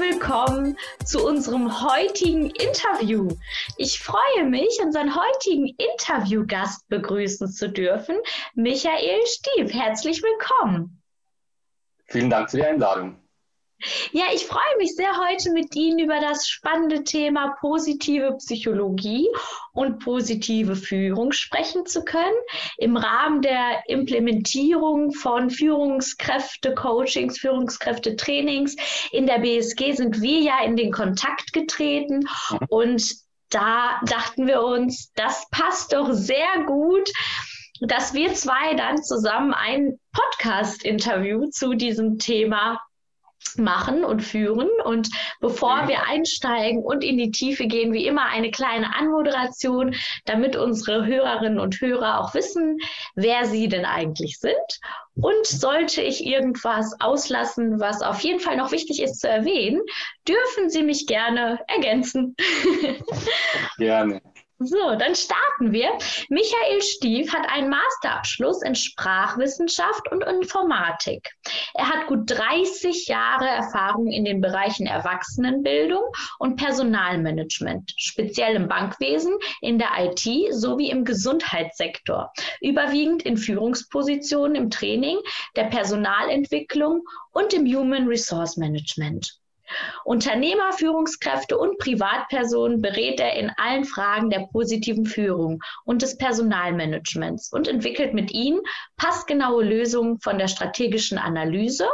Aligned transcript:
willkommen 0.00 0.78
zu 1.04 1.26
unserem 1.26 1.82
heutigen 1.82 2.48
Interview. 2.50 3.28
Ich 3.76 4.00
freue 4.00 4.44
mich, 4.48 4.80
unseren 4.82 5.14
heutigen 5.14 5.74
Interviewgast 5.76 6.88
begrüßen 6.88 7.48
zu 7.48 7.68
dürfen, 7.68 8.16
Michael 8.54 9.20
Stief. 9.26 9.72
Herzlich 9.72 10.22
willkommen. 10.22 11.02
Vielen 12.06 12.30
Dank 12.30 12.50
für 12.50 12.56
die 12.56 12.64
Einladung. 12.64 13.20
Ja, 14.12 14.24
ich 14.34 14.46
freue 14.46 14.76
mich 14.78 14.94
sehr, 14.94 15.12
heute 15.16 15.52
mit 15.52 15.74
Ihnen 15.74 15.98
über 15.98 16.20
das 16.20 16.46
spannende 16.46 17.02
Thema 17.04 17.56
positive 17.60 18.36
Psychologie 18.36 19.28
und 19.72 20.00
positive 20.00 20.76
Führung 20.76 21.32
sprechen 21.32 21.86
zu 21.86 22.04
können. 22.04 22.36
Im 22.76 22.96
Rahmen 22.96 23.40
der 23.40 23.82
Implementierung 23.86 25.12
von 25.12 25.48
Führungskräfte-Coachings, 25.48 27.38
Führungskräfte-Trainings 27.38 28.76
in 29.12 29.26
der 29.26 29.38
BSG 29.38 29.92
sind 29.92 30.20
wir 30.20 30.40
ja 30.40 30.62
in 30.62 30.76
den 30.76 30.92
Kontakt 30.92 31.52
getreten 31.52 32.28
und 32.68 33.02
da 33.48 34.00
dachten 34.06 34.46
wir 34.46 34.62
uns, 34.62 35.10
das 35.14 35.46
passt 35.50 35.92
doch 35.92 36.12
sehr 36.12 36.64
gut 36.66 37.10
dass 37.82 38.12
wir 38.12 38.34
zwei 38.34 38.74
dann 38.74 39.02
zusammen 39.02 39.54
ein 39.54 39.98
Podcast-Interview 40.12 41.46
zu 41.46 41.72
diesem 41.72 42.18
Thema 42.18 42.78
machen 43.56 44.04
und 44.04 44.20
führen. 44.22 44.68
Und 44.84 45.08
bevor 45.40 45.88
wir 45.88 46.06
einsteigen 46.06 46.82
und 46.82 47.04
in 47.04 47.16
die 47.16 47.30
Tiefe 47.30 47.66
gehen, 47.66 47.92
wie 47.92 48.06
immer 48.06 48.26
eine 48.26 48.50
kleine 48.50 48.94
Anmoderation, 48.96 49.94
damit 50.24 50.56
unsere 50.56 51.06
Hörerinnen 51.06 51.58
und 51.58 51.80
Hörer 51.80 52.20
auch 52.20 52.34
wissen, 52.34 52.78
wer 53.14 53.46
sie 53.46 53.68
denn 53.68 53.84
eigentlich 53.84 54.38
sind. 54.38 54.56
Und 55.16 55.46
sollte 55.46 56.02
ich 56.02 56.24
irgendwas 56.24 56.94
auslassen, 57.00 57.80
was 57.80 58.02
auf 58.02 58.20
jeden 58.20 58.40
Fall 58.40 58.56
noch 58.56 58.72
wichtig 58.72 59.02
ist 59.02 59.20
zu 59.20 59.28
erwähnen, 59.28 59.82
dürfen 60.26 60.70
Sie 60.70 60.82
mich 60.82 61.06
gerne 61.06 61.60
ergänzen. 61.66 62.36
Gerne. 63.78 64.22
So, 64.62 64.94
dann 64.94 65.14
starten 65.14 65.72
wir. 65.72 65.88
Michael 66.28 66.82
Stief 66.82 67.32
hat 67.32 67.48
einen 67.48 67.70
Masterabschluss 67.70 68.60
in 68.60 68.74
Sprachwissenschaft 68.74 70.12
und 70.12 70.22
Informatik. 70.22 71.30
Er 71.72 71.88
hat 71.88 72.08
gut 72.08 72.30
30 72.30 73.06
Jahre 73.06 73.48
Erfahrung 73.48 74.08
in 74.08 74.26
den 74.26 74.42
Bereichen 74.42 74.86
Erwachsenenbildung 74.86 76.02
und 76.38 76.56
Personalmanagement, 76.56 77.90
speziell 77.96 78.54
im 78.54 78.68
Bankwesen, 78.68 79.34
in 79.62 79.78
der 79.78 79.92
IT 79.98 80.28
sowie 80.52 80.90
im 80.90 81.06
Gesundheitssektor, 81.06 82.30
überwiegend 82.60 83.22
in 83.22 83.38
Führungspositionen 83.38 84.56
im 84.56 84.68
Training, 84.68 85.16
der 85.56 85.64
Personalentwicklung 85.64 87.08
und 87.32 87.54
im 87.54 87.64
Human 87.64 88.06
Resource 88.08 88.58
Management. 88.58 89.39
Unternehmer, 90.04 90.72
Führungskräfte 90.72 91.58
und 91.58 91.78
Privatpersonen 91.78 92.80
berät 92.80 93.20
er 93.20 93.34
in 93.34 93.50
allen 93.56 93.84
Fragen 93.84 94.30
der 94.30 94.46
positiven 94.52 95.06
Führung 95.06 95.62
und 95.84 96.02
des 96.02 96.16
Personalmanagements 96.16 97.52
und 97.52 97.68
entwickelt 97.68 98.14
mit 98.14 98.32
ihnen 98.32 98.60
passgenaue 98.96 99.64
Lösungen 99.64 100.18
von 100.20 100.38
der 100.38 100.48
strategischen 100.48 101.18
Analyse 101.18 101.86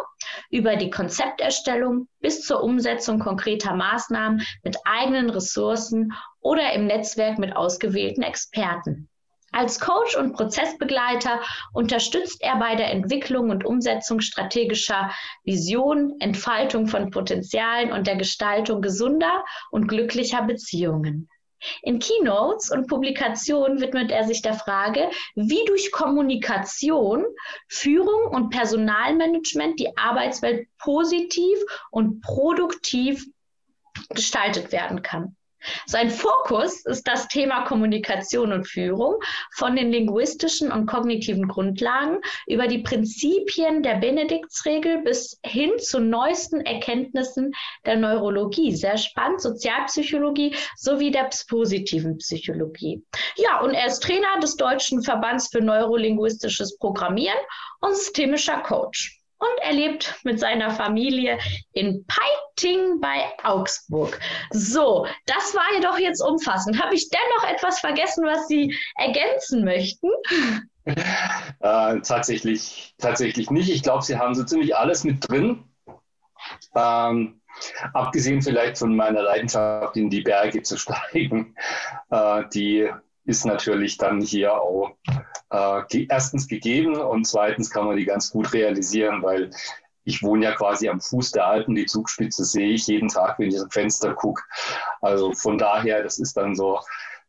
über 0.50 0.76
die 0.76 0.90
Konzepterstellung 0.90 2.08
bis 2.20 2.42
zur 2.42 2.62
Umsetzung 2.62 3.18
konkreter 3.18 3.74
Maßnahmen 3.74 4.42
mit 4.62 4.76
eigenen 4.84 5.30
Ressourcen 5.30 6.12
oder 6.40 6.72
im 6.72 6.86
Netzwerk 6.86 7.38
mit 7.38 7.54
ausgewählten 7.56 8.22
Experten. 8.22 9.08
Als 9.56 9.80
Coach 9.80 10.14
und 10.18 10.34
Prozessbegleiter 10.34 11.40
unterstützt 11.72 12.42
er 12.42 12.56
bei 12.56 12.74
der 12.74 12.90
Entwicklung 12.90 13.48
und 13.48 13.64
Umsetzung 13.64 14.20
strategischer 14.20 15.10
Visionen, 15.44 16.20
Entfaltung 16.20 16.88
von 16.88 17.10
Potenzialen 17.10 17.90
und 17.90 18.06
der 18.06 18.16
Gestaltung 18.16 18.82
gesunder 18.82 19.46
und 19.70 19.86
glücklicher 19.88 20.42
Beziehungen. 20.42 21.30
In 21.80 22.00
Keynotes 22.00 22.70
und 22.70 22.86
Publikationen 22.86 23.80
widmet 23.80 24.10
er 24.10 24.24
sich 24.24 24.42
der 24.42 24.52
Frage, 24.52 25.08
wie 25.36 25.64
durch 25.64 25.90
Kommunikation, 25.90 27.24
Führung 27.66 28.26
und 28.30 28.50
Personalmanagement 28.50 29.80
die 29.80 29.96
Arbeitswelt 29.96 30.68
positiv 30.76 31.58
und 31.90 32.20
produktiv 32.20 33.24
gestaltet 34.10 34.70
werden 34.70 35.00
kann. 35.00 35.35
Sein 35.86 36.10
Fokus 36.10 36.84
ist 36.84 37.06
das 37.06 37.28
Thema 37.28 37.64
Kommunikation 37.64 38.52
und 38.52 38.68
Führung 38.68 39.16
von 39.54 39.76
den 39.76 39.90
linguistischen 39.90 40.72
und 40.72 40.86
kognitiven 40.86 41.48
Grundlagen 41.48 42.20
über 42.46 42.66
die 42.66 42.82
Prinzipien 42.82 43.82
der 43.82 43.96
Benediktsregel 43.96 45.02
bis 45.02 45.38
hin 45.44 45.72
zu 45.78 46.00
neuesten 46.00 46.60
Erkenntnissen 46.60 47.52
der 47.84 47.96
Neurologie. 47.96 48.74
Sehr 48.74 48.98
spannend, 48.98 49.40
Sozialpsychologie 49.40 50.54
sowie 50.76 51.10
der 51.10 51.30
positiven 51.48 52.18
Psychologie. 52.18 53.04
Ja, 53.36 53.60
und 53.60 53.74
er 53.74 53.86
ist 53.86 54.02
Trainer 54.02 54.38
des 54.40 54.56
Deutschen 54.56 55.02
Verbands 55.02 55.48
für 55.50 55.60
neurolinguistisches 55.60 56.78
Programmieren 56.78 57.38
und 57.80 57.96
systemischer 57.96 58.58
Coach 58.62 59.20
und 59.38 59.62
er 59.62 59.72
lebt 59.72 60.14
mit 60.24 60.40
seiner 60.40 60.70
Familie 60.70 61.38
in 61.72 62.06
Peiting 62.06 63.00
bei 63.00 63.24
Augsburg. 63.42 64.18
So, 64.50 65.06
das 65.26 65.54
war 65.54 65.74
jedoch 65.74 65.98
jetzt 65.98 66.20
umfassend. 66.20 66.82
Habe 66.82 66.94
ich 66.94 67.08
dennoch 67.10 67.54
etwas 67.54 67.80
vergessen, 67.80 68.24
was 68.24 68.46
Sie 68.48 68.74
ergänzen 68.96 69.64
möchten? 69.64 70.08
Äh, 70.86 72.00
tatsächlich, 72.00 72.94
tatsächlich 72.98 73.50
nicht. 73.50 73.70
Ich 73.70 73.82
glaube, 73.82 74.04
Sie 74.04 74.16
haben 74.16 74.34
so 74.34 74.44
ziemlich 74.44 74.76
alles 74.76 75.04
mit 75.04 75.28
drin. 75.28 75.64
Ähm, 76.74 77.40
abgesehen 77.92 78.42
vielleicht 78.42 78.78
von 78.78 78.94
meiner 78.94 79.22
Leidenschaft, 79.22 79.96
in 79.96 80.10
die 80.10 80.20
Berge 80.20 80.62
zu 80.62 80.76
steigen, 80.78 81.56
äh, 82.10 82.44
die 82.52 82.90
ist 83.26 83.44
natürlich 83.44 83.98
dann 83.98 84.20
hier 84.20 84.54
auch 84.54 84.96
äh, 85.50 86.06
erstens 86.08 86.48
gegeben 86.48 86.96
und 86.96 87.26
zweitens 87.26 87.70
kann 87.70 87.86
man 87.86 87.96
die 87.96 88.04
ganz 88.04 88.30
gut 88.30 88.52
realisieren, 88.52 89.22
weil 89.22 89.50
ich 90.04 90.22
wohne 90.22 90.44
ja 90.44 90.52
quasi 90.52 90.88
am 90.88 91.00
Fuß 91.00 91.32
der 91.32 91.46
Alpen, 91.46 91.74
die 91.74 91.86
Zugspitze 91.86 92.44
sehe 92.44 92.70
ich 92.70 92.86
jeden 92.86 93.08
Tag, 93.08 93.38
wenn 93.38 93.48
ich 93.48 93.56
dem 93.56 93.70
Fenster 93.70 94.14
gucke. 94.14 94.42
Also 95.00 95.32
von 95.32 95.58
daher, 95.58 96.02
das 96.02 96.18
ist 96.18 96.36
dann 96.36 96.54
so 96.54 96.80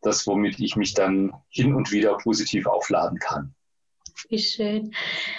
das, 0.01 0.27
womit 0.27 0.59
ich 0.59 0.75
mich 0.75 0.93
dann 0.93 1.33
hin 1.49 1.73
und 1.73 1.91
wieder 1.91 2.17
positiv 2.17 2.67
aufladen 2.67 3.17
kann. 3.17 3.55
Wie 4.29 4.39
schön. 4.39 4.93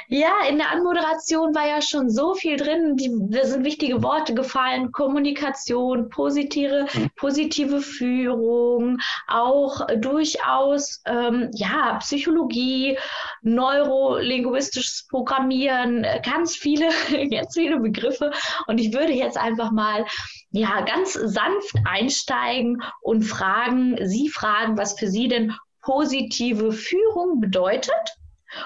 Ja, 0.07 0.33
in 0.49 0.59
der 0.59 0.71
Anmoderation 0.71 1.55
war 1.55 1.67
ja 1.67 1.83
schon 1.83 2.09
so 2.11 2.35
viel 2.35 2.57
drin. 2.57 2.97
Die, 2.97 3.11
da 3.29 3.45
sind 3.45 3.65
wichtige 3.65 4.03
Worte 4.03 4.35
gefallen. 4.35 4.93
Kommunikation, 4.93 6.09
positive, 6.11 6.87
mhm. 6.95 7.11
positive 7.17 7.81
Führung, 7.81 8.99
auch 9.27 9.85
durchaus 9.97 11.03
ähm, 11.07 11.51
ja, 11.55 11.97
Psychologie, 12.01 12.97
neurolinguistisches 13.43 15.07
Programmieren, 15.11 16.07
ganz 16.23 16.55
viele, 16.55 16.89
ganz 17.31 17.55
viele 17.55 17.81
Begriffe. 17.81 18.31
Und 18.69 18.79
ich 18.79 18.95
würde 18.95 19.13
jetzt 19.13 19.37
einfach 19.37 19.73
mal 19.73 20.07
ja, 20.51 20.83
ganz 20.83 21.15
sanft 21.15 21.75
einsteigen 21.85 22.83
und 23.03 23.23
fragen, 23.23 23.99
Sie 24.07 24.29
fragen, 24.29 24.79
was 24.79 24.99
für 24.99 25.09
Sie 25.09 25.29
denn 25.29 25.55
positive 25.83 26.73
Führung 26.73 27.41
bedeutet 27.41 27.93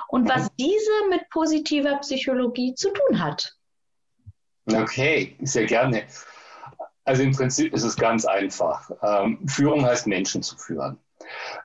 und 0.08 0.28
was 0.28 0.48
diese 0.58 0.90
mit 1.10 1.28
positiver 1.30 1.96
Psychologie 1.98 2.74
zu 2.74 2.90
tun 2.90 3.22
hat. 3.22 3.56
Okay, 4.66 5.36
sehr 5.42 5.66
gerne. 5.66 6.04
Also 7.04 7.22
im 7.22 7.32
Prinzip 7.32 7.74
ist 7.74 7.82
es 7.82 7.96
ganz 7.96 8.24
einfach. 8.24 8.90
Ähm, 9.02 9.46
Führung 9.46 9.84
heißt 9.84 10.06
Menschen 10.06 10.42
zu 10.42 10.56
führen. 10.56 10.98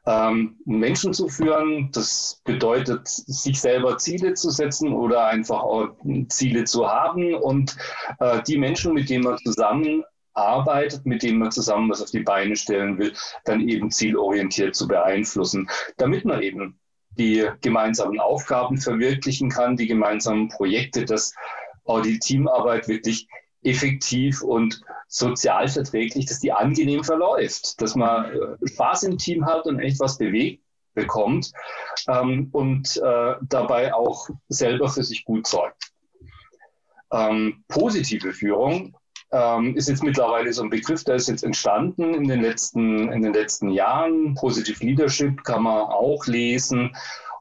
Ähm, 0.06 0.58
Menschen 0.66 1.14
zu 1.14 1.28
führen, 1.28 1.90
das 1.92 2.42
bedeutet, 2.44 3.08
sich 3.08 3.60
selber 3.60 3.98
Ziele 3.98 4.34
zu 4.34 4.50
setzen 4.50 4.94
oder 4.94 5.28
einfach 5.28 5.62
auch 5.62 5.90
Ziele 6.30 6.64
zu 6.64 6.88
haben 6.88 7.36
und 7.36 7.76
äh, 8.20 8.42
die 8.44 8.58
Menschen, 8.58 8.94
mit 8.94 9.10
denen 9.10 9.24
man 9.24 9.38
zusammenarbeitet, 9.40 11.06
mit 11.06 11.24
denen 11.24 11.40
man 11.40 11.52
zusammen 11.52 11.90
was 11.90 12.02
auf 12.02 12.12
die 12.12 12.22
Beine 12.22 12.56
stellen 12.56 12.98
will, 12.98 13.14
dann 13.46 13.68
eben 13.68 13.92
zielorientiert 13.92 14.76
zu 14.76 14.88
beeinflussen, 14.88 15.70
damit 15.98 16.26
man 16.26 16.42
eben 16.42 16.80
die 17.18 17.48
gemeinsamen 17.62 18.20
Aufgaben 18.20 18.78
verwirklichen 18.78 19.50
kann, 19.50 19.76
die 19.76 19.88
gemeinsamen 19.88 20.50
Projekte, 20.50 21.06
dass 21.06 21.34
auch 21.86 22.02
die 22.02 22.20
Teamarbeit 22.20 22.88
wirklich 22.88 23.28
effektiv 23.64 24.42
und 24.42 24.82
sozial 25.08 25.68
verträglich, 25.68 26.26
dass 26.26 26.40
die 26.40 26.52
angenehm 26.52 27.04
verläuft, 27.04 27.82
dass 27.82 27.96
man 27.96 28.32
äh, 28.32 28.68
Spaß 28.68 29.04
im 29.04 29.18
Team 29.18 29.46
hat 29.46 29.66
und 29.66 29.80
echt 29.80 30.00
was 30.00 30.18
bewegt 30.18 30.64
bekommt 30.94 31.52
ähm, 32.08 32.50
und 32.52 32.98
äh, 32.98 33.36
dabei 33.44 33.94
auch 33.94 34.30
selber 34.50 34.90
für 34.90 35.04
sich 35.04 35.24
gut 35.26 35.46
sorgt. 35.48 35.92
Ähm, 37.12 37.64
positive 37.68 38.34
Führung 38.34 38.98
ähm, 39.32 39.76
ist 39.76 39.90
jetzt 39.90 40.04
mittlerweile 40.04 40.54
so 40.54 40.64
ein 40.64 40.70
Begriff, 40.70 41.04
der 41.04 41.16
ist 41.16 41.28
jetzt 41.28 41.44
entstanden 41.44 42.14
in 42.14 42.28
den 42.28 42.42
letzten, 42.42 43.12
in 43.12 43.22
den 43.22 43.34
letzten 43.34 43.70
Jahren. 43.70 44.36
Positive 44.36 44.84
Leadership 44.86 45.44
kann 45.44 45.64
man 45.64 45.88
auch 45.88 46.26
lesen. 46.28 46.96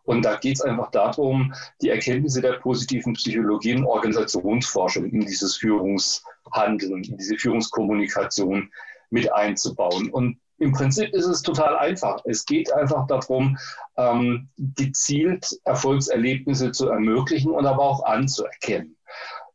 Und 0.04 0.24
da 0.24 0.36
geht 0.36 0.56
es 0.56 0.62
einfach 0.62 0.90
darum, 0.92 1.52
die 1.82 1.88
Erkenntnisse 1.88 2.40
der 2.40 2.54
positiven 2.54 3.14
Psychologie 3.14 3.74
und 3.74 3.84
Organisationsforschung 3.84 5.04
in 5.06 5.20
dieses 5.20 5.56
Führungs, 5.56 6.24
Handeln, 6.52 7.02
in 7.02 7.16
diese 7.16 7.36
Führungskommunikation 7.36 8.70
mit 9.10 9.32
einzubauen. 9.32 10.10
Und 10.10 10.38
im 10.58 10.72
Prinzip 10.72 11.12
ist 11.12 11.26
es 11.26 11.42
total 11.42 11.76
einfach. 11.76 12.22
Es 12.24 12.46
geht 12.46 12.72
einfach 12.72 13.06
darum, 13.08 13.58
ähm, 13.96 14.48
gezielt 14.56 15.46
Erfolgserlebnisse 15.64 16.72
zu 16.72 16.88
ermöglichen 16.88 17.50
und 17.50 17.66
aber 17.66 17.82
auch 17.82 18.04
anzuerkennen. 18.04 18.95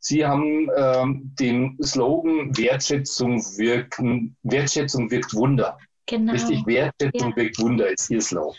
Sie 0.03 0.25
haben 0.25 0.67
ähm, 0.75 1.31
den 1.39 1.77
Slogan 1.83 2.57
Wertschätzung 2.57 3.39
wirken, 3.57 4.35
Wertschätzung 4.41 5.11
wirkt 5.11 5.33
Wunder. 5.35 5.77
Genau. 6.07 6.33
Richtig, 6.33 6.65
Wertschätzung 6.65 7.29
ja. 7.29 7.35
wirkt 7.35 7.59
Wunder 7.59 7.87
ist 7.87 8.09
Ihr 8.09 8.21
Slogan. 8.21 8.57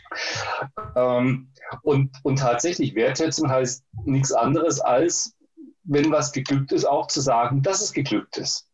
Ähm, 0.94 1.52
und, 1.82 2.10
und 2.22 2.38
tatsächlich, 2.38 2.94
Wertschätzung 2.94 3.50
heißt 3.50 3.84
nichts 4.04 4.32
anderes 4.32 4.80
als, 4.80 5.34
wenn 5.82 6.12
was 6.12 6.30
geglückt 6.30 6.70
ist, 6.70 6.84
auch 6.84 7.08
zu 7.08 7.20
sagen, 7.20 7.60
dass 7.60 7.82
es 7.82 7.92
geglückt 7.92 8.36
ist. 8.36 8.68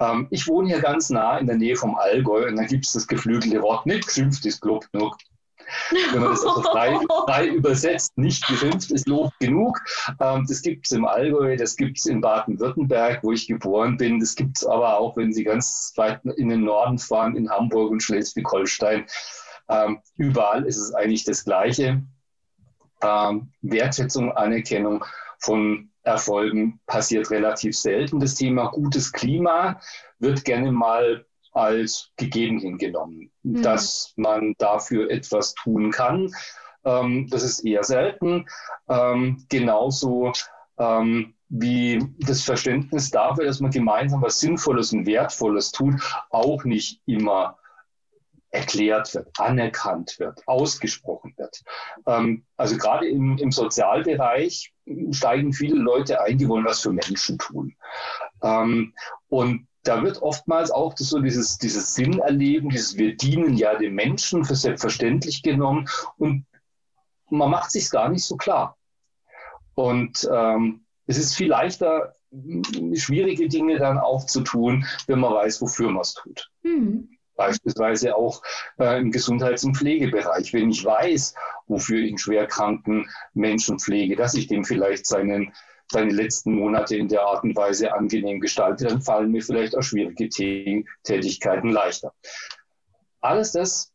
Ähm, 0.00 0.26
ich 0.30 0.48
wohne 0.48 0.68
hier 0.68 0.80
ganz 0.80 1.10
nah 1.10 1.38
in 1.38 1.46
der 1.46 1.56
Nähe 1.56 1.76
vom 1.76 1.94
Allgäu 1.94 2.48
und 2.48 2.56
da 2.56 2.64
gibt 2.64 2.86
es 2.86 2.92
das 2.92 3.06
geflügelte 3.06 3.62
Wort, 3.62 3.86
nicht 3.86 4.06
geschimpft 4.06 4.44
ist 4.46 4.64
Lob 4.64 4.90
genug. 4.90 5.16
Wenn 6.12 6.20
man 6.20 6.30
das 6.30 6.44
also 6.44 6.62
frei, 6.62 6.98
frei, 7.26 7.46
übersetzt, 7.54 8.16
nicht 8.16 8.46
geschimpft 8.46 8.90
ist 8.90 9.08
Lob 9.08 9.32
genug. 9.40 9.78
Ähm, 10.20 10.44
das 10.48 10.62
gibt 10.62 10.86
es 10.86 10.92
im 10.92 11.04
Allgäu, 11.04 11.56
das 11.56 11.76
gibt 11.76 11.98
es 11.98 12.06
in 12.06 12.20
Baden-Württemberg, 12.20 13.22
wo 13.22 13.32
ich 13.32 13.46
geboren 13.46 13.96
bin. 13.96 14.20
Das 14.20 14.34
gibt 14.34 14.58
es 14.58 14.66
aber 14.66 14.98
auch, 14.98 15.16
wenn 15.16 15.32
Sie 15.32 15.44
ganz 15.44 15.92
weit 15.96 16.24
in 16.24 16.48
den 16.48 16.64
Norden 16.64 16.98
fahren, 16.98 17.36
in 17.36 17.50
Hamburg 17.50 17.90
und 17.90 18.02
Schleswig-Holstein. 18.02 19.06
Ähm, 19.68 20.00
überall 20.16 20.64
ist 20.64 20.78
es 20.78 20.94
eigentlich 20.94 21.24
das 21.24 21.44
Gleiche. 21.44 22.02
Ähm, 23.02 23.52
Wertschätzung, 23.62 24.32
Anerkennung 24.32 25.04
von 25.38 25.90
Erfolgen 26.04 26.80
passiert 26.86 27.30
relativ 27.30 27.76
selten. 27.76 28.20
Das 28.20 28.34
Thema 28.34 28.66
gutes 28.66 29.12
Klima 29.12 29.80
wird 30.18 30.44
gerne 30.44 30.72
mal 30.72 31.24
als 31.52 32.10
gegeben 32.16 32.58
hingenommen, 32.58 33.30
mhm. 33.42 33.62
dass 33.62 34.12
man 34.16 34.54
dafür 34.58 35.10
etwas 35.10 35.54
tun 35.54 35.90
kann. 35.90 36.32
Ähm, 36.84 37.28
das 37.30 37.42
ist 37.42 37.64
eher 37.64 37.84
selten. 37.84 38.46
Ähm, 38.88 39.44
genauso 39.48 40.32
ähm, 40.78 41.34
wie 41.48 42.02
das 42.18 42.42
Verständnis 42.42 43.10
dafür, 43.10 43.44
dass 43.44 43.60
man 43.60 43.70
gemeinsam 43.70 44.22
was 44.22 44.40
Sinnvolles 44.40 44.92
und 44.92 45.06
Wertvolles 45.06 45.70
tut, 45.70 45.94
auch 46.30 46.64
nicht 46.64 47.00
immer 47.06 47.58
erklärt 48.50 49.14
wird, 49.14 49.28
anerkannt 49.38 50.18
wird, 50.18 50.46
ausgesprochen 50.46 51.34
wird. 51.36 51.62
Ähm, 52.06 52.44
also 52.56 52.76
gerade 52.76 53.08
im, 53.08 53.38
im 53.38 53.50
Sozialbereich 53.50 54.72
steigen 55.10 55.52
viele 55.52 55.76
Leute 55.76 56.20
ein, 56.20 56.38
die 56.38 56.48
wollen 56.48 56.64
was 56.64 56.80
für 56.80 56.92
Menschen 56.92 57.38
tun. 57.38 57.74
Ähm, 58.42 58.94
und 59.28 59.66
da 59.82 60.02
wird 60.02 60.22
oftmals 60.22 60.70
auch 60.70 60.94
so 60.96 61.18
dieses, 61.20 61.58
dieses 61.58 61.94
Sinn 61.94 62.20
erleben, 62.20 62.68
dieses 62.70 62.96
Wir 62.96 63.16
dienen 63.16 63.56
ja 63.56 63.76
den 63.76 63.94
Menschen 63.94 64.44
für 64.44 64.54
selbstverständlich 64.54 65.42
genommen 65.42 65.88
und 66.18 66.46
man 67.30 67.50
macht 67.50 67.70
sich 67.70 67.90
gar 67.90 68.08
nicht 68.08 68.24
so 68.24 68.36
klar. 68.36 68.76
Und 69.74 70.28
ähm, 70.30 70.84
es 71.06 71.18
ist 71.18 71.34
viel 71.34 71.48
leichter, 71.48 72.14
schwierige 72.94 73.48
Dinge 73.48 73.78
dann 73.78 73.98
auch 73.98 74.26
zu 74.26 74.42
tun, 74.42 74.86
wenn 75.06 75.20
man 75.20 75.34
weiß, 75.34 75.60
wofür 75.62 75.90
man 75.90 76.02
es 76.02 76.14
tut. 76.14 76.50
Mhm. 76.62 77.08
Beispielsweise 77.34 78.14
auch 78.14 78.42
äh, 78.78 79.00
im 79.00 79.10
Gesundheits- 79.10 79.64
und 79.64 79.76
Pflegebereich. 79.76 80.52
Wenn 80.52 80.70
ich 80.70 80.84
weiß, 80.84 81.34
wofür 81.66 81.98
ich 81.98 82.10
einen 82.10 82.18
schwerkranken 82.18 83.08
Menschen 83.32 83.78
pflege, 83.78 84.16
dass 84.16 84.34
ich 84.34 84.46
dem 84.46 84.64
vielleicht 84.64 85.06
seinen, 85.06 85.52
seine 85.92 86.12
letzten 86.12 86.54
Monate 86.54 86.96
in 86.96 87.08
der 87.08 87.22
Art 87.22 87.44
und 87.44 87.54
Weise 87.54 87.92
angenehm 87.92 88.40
gestalte, 88.40 88.86
dann 88.86 89.02
fallen 89.02 89.30
mir 89.30 89.42
vielleicht 89.42 89.76
auch 89.76 89.82
schwierige 89.82 90.28
Tätigkeiten 91.04 91.70
leichter. 91.70 92.12
Alles 93.20 93.52
das 93.52 93.92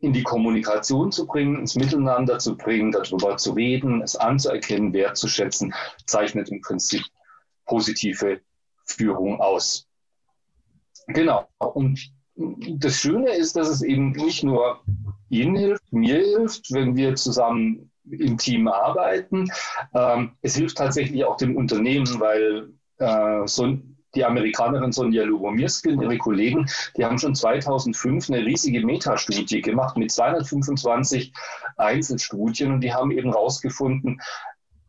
in 0.00 0.12
die 0.12 0.22
Kommunikation 0.22 1.10
zu 1.10 1.26
bringen, 1.26 1.58
ins 1.58 1.76
Miteinander 1.76 2.38
zu 2.38 2.56
bringen, 2.56 2.92
darüber 2.92 3.38
zu 3.38 3.52
reden, 3.52 4.02
es 4.02 4.16
anzuerkennen, 4.16 4.92
wertzuschätzen, 4.92 5.74
zeichnet 6.06 6.50
im 6.50 6.60
Prinzip 6.60 7.02
positive 7.64 8.40
Führung 8.84 9.40
aus. 9.40 9.88
Genau. 11.06 11.48
Und 11.58 12.12
das 12.36 12.96
Schöne 12.96 13.30
ist, 13.34 13.56
dass 13.56 13.68
es 13.68 13.82
eben 13.82 14.12
nicht 14.12 14.44
nur 14.44 14.82
Ihnen 15.30 15.56
hilft, 15.56 15.92
mir 15.92 16.16
hilft, 16.16 16.70
wenn 16.72 16.96
wir 16.96 17.14
zusammen 17.14 17.90
im 18.10 18.38
Team 18.38 18.68
arbeiten. 18.68 19.50
Ähm, 19.94 20.32
es 20.42 20.56
hilft 20.56 20.78
tatsächlich 20.78 21.24
auch 21.24 21.36
dem 21.36 21.56
Unternehmen, 21.56 22.20
weil 22.20 22.70
äh, 22.98 23.46
so 23.46 23.78
die 24.14 24.24
Amerikanerin 24.24 24.92
Sonja 24.92 25.24
Lubomirski 25.24 25.90
und 25.90 26.02
ihre 26.02 26.18
Kollegen, 26.18 26.68
die 26.96 27.04
haben 27.04 27.18
schon 27.18 27.34
2005 27.34 28.30
eine 28.30 28.44
riesige 28.44 28.84
Metastudie 28.84 29.60
gemacht 29.60 29.96
mit 29.96 30.12
225 30.12 31.32
Einzelstudien 31.76 32.72
und 32.72 32.80
die 32.80 32.92
haben 32.92 33.10
eben 33.10 33.32
herausgefunden, 33.32 34.20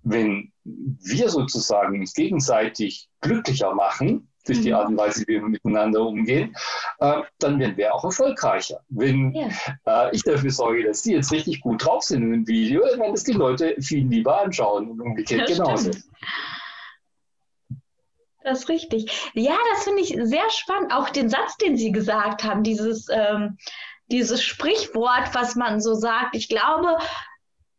wenn 0.03 0.51
wir 0.63 1.29
sozusagen 1.29 1.99
uns 1.99 2.13
gegenseitig 2.13 3.09
glücklicher 3.21 3.73
machen, 3.73 4.29
durch 4.47 4.61
die 4.61 4.69
mhm. 4.69 4.75
Art 4.75 4.87
und 4.89 4.97
Weise, 4.97 5.23
wie 5.27 5.33
wir 5.33 5.41
miteinander 5.41 6.01
umgehen, 6.01 6.55
äh, 6.99 7.21
dann 7.39 7.59
werden 7.59 7.77
wir 7.77 7.93
auch 7.93 8.03
erfolgreicher. 8.03 8.79
Wenn 8.89 9.33
ja. 9.33 9.47
äh, 9.85 10.15
ich 10.15 10.23
dafür 10.23 10.51
sorge, 10.51 10.83
dass 10.83 11.01
die 11.01 11.13
jetzt 11.13 11.31
richtig 11.31 11.61
gut 11.61 11.83
drauf 11.83 12.03
sind 12.03 12.23
in 12.23 12.31
dem 12.31 12.47
Video, 12.47 12.81
dann 12.89 12.99
werden 12.99 13.13
das 13.13 13.23
die 13.23 13.33
Leute 13.33 13.75
viel 13.79 14.07
lieber 14.07 14.41
anschauen 14.41 14.89
und 14.91 15.01
umgekehrt 15.01 15.49
das 15.49 15.57
genauso. 15.57 15.91
Stimmt. 15.91 16.05
Das 18.43 18.59
ist 18.59 18.69
richtig. 18.69 19.31
Ja, 19.33 19.57
das 19.73 19.85
finde 19.85 20.01
ich 20.01 20.15
sehr 20.21 20.49
spannend. 20.51 20.93
Auch 20.93 21.09
den 21.09 21.29
Satz, 21.29 21.57
den 21.57 21.77
Sie 21.77 21.91
gesagt 21.91 22.43
haben, 22.43 22.61
dieses, 22.61 23.07
ähm, 23.11 23.57
dieses 24.11 24.43
Sprichwort, 24.43 25.33
was 25.33 25.55
man 25.55 25.81
so 25.81 25.95
sagt. 25.95 26.35
Ich 26.35 26.47
glaube, 26.47 26.95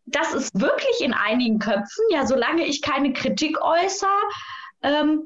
das 0.06 0.34
ist 0.34 0.60
wirklich 0.60 1.00
in 1.00 1.12
einigen 1.12 1.60
Köpfen, 1.60 2.04
ja, 2.10 2.26
solange 2.26 2.66
ich 2.66 2.82
keine 2.82 3.12
Kritik 3.12 3.60
äußere, 3.60 4.10
ähm, 4.82 5.22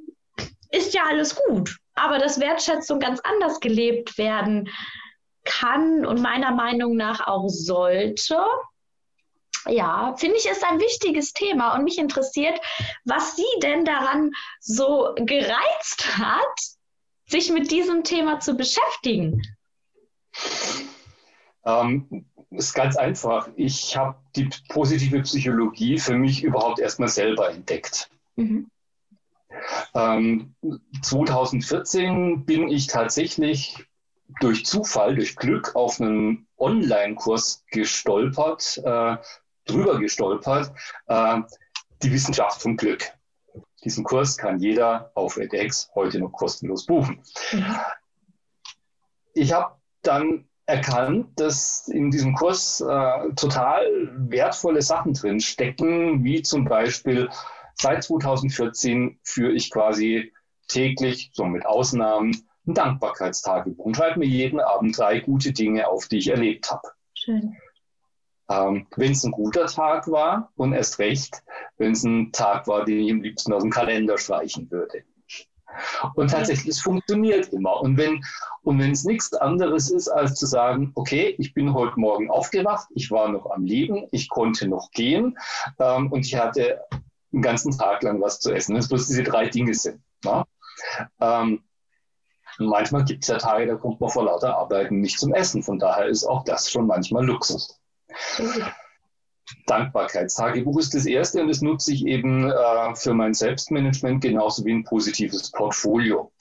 ist 0.71 0.95
ja 0.95 1.03
alles 1.09 1.35
gut. 1.35 1.77
Aber 1.95 2.19
dass 2.19 2.41
Wertschätzung 2.41 2.99
ganz 2.99 3.21
anders 3.21 3.61
gelebt 3.61 4.17
werden 4.19 4.71
kann 5.45 6.07
und 6.07 6.21
meiner 6.21 6.53
Meinung 6.53 6.97
nach 6.97 7.27
auch 7.27 7.49
sollte, 7.49 8.45
ja, 9.67 10.15
finde 10.17 10.37
ich, 10.37 10.47
ist 10.47 10.65
ein 10.65 10.81
wichtiges 10.81 11.33
Thema 11.33 11.75
und 11.75 11.85
mich 11.85 11.99
interessiert, 11.99 12.59
was 13.05 13.37
Sie 13.37 13.47
denn 13.63 13.85
daran 13.85 14.31
so 14.61 15.15
gereizt 15.17 16.17
hat, 16.19 16.59
sich 17.27 17.51
mit 17.51 17.71
diesem 17.71 18.03
Thema 18.03 18.41
zu 18.41 18.55
beschäftigen. 18.55 19.43
Ähm, 21.65 22.27
ist 22.51 22.75
ganz 22.75 22.97
einfach. 22.97 23.49
Ich 23.57 23.97
habe 23.97 24.17
die 24.35 24.49
positive 24.69 25.21
Psychologie 25.23 25.99
für 25.99 26.17
mich 26.17 26.43
überhaupt 26.43 26.79
erstmal 26.81 27.09
selber 27.09 27.51
entdeckt. 27.51 28.11
Mhm. 28.37 28.71
Ähm, 29.95 30.55
2014 31.03 32.45
bin 32.45 32.69
ich 32.69 32.87
tatsächlich 32.87 33.87
durch 34.41 34.65
Zufall, 34.65 35.15
durch 35.17 35.37
Glück 35.37 35.75
auf 35.75 36.01
einen 36.01 36.47
Online-Kurs 36.59 37.65
gestolpert, 37.71 38.81
äh, 38.85 39.17
drüber 39.67 39.99
gestolpert, 39.99 40.73
äh, 41.07 41.41
die 42.03 42.13
Wissenschaft 42.13 42.63
vom 42.63 42.77
Glück. 42.77 43.05
Diesen 43.85 44.05
Kurs 44.05 44.37
kann 44.37 44.61
jeder 44.61 45.11
auf 45.15 45.37
edX 45.37 45.91
heute 45.95 46.21
noch 46.21 46.33
kostenlos 46.33 46.87
buchen. 46.87 47.23
Mhm. 47.53 47.77
Ich 49.33 49.53
habe 49.53 49.77
dann 50.03 50.47
erkannt, 50.67 51.41
dass 51.41 51.89
in 51.89 52.11
diesem 52.11 52.35
Kurs 52.35 52.81
äh, 52.81 53.33
total 53.35 53.85
wertvolle 54.15 54.83
Sachen 54.83 55.15
drin 55.15 55.41
stecken, 55.41 56.23
wie 56.23 56.43
zum 56.43 56.65
Beispiel 56.65 57.29
Seit 57.81 58.05
2014 58.05 59.19
führe 59.23 59.53
ich 59.53 59.71
quasi 59.71 60.35
täglich, 60.69 61.31
so 61.33 61.47
mit 61.47 61.65
Ausnahmen, 61.65 62.37
ein 62.67 62.75
Dankbarkeitstagebuch 62.75 63.87
und 63.87 63.97
schreibe 63.97 64.19
mir 64.19 64.27
jeden 64.27 64.61
Abend 64.61 64.99
drei 64.99 65.21
gute 65.21 65.53
Dinge 65.53 65.89
auf, 65.89 66.07
die 66.07 66.19
ich 66.19 66.29
erlebt 66.29 66.71
habe. 66.71 66.89
Schön. 67.15 67.57
Ähm, 68.51 68.87
wenn 68.97 69.13
es 69.13 69.25
ein 69.25 69.33
guter 69.33 69.65
Tag 69.65 70.11
war 70.11 70.53
und 70.57 70.75
erst 70.75 70.99
recht, 70.99 71.43
wenn 71.79 71.93
es 71.93 72.05
ein 72.05 72.33
Tag 72.33 72.67
war, 72.67 72.85
den 72.85 73.01
ich 73.01 73.11
am 73.13 73.23
liebsten 73.23 73.55
aus 73.55 73.63
dem 73.63 73.71
Kalender 73.71 74.19
streichen 74.19 74.71
würde. 74.71 75.03
Und 76.17 76.33
tatsächlich, 76.33 76.69
es 76.69 76.83
funktioniert 76.83 77.49
immer. 77.49 77.81
Und 77.81 77.97
wenn 77.97 78.23
und 78.63 78.79
wenn 78.79 78.91
es 78.91 79.05
nichts 79.05 79.33
anderes 79.33 79.91
ist, 79.91 80.09
als 80.09 80.35
zu 80.35 80.45
sagen, 80.45 80.93
okay, 80.97 81.35
ich 81.39 81.55
bin 81.55 81.73
heute 81.73 81.99
Morgen 81.99 82.31
aufgewacht, 82.31 82.89
ich 82.95 83.11
war 83.11 83.29
noch 83.29 83.51
am 83.51 83.65
Leben, 83.65 84.07
ich 84.11 84.29
konnte 84.29 84.69
noch 84.69 84.91
gehen 84.91 85.39
ähm, 85.79 86.13
und 86.13 86.27
ich 86.27 86.37
hatte 86.37 86.81
einen 87.33 87.43
ganzen 87.43 87.77
Tag 87.77 88.03
lang 88.03 88.21
was 88.21 88.41
zu 88.41 88.53
essen. 88.53 88.75
Wenn 88.75 88.81
es 88.81 88.89
bloß 88.89 89.07
diese 89.07 89.23
drei 89.23 89.49
Dinge 89.49 89.75
sind. 89.75 90.03
Ne? 90.25 90.45
Ähm, 91.21 91.63
manchmal 92.59 93.05
gibt 93.05 93.25
es 93.25 93.29
ja 93.29 93.39
Tage, 93.39 93.67
da 93.67 93.77
kommt 93.77 94.01
man 94.01 94.11
vor 94.11 94.25
lauter 94.25 94.57
Arbeiten 94.57 95.01
nicht 95.01 95.19
zum 95.19 95.35
Essen. 95.35 95.63
Von 95.63 95.79
daher 95.79 96.07
ist 96.07 96.25
auch 96.25 96.45
das 96.45 96.71
schon 96.71 96.87
manchmal 96.87 97.25
Luxus. 97.25 97.81
Dankbarkeitstagebuch 99.67 100.79
ist 100.79 100.95
das 100.95 101.07
erste 101.07 101.41
und 101.41 101.49
das 101.49 101.61
nutze 101.61 101.93
ich 101.93 102.07
eben 102.07 102.51
äh, 102.51 102.95
für 102.95 103.15
mein 103.15 103.35
Selbstmanagement 103.35 104.23
genauso 104.23 104.65
wie 104.65 104.73
ein 104.73 104.85
positives 104.85 105.51
Portfolio. 105.51 106.33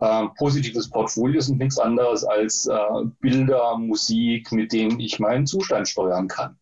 Äh, 0.00 0.26
positives 0.38 0.90
Portfolio 0.90 1.40
sind 1.40 1.58
nichts 1.58 1.78
anderes 1.78 2.24
als 2.24 2.66
äh, 2.66 2.76
Bilder, 3.20 3.78
Musik, 3.78 4.52
mit 4.52 4.72
denen 4.72 5.00
ich 5.00 5.18
meinen 5.18 5.46
Zustand 5.46 5.88
steuern 5.88 6.28
kann. 6.28 6.58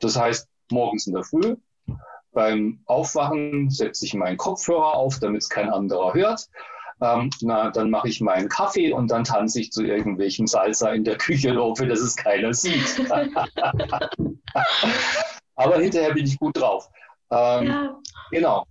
Das 0.00 0.18
heißt, 0.18 0.48
morgens 0.70 1.06
in 1.06 1.14
der 1.14 1.24
Früh 1.24 1.56
beim 2.32 2.80
Aufwachen 2.86 3.70
setze 3.70 4.04
ich 4.04 4.14
meinen 4.14 4.36
Kopfhörer 4.36 4.94
auf, 4.94 5.18
damit 5.20 5.42
es 5.42 5.48
kein 5.48 5.70
anderer 5.70 6.14
hört. 6.14 6.48
Ähm, 7.00 7.30
na, 7.40 7.70
dann 7.70 7.90
mache 7.90 8.08
ich 8.08 8.20
meinen 8.20 8.48
Kaffee 8.48 8.92
und 8.92 9.10
dann 9.10 9.24
tanze 9.24 9.60
ich 9.60 9.72
zu 9.72 9.82
irgendwelchen 9.82 10.46
Salsa 10.46 10.92
in 10.92 11.04
der 11.04 11.16
Küche 11.16 11.56
hoffe, 11.60 11.86
dass 11.86 12.00
es 12.00 12.16
keiner 12.16 12.54
sieht. 12.54 13.04
Aber 15.56 15.78
hinterher 15.78 16.14
bin 16.14 16.24
ich 16.24 16.38
gut 16.38 16.56
drauf. 16.56 16.88
Ähm, 17.30 17.66
ja. 17.66 17.96
Genau. 18.30 18.64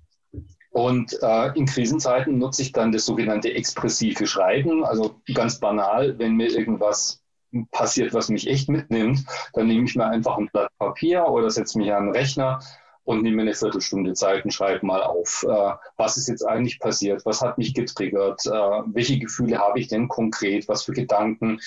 Und 0.71 1.17
äh, 1.21 1.51
in 1.57 1.65
Krisenzeiten 1.65 2.37
nutze 2.37 2.61
ich 2.61 2.71
dann 2.71 2.93
das 2.93 3.05
sogenannte 3.05 3.53
expressive 3.53 4.25
Schreiben. 4.25 4.85
Also 4.85 5.15
ganz 5.33 5.59
banal, 5.59 6.17
wenn 6.17 6.35
mir 6.35 6.49
irgendwas 6.49 7.21
passiert, 7.71 8.13
was 8.13 8.29
mich 8.29 8.47
echt 8.47 8.69
mitnimmt, 8.69 9.25
dann 9.53 9.67
nehme 9.67 9.83
ich 9.83 9.95
mir 9.95 10.05
einfach 10.05 10.37
ein 10.37 10.49
Blatt 10.53 10.71
Papier 10.79 11.27
oder 11.27 11.49
setze 11.49 11.77
mich 11.77 11.91
an 11.91 12.05
den 12.05 12.15
Rechner 12.15 12.59
und 13.03 13.23
nehme 13.23 13.37
mir 13.37 13.41
eine 13.43 13.53
Viertelstunde 13.53 14.13
Zeit 14.13 14.45
und 14.45 14.51
schreibe 14.51 14.85
mal 14.85 15.01
auf, 15.03 15.45
äh, 15.47 15.73
was 15.97 16.17
ist 16.17 16.27
jetzt 16.27 16.43
eigentlich 16.45 16.79
passiert, 16.79 17.25
was 17.25 17.41
hat 17.41 17.57
mich 17.57 17.73
getriggert, 17.73 18.45
äh, 18.45 18.49
welche 18.49 19.17
Gefühle 19.19 19.57
habe 19.57 19.79
ich 19.79 19.87
denn 19.87 20.07
konkret, 20.07 20.67
was 20.67 20.83
für 20.83 20.93
Gedanken 20.93 21.59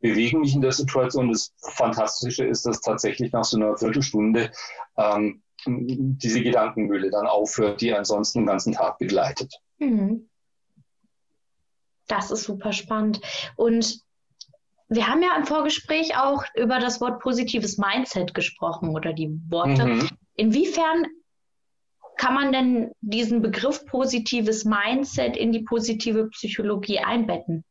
bewegen 0.00 0.40
mich 0.40 0.54
in 0.54 0.60
der 0.60 0.72
Situation. 0.72 1.30
Das 1.30 1.52
Fantastische 1.60 2.44
ist, 2.44 2.66
dass 2.66 2.80
tatsächlich 2.80 3.32
nach 3.32 3.44
so 3.44 3.56
einer 3.56 3.76
Viertelstunde 3.76 4.52
ähm, 4.96 5.42
diese 5.66 6.40
Gedankenmühle 6.40 7.10
dann 7.10 7.26
aufhört, 7.26 7.80
die 7.80 7.92
ansonsten 7.92 8.40
den 8.40 8.46
ganzen 8.46 8.74
Tag 8.74 8.98
begleitet. 8.98 9.52
Mhm. 9.78 10.28
Das 12.06 12.30
ist 12.30 12.44
super 12.44 12.72
spannend. 12.72 13.20
Und 13.56 14.02
wir 14.88 15.06
haben 15.08 15.22
ja 15.22 15.36
im 15.36 15.44
Vorgespräch 15.44 16.16
auch 16.16 16.44
über 16.54 16.78
das 16.78 17.00
Wort 17.00 17.20
positives 17.20 17.76
Mindset 17.76 18.32
gesprochen 18.34 18.90
oder 18.90 19.12
die 19.12 19.38
Worte. 19.48 19.84
Mhm. 19.84 20.08
Inwiefern 20.38 21.04
kann 22.16 22.34
man 22.34 22.52
denn 22.52 22.92
diesen 23.00 23.42
Begriff 23.42 23.84
positives 23.86 24.64
Mindset 24.64 25.36
in 25.36 25.52
die 25.52 25.62
positive 25.62 26.28
Psychologie 26.28 27.00
einbetten? 27.00 27.64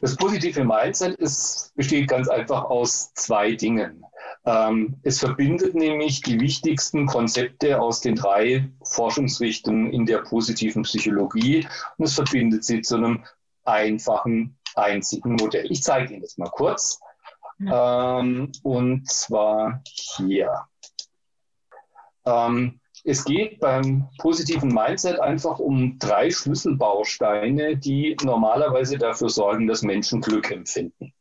Das 0.00 0.16
positive 0.16 0.64
Mindset 0.64 1.16
ist, 1.16 1.72
besteht 1.74 2.08
ganz 2.08 2.28
einfach 2.28 2.64
aus 2.64 3.12
zwei 3.14 3.54
Dingen. 3.54 4.04
Ähm, 4.46 4.96
es 5.02 5.18
verbindet 5.18 5.74
nämlich 5.74 6.22
die 6.22 6.40
wichtigsten 6.40 7.06
Konzepte 7.06 7.80
aus 7.80 8.00
den 8.00 8.14
drei 8.14 8.70
Forschungsrichtungen 8.84 9.92
in 9.92 10.06
der 10.06 10.18
positiven 10.18 10.82
Psychologie 10.82 11.66
und 11.98 12.06
es 12.06 12.14
verbindet 12.14 12.64
sie 12.64 12.80
zu 12.80 12.96
einem 12.96 13.24
einfachen, 13.64 14.58
einzigen 14.74 15.34
Modell. 15.34 15.70
Ich 15.70 15.82
zeige 15.82 16.12
Ihnen 16.12 16.22
das 16.22 16.38
mal 16.38 16.50
kurz. 16.50 17.00
Ähm, 17.60 18.52
und 18.62 19.10
zwar 19.10 19.82
hier. 20.16 20.66
Ähm, 22.26 22.80
es 23.04 23.24
geht 23.24 23.60
beim 23.60 24.08
positiven 24.18 24.74
Mindset 24.74 25.20
einfach 25.20 25.60
um 25.60 25.98
drei 25.98 26.30
Schlüsselbausteine, 26.30 27.76
die 27.76 28.16
normalerweise 28.24 28.98
dafür 28.98 29.28
sorgen, 29.28 29.66
dass 29.68 29.82
Menschen 29.82 30.20
Glück 30.20 30.50
empfinden. 30.50 31.12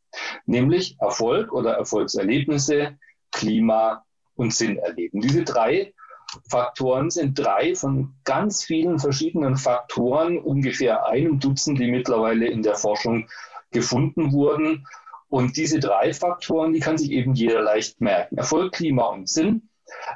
Nämlich 0.46 0.98
Erfolg 1.00 1.54
oder 1.54 1.74
Erfolgserlebnisse, 1.74 2.98
Klima 3.32 4.04
und 4.36 4.54
Sinn 4.54 4.78
erleben. 4.78 5.22
Diese 5.22 5.44
drei 5.44 5.94
Faktoren 6.50 7.10
sind 7.10 7.38
drei 7.38 7.76
von 7.76 8.16
ganz 8.24 8.64
vielen 8.64 9.00
verschiedenen 9.00 9.56
Faktoren, 9.56 10.40
ungefähr 10.40 11.06
einem 11.06 11.40
Dutzend, 11.40 11.80
die 11.80 11.92
mittlerweile 11.92 12.48
in 12.48 12.64
der 12.64 12.76
Forschung 12.76 13.30
gefunden 13.72 14.32
wurden. 14.32 14.88
Und 15.30 15.58
diese 15.58 15.80
drei 15.80 16.14
Faktoren, 16.14 16.74
die 16.74 16.80
kann 16.80 16.98
sich 16.98 17.12
eben 17.12 17.34
jeder 17.34 17.62
leicht 17.62 18.02
merken. 18.02 18.38
Erfolg, 18.38 18.74
Klima 18.74 19.06
und 19.06 19.30
Sinn. 19.30 19.70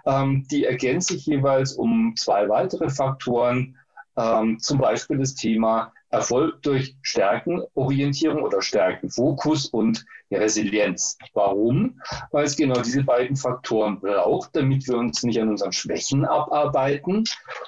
Ähm, 0.06 0.46
die 0.50 0.66
ergänzen 0.66 1.14
sich 1.14 1.26
jeweils 1.26 1.74
um 1.74 2.14
zwei 2.16 2.48
weitere 2.50 2.90
Faktoren, 2.90 3.78
ähm, 4.18 4.60
zum 4.60 4.78
Beispiel 4.78 5.18
das 5.18 5.36
Thema 5.36 5.94
Erfolg 6.12 6.62
durch 6.64 6.96
Stärkenorientierung 7.04 8.42
oder 8.42 8.62
Stärkenfokus 8.62 9.68
und 9.68 10.06
Resilienz. 10.32 11.18
Warum? 11.34 12.02
Weil 12.32 12.46
es 12.46 12.56
genau 12.56 12.82
diese 12.82 13.04
beiden 13.04 13.36
Faktoren 13.36 14.00
braucht, 14.00 14.56
damit 14.56 14.88
wir 14.88 14.98
uns 14.98 15.24
nicht 15.24 15.40
an 15.40 15.50
unseren 15.50 15.72
Schwächen 15.72 16.26
abarbeiten, 16.26 17.24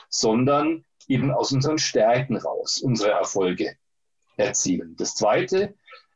sondern 0.09 0.83
eben 1.07 1.31
aus 1.31 1.51
unseren 1.51 1.77
Stärken 1.77 2.37
raus 2.37 2.79
unsere 2.79 3.11
Erfolge 3.11 3.75
erzielen. 4.37 4.95
Das 4.97 5.13
Zweite 5.13 5.75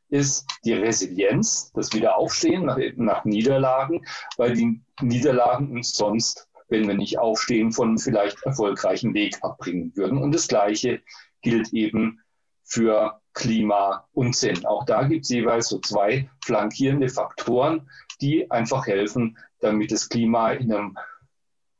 ist 0.10 0.46
die 0.64 0.74
Resilienz, 0.74 1.72
das 1.74 1.94
Wiederaufstehen 1.94 2.66
nach, 2.66 2.78
nach 2.96 3.26
Niederlagen, 3.26 4.06
weil 4.38 4.54
die 4.54 4.82
Niederlagen 5.02 5.72
uns 5.72 5.94
sonst, 5.94 6.48
wenn 6.70 6.88
wir 6.88 6.96
nicht 6.96 7.20
aufstehen, 7.20 7.72
von 7.72 7.90
einem 7.90 7.98
vielleicht 7.98 8.42
erfolgreichen 8.44 9.14
Weg 9.14 9.38
abbringen 9.42 9.92
würden. 9.96 10.18
Und 10.18 10.34
das 10.34 10.48
Gleiche 10.48 11.02
gilt 11.42 11.74
eben 11.74 12.22
für 12.64 13.20
Klima 13.34 14.08
und 14.14 14.36
Sinn. 14.36 14.66
Auch 14.66 14.86
da 14.86 15.04
gibt 15.04 15.26
es 15.26 15.30
jeweils 15.30 15.68
so 15.68 15.80
zwei 15.80 16.30
flankierende 16.44 17.10
Faktoren, 17.10 17.90
die 18.22 18.50
einfach 18.50 18.88
helfen, 18.88 19.38
damit 19.60 19.92
das 19.92 20.10
Klima 20.10 20.52
in, 20.54 20.74
einem, 20.74 20.98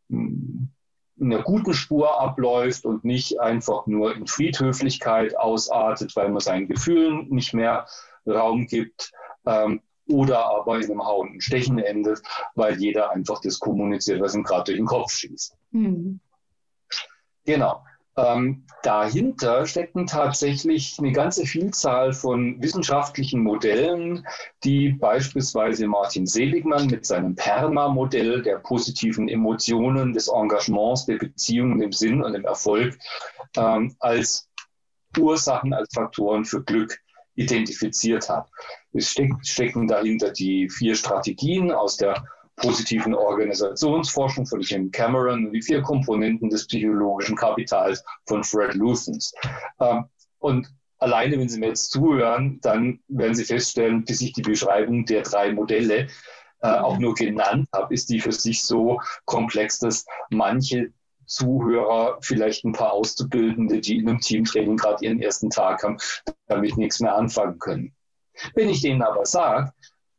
in 0.10 0.70
einer 1.20 1.42
guten 1.42 1.74
Spur 1.74 2.20
abläuft 2.20 2.86
und 2.86 3.06
nicht 3.06 3.40
einfach 3.40 3.88
nur 3.88 4.16
in 4.16 4.28
Friedhöflichkeit 4.28 5.38
ausartet, 5.38 6.16
weil 6.16 6.30
man 6.30 6.42
seinen 6.42 6.68
Gefühlen 6.68 7.30
nicht 7.30 7.54
mehr 7.54 7.88
Raum 8.26 8.68
gibt. 8.68 9.12
Ähm, 9.46 9.82
oder 10.08 10.46
aber 10.46 10.78
in 10.78 10.86
einem 10.86 11.04
Hauen 11.04 11.32
und 11.32 11.44
Stechen 11.44 11.80
endet, 11.80 12.22
weil 12.54 12.78
jeder 12.80 13.12
einfach 13.12 13.42
das 13.42 13.60
kommuniziert, 13.60 14.22
was 14.22 14.36
ihm 14.36 14.44
gerade 14.44 14.66
durch 14.66 14.78
den 14.78 14.86
Kopf 14.86 15.12
schießt. 15.12 15.56
Mhm. 15.72 16.20
Genau. 17.46 17.84
Ähm, 18.18 18.66
dahinter 18.82 19.66
stecken 19.66 20.08
tatsächlich 20.08 20.96
eine 21.00 21.12
ganze 21.12 21.46
Vielzahl 21.46 22.14
von 22.14 22.62
wissenschaftlichen 22.62 23.44
Modellen, 23.44 24.26
die 24.64 24.90
beispielsweise 24.90 25.86
Martin 25.88 26.26
Seligmann 26.26 26.88
mit 26.88 27.06
seinem 27.06 27.36
PERMA-Modell 27.36 28.42
der 28.42 28.60
positiven 28.60 29.28
Emotionen, 29.28 30.14
des 30.14 30.30
Engagements, 30.30 31.06
der 31.06 31.18
Beziehungen, 31.18 31.80
dem 31.80 31.92
Sinn 31.92 32.24
und 32.24 32.32
dem 32.32 32.46
Erfolg 32.46 32.98
ähm, 33.58 33.94
als 34.00 34.50
Ursachen, 35.18 35.74
als 35.74 35.94
Faktoren 35.94 36.46
für 36.46 36.64
Glück 36.64 36.98
identifiziert 37.36 38.30
hat. 38.30 38.50
Es 38.94 39.10
stecken 39.10 39.88
dahinter 39.88 40.32
die 40.32 40.70
vier 40.70 40.96
Strategien 40.96 41.72
aus 41.72 41.98
der 41.98 42.26
positiven 42.56 43.14
Organisationsforschung 43.14 44.46
von 44.46 44.62
Jim 44.62 44.92
Cameron 44.92 45.48
und 45.48 45.54
die 45.54 45.62
vier 45.62 45.82
Komponenten 45.82 46.50
des 46.50 46.68
psychologischen 46.68 47.36
Kapitals 47.36 48.04
von 48.26 48.44
Fred 48.44 48.76
Luthens. 48.76 49.34
Ähm, 49.80 50.06
und 50.40 50.68
alleine, 51.00 51.38
wenn 51.38 51.50
Sie 51.50 51.60
mir 51.60 51.68
jetzt 51.68 51.92
zuhören, 51.92 52.60
dann 52.62 53.00
werden 53.08 53.36
Sie 53.36 53.44
feststellen, 53.44 54.06
bis 54.06 54.22
ich 54.22 54.34
die 54.34 54.42
Beschreibung 54.42 55.06
der 55.06 55.24
drei 55.24 55.52
Modelle 55.52 56.08
äh, 56.62 56.68
auch 56.68 56.98
nur 56.98 57.14
genannt 57.14 57.68
habe, 57.74 57.94
ist 57.94 58.10
die 58.10 58.20
für 58.20 58.32
sich 58.32 58.64
so 58.64 59.02
komplex, 59.26 59.80
dass 59.80 60.06
manche 60.30 60.94
Zuhörer, 61.26 62.18
vielleicht 62.22 62.64
ein 62.66 62.74
paar 62.74 62.94
Auszubildende, 62.94 63.80
die 63.80 63.98
in 63.98 64.10
einem 64.10 64.20
Teamtraining 64.20 64.78
gerade 64.78 65.06
ihren 65.06 65.22
ersten 65.22 65.50
Tag 65.50 65.84
haben, 65.84 65.98
damit 66.48 66.78
nichts 66.78 67.00
mehr 67.00 67.16
anfangen 67.16 67.60
können. 67.60 67.94
Wenn 68.54 68.70
ich 68.70 68.82
denen 68.82 69.02
aber 69.02 69.26
sage, 69.26 69.72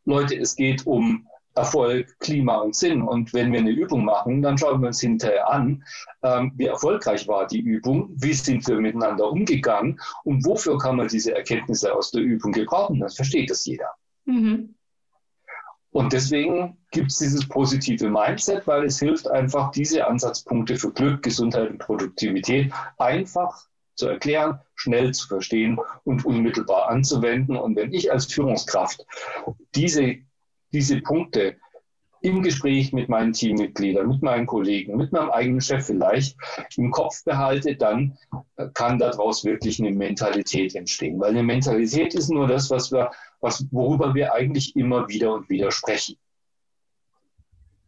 Leute, 0.05 0.37
es 0.37 0.57
geht 0.57 0.87
um 0.87 1.27
Erfolg, 1.57 2.19
Klima 2.21 2.59
und 2.59 2.77
Sinn. 2.77 3.03
Und 3.03 3.33
wenn 3.33 3.51
wir 3.51 3.61
eine 3.61 3.71
Übung 3.71 4.05
machen, 4.05 4.43
dann 4.43 4.59
schauen 4.59 4.81
wir 4.81 4.89
uns 4.89 5.01
hinterher 5.01 5.51
an, 5.51 5.83
ähm, 6.23 6.53
wie 6.57 6.67
erfolgreich 6.67 7.27
war 7.27 7.47
die 7.47 7.61
Übung, 7.61 8.11
wie 8.15 8.35
sind 8.35 8.67
wir 8.69 8.77
miteinander 8.77 9.31
umgegangen 9.31 9.99
und 10.25 10.45
wofür 10.45 10.79
kann 10.79 10.97
man 10.97 11.09
diese 11.09 11.35
Erkenntnisse 11.35 11.95
aus 11.95 12.11
der 12.11 12.23
Übung 12.23 12.53
gebrauchen. 12.53 13.01
Dann 13.01 13.09
versteht 13.09 13.51
das 13.51 13.65
jeder. 13.65 13.91
Mhm. 14.27 14.76
Und 15.97 16.13
deswegen 16.13 16.77
gibt 16.91 17.11
es 17.11 17.21
dieses 17.21 17.49
positive 17.49 18.11
Mindset, 18.11 18.67
weil 18.67 18.85
es 18.85 18.99
hilft 18.99 19.29
einfach, 19.29 19.71
diese 19.71 20.07
Ansatzpunkte 20.07 20.77
für 20.77 20.93
Glück, 20.93 21.23
Gesundheit 21.23 21.71
und 21.71 21.79
Produktivität 21.79 22.71
einfach 22.99 23.67
zu 23.95 24.09
erklären, 24.09 24.61
schnell 24.75 25.15
zu 25.15 25.27
verstehen 25.27 25.81
und 26.05 26.27
unmittelbar 26.27 26.91
anzuwenden. 26.91 27.57
Und 27.57 27.77
wenn 27.77 27.95
ich 27.95 28.13
als 28.13 28.27
Führungskraft 28.27 29.07
diese, 29.75 30.17
diese 30.71 31.01
Punkte 31.01 31.57
im 32.21 32.43
Gespräch 32.43 32.93
mit 32.93 33.09
meinen 33.09 33.33
Teammitgliedern, 33.33 34.07
mit 34.07 34.23
meinen 34.23 34.45
Kollegen, 34.45 34.99
mit 34.99 35.13
meinem 35.13 35.31
eigenen 35.31 35.63
Chef 35.63 35.87
vielleicht 35.87 36.37
im 36.77 36.91
Kopf 36.91 37.25
behalte, 37.25 37.75
dann 37.75 38.19
kann 38.75 38.99
daraus 38.99 39.47
wirklich 39.47 39.81
eine 39.81 39.93
Mentalität 39.93 40.75
entstehen. 40.75 41.19
Weil 41.21 41.31
eine 41.31 41.43
Mentalität 41.43 42.15
ist 42.15 42.29
nur 42.29 42.49
das, 42.49 42.71
was 42.71 42.93
wir 42.93 43.11
was, 43.41 43.67
worüber 43.71 44.15
wir 44.15 44.33
eigentlich 44.33 44.75
immer 44.77 45.09
wieder 45.09 45.33
und 45.35 45.49
wieder 45.49 45.71
sprechen. 45.71 46.17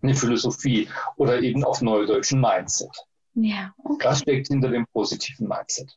eine 0.02 0.14
Philosophie 0.14 0.88
oder 1.16 1.40
eben 1.40 1.64
auf 1.64 1.82
neudeutschen 1.82 2.40
Mindset. 2.40 2.90
Ja, 3.34 3.72
okay. 3.84 4.04
Das 4.04 4.20
steckt 4.20 4.48
hinter 4.48 4.68
dem 4.68 4.86
positiven 4.92 5.48
Mindset. 5.48 5.96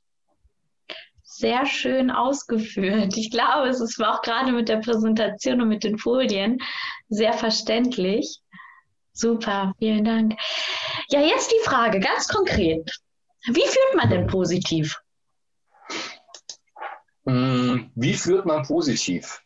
Sehr 1.24 1.66
schön 1.66 2.12
ausgeführt. 2.12 3.16
Ich 3.16 3.32
glaube, 3.32 3.70
es 3.70 3.80
ist 3.80 4.04
auch 4.04 4.22
gerade 4.22 4.52
mit 4.52 4.70
der 4.70 4.78
Präsentation 4.78 5.62
und 5.62 5.70
mit 5.70 5.84
den 5.84 5.98
Folien 5.98 6.60
sehr 7.10 7.34
verständlich. 7.34 8.40
Super, 9.14 9.74
vielen 9.80 10.04
Dank. 10.04 10.34
Ja, 11.10 11.22
jetzt 11.22 11.52
die 11.52 11.66
Frage 11.68 12.00
ganz 12.00 12.28
konkret. 12.28 12.92
Wie 13.48 13.62
führt 13.62 13.96
man 13.96 14.10
denn 14.10 14.28
positiv? 14.28 15.01
Hm, 17.26 17.92
wie 17.96 18.14
führt 18.14 18.46
man 18.46 18.64
positiv? 18.64 19.44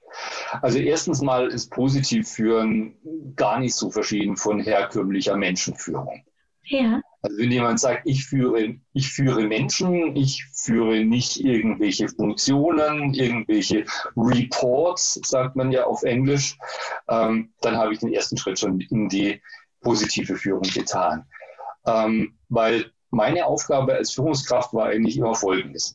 Also 0.62 0.79
erstens 0.79 1.22
mal 1.22 1.48
ist 1.48 1.72
positiv 1.72 2.29
führen 2.29 2.96
gar 3.36 3.60
nicht 3.60 3.75
so 3.75 3.91
verschieden 3.91 4.38
von 4.38 4.62
herkömmlicher 4.62 5.36
Menschenführung. 5.36 6.24
Ja. 6.63 7.01
Also 7.22 7.38
wenn 7.38 7.51
jemand 7.51 7.79
sagt, 7.79 8.03
ich 8.05 8.25
führe, 8.25 8.75
ich 8.94 9.10
führe 9.10 9.44
Menschen, 9.48 10.15
ich 10.15 10.46
führe 10.53 11.03
nicht 11.03 11.39
irgendwelche 11.39 12.08
Funktionen, 12.08 13.13
irgendwelche 13.13 13.86
Reports, 14.15 15.20
sagt 15.24 15.55
man 15.55 15.72
ja 15.72 15.86
auf 15.86 16.03
Englisch, 16.03 16.58
ähm, 17.10 17.53
dann 17.62 17.77
habe 17.77 17.94
ich 17.94 18.00
den 18.00 18.13
ersten 18.13 18.38
Schritt 18.38 18.60
schon 18.60 18.79
in 18.79 19.10
die 19.10 19.41
positive 19.82 20.36
Führung 20.36 20.63
getan. 20.63 21.25
Ähm, 21.86 22.38
weil 22.50 22.91
meine 23.10 23.46
Aufgabe 23.46 23.94
als 23.94 24.12
Führungskraft 24.12 24.74
war 24.74 24.88
eigentlich 24.88 25.17
immer 25.17 25.36
folgendes. 25.36 25.94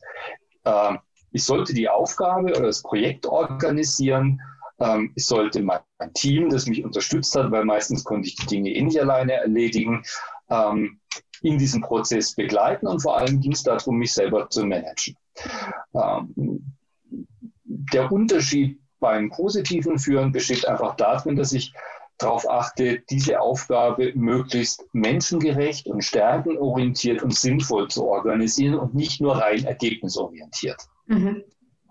Ähm, 0.65 0.99
ich 1.31 1.43
sollte 1.43 1.73
die 1.73 1.89
Aufgabe 1.89 2.51
oder 2.51 2.67
das 2.67 2.81
Projekt 2.81 3.25
organisieren. 3.25 4.41
Ähm, 4.79 5.11
ich 5.15 5.25
sollte 5.25 5.61
mein 5.61 5.79
Team, 6.13 6.49
das 6.49 6.67
mich 6.67 6.83
unterstützt 6.83 7.35
hat, 7.35 7.51
weil 7.51 7.65
meistens 7.65 8.03
konnte 8.03 8.27
ich 8.27 8.35
die 8.35 8.47
Dinge 8.47 8.69
eh 8.71 8.81
nicht 8.81 8.99
alleine 8.99 9.33
erledigen, 9.33 10.03
ähm, 10.49 10.99
in 11.41 11.57
diesem 11.57 11.81
Prozess 11.81 12.35
begleiten 12.35 12.87
und 12.87 13.01
vor 13.01 13.17
allem 13.17 13.39
ging 13.39 13.53
es 13.53 13.63
darum, 13.63 13.97
mich 13.97 14.13
selber 14.13 14.49
zu 14.49 14.63
managen. 14.65 15.15
Ähm, 15.95 16.75
der 17.63 18.11
Unterschied 18.11 18.79
beim 18.99 19.29
positiven 19.29 19.97
Führen 19.97 20.31
besteht 20.31 20.67
einfach 20.67 20.95
darin, 20.95 21.35
dass 21.35 21.53
ich 21.53 21.73
darauf 22.19 22.47
achte, 22.47 22.99
diese 23.09 23.41
Aufgabe 23.41 24.13
möglichst 24.13 24.85
menschengerecht 24.93 25.87
und 25.87 26.03
stärkenorientiert 26.03 27.23
und 27.23 27.33
sinnvoll 27.33 27.87
zu 27.87 28.05
organisieren 28.05 28.75
und 28.75 28.93
nicht 28.93 29.21
nur 29.21 29.37
rein 29.37 29.65
ergebnisorientiert. 29.65 30.87
Mhm. 31.11 31.43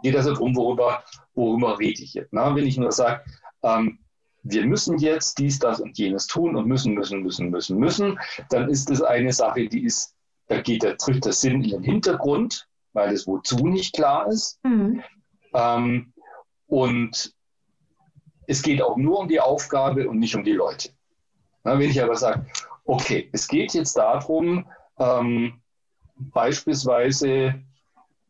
Geht 0.03 0.17
also 0.17 0.33
darum, 0.33 0.57
worüber, 0.57 1.05
worüber 1.35 1.79
rede 1.79 2.03
ich 2.03 2.15
jetzt. 2.15 2.33
Na, 2.33 2.55
wenn 2.55 2.67
ich 2.67 2.79
nur 2.79 2.91
sage, 2.91 3.23
ähm, 3.63 3.99
wir 4.43 4.67
müssen 4.67 4.99
jetzt 4.99 5.39
dies, 5.39 5.59
das 5.59 5.81
und 5.81 5.99
jenes 5.99 6.27
tun 6.27 6.57
und 6.57 6.67
müssen, 6.67 6.95
müssen, 6.95 7.23
müssen, 7.23 7.51
müssen, 7.51 7.79
müssen, 7.79 8.19
dann 8.49 8.71
ist 8.71 8.89
das 8.89 9.03
eine 9.03 9.33
Sache, 9.33 9.69
die 9.69 9.85
ist, 9.85 10.15
da 10.47 10.61
geht 10.63 10.83
der, 10.83 10.97
tritt 10.97 11.25
der 11.25 11.35
Sinn 11.35 11.63
in 11.63 11.71
den 11.71 11.83
Hintergrund, 11.83 12.67
weil 12.95 13.13
das 13.13 13.27
Wozu 13.27 13.67
nicht 13.67 13.95
klar 13.95 14.27
ist. 14.29 14.59
Mhm. 14.65 15.03
Ähm, 15.53 16.13
und 16.67 17.35
es 18.47 18.63
geht 18.63 18.81
auch 18.81 18.97
nur 18.97 19.21
um 19.21 19.29
die 19.29 19.41
Aufgabe 19.41 20.09
und 20.09 20.19
nicht 20.19 20.35
um 20.35 20.45
die 20.45 20.53
Leute. 20.53 20.91
Na, 21.63 21.79
wenn 21.79 21.91
ich 21.91 22.03
aber 22.03 22.17
sage, 22.17 22.47
okay, 22.85 23.29
es 23.33 23.47
geht 23.47 23.75
jetzt 23.75 23.99
darum, 23.99 24.67
ähm, 24.99 25.61
beispielsweise 26.17 27.63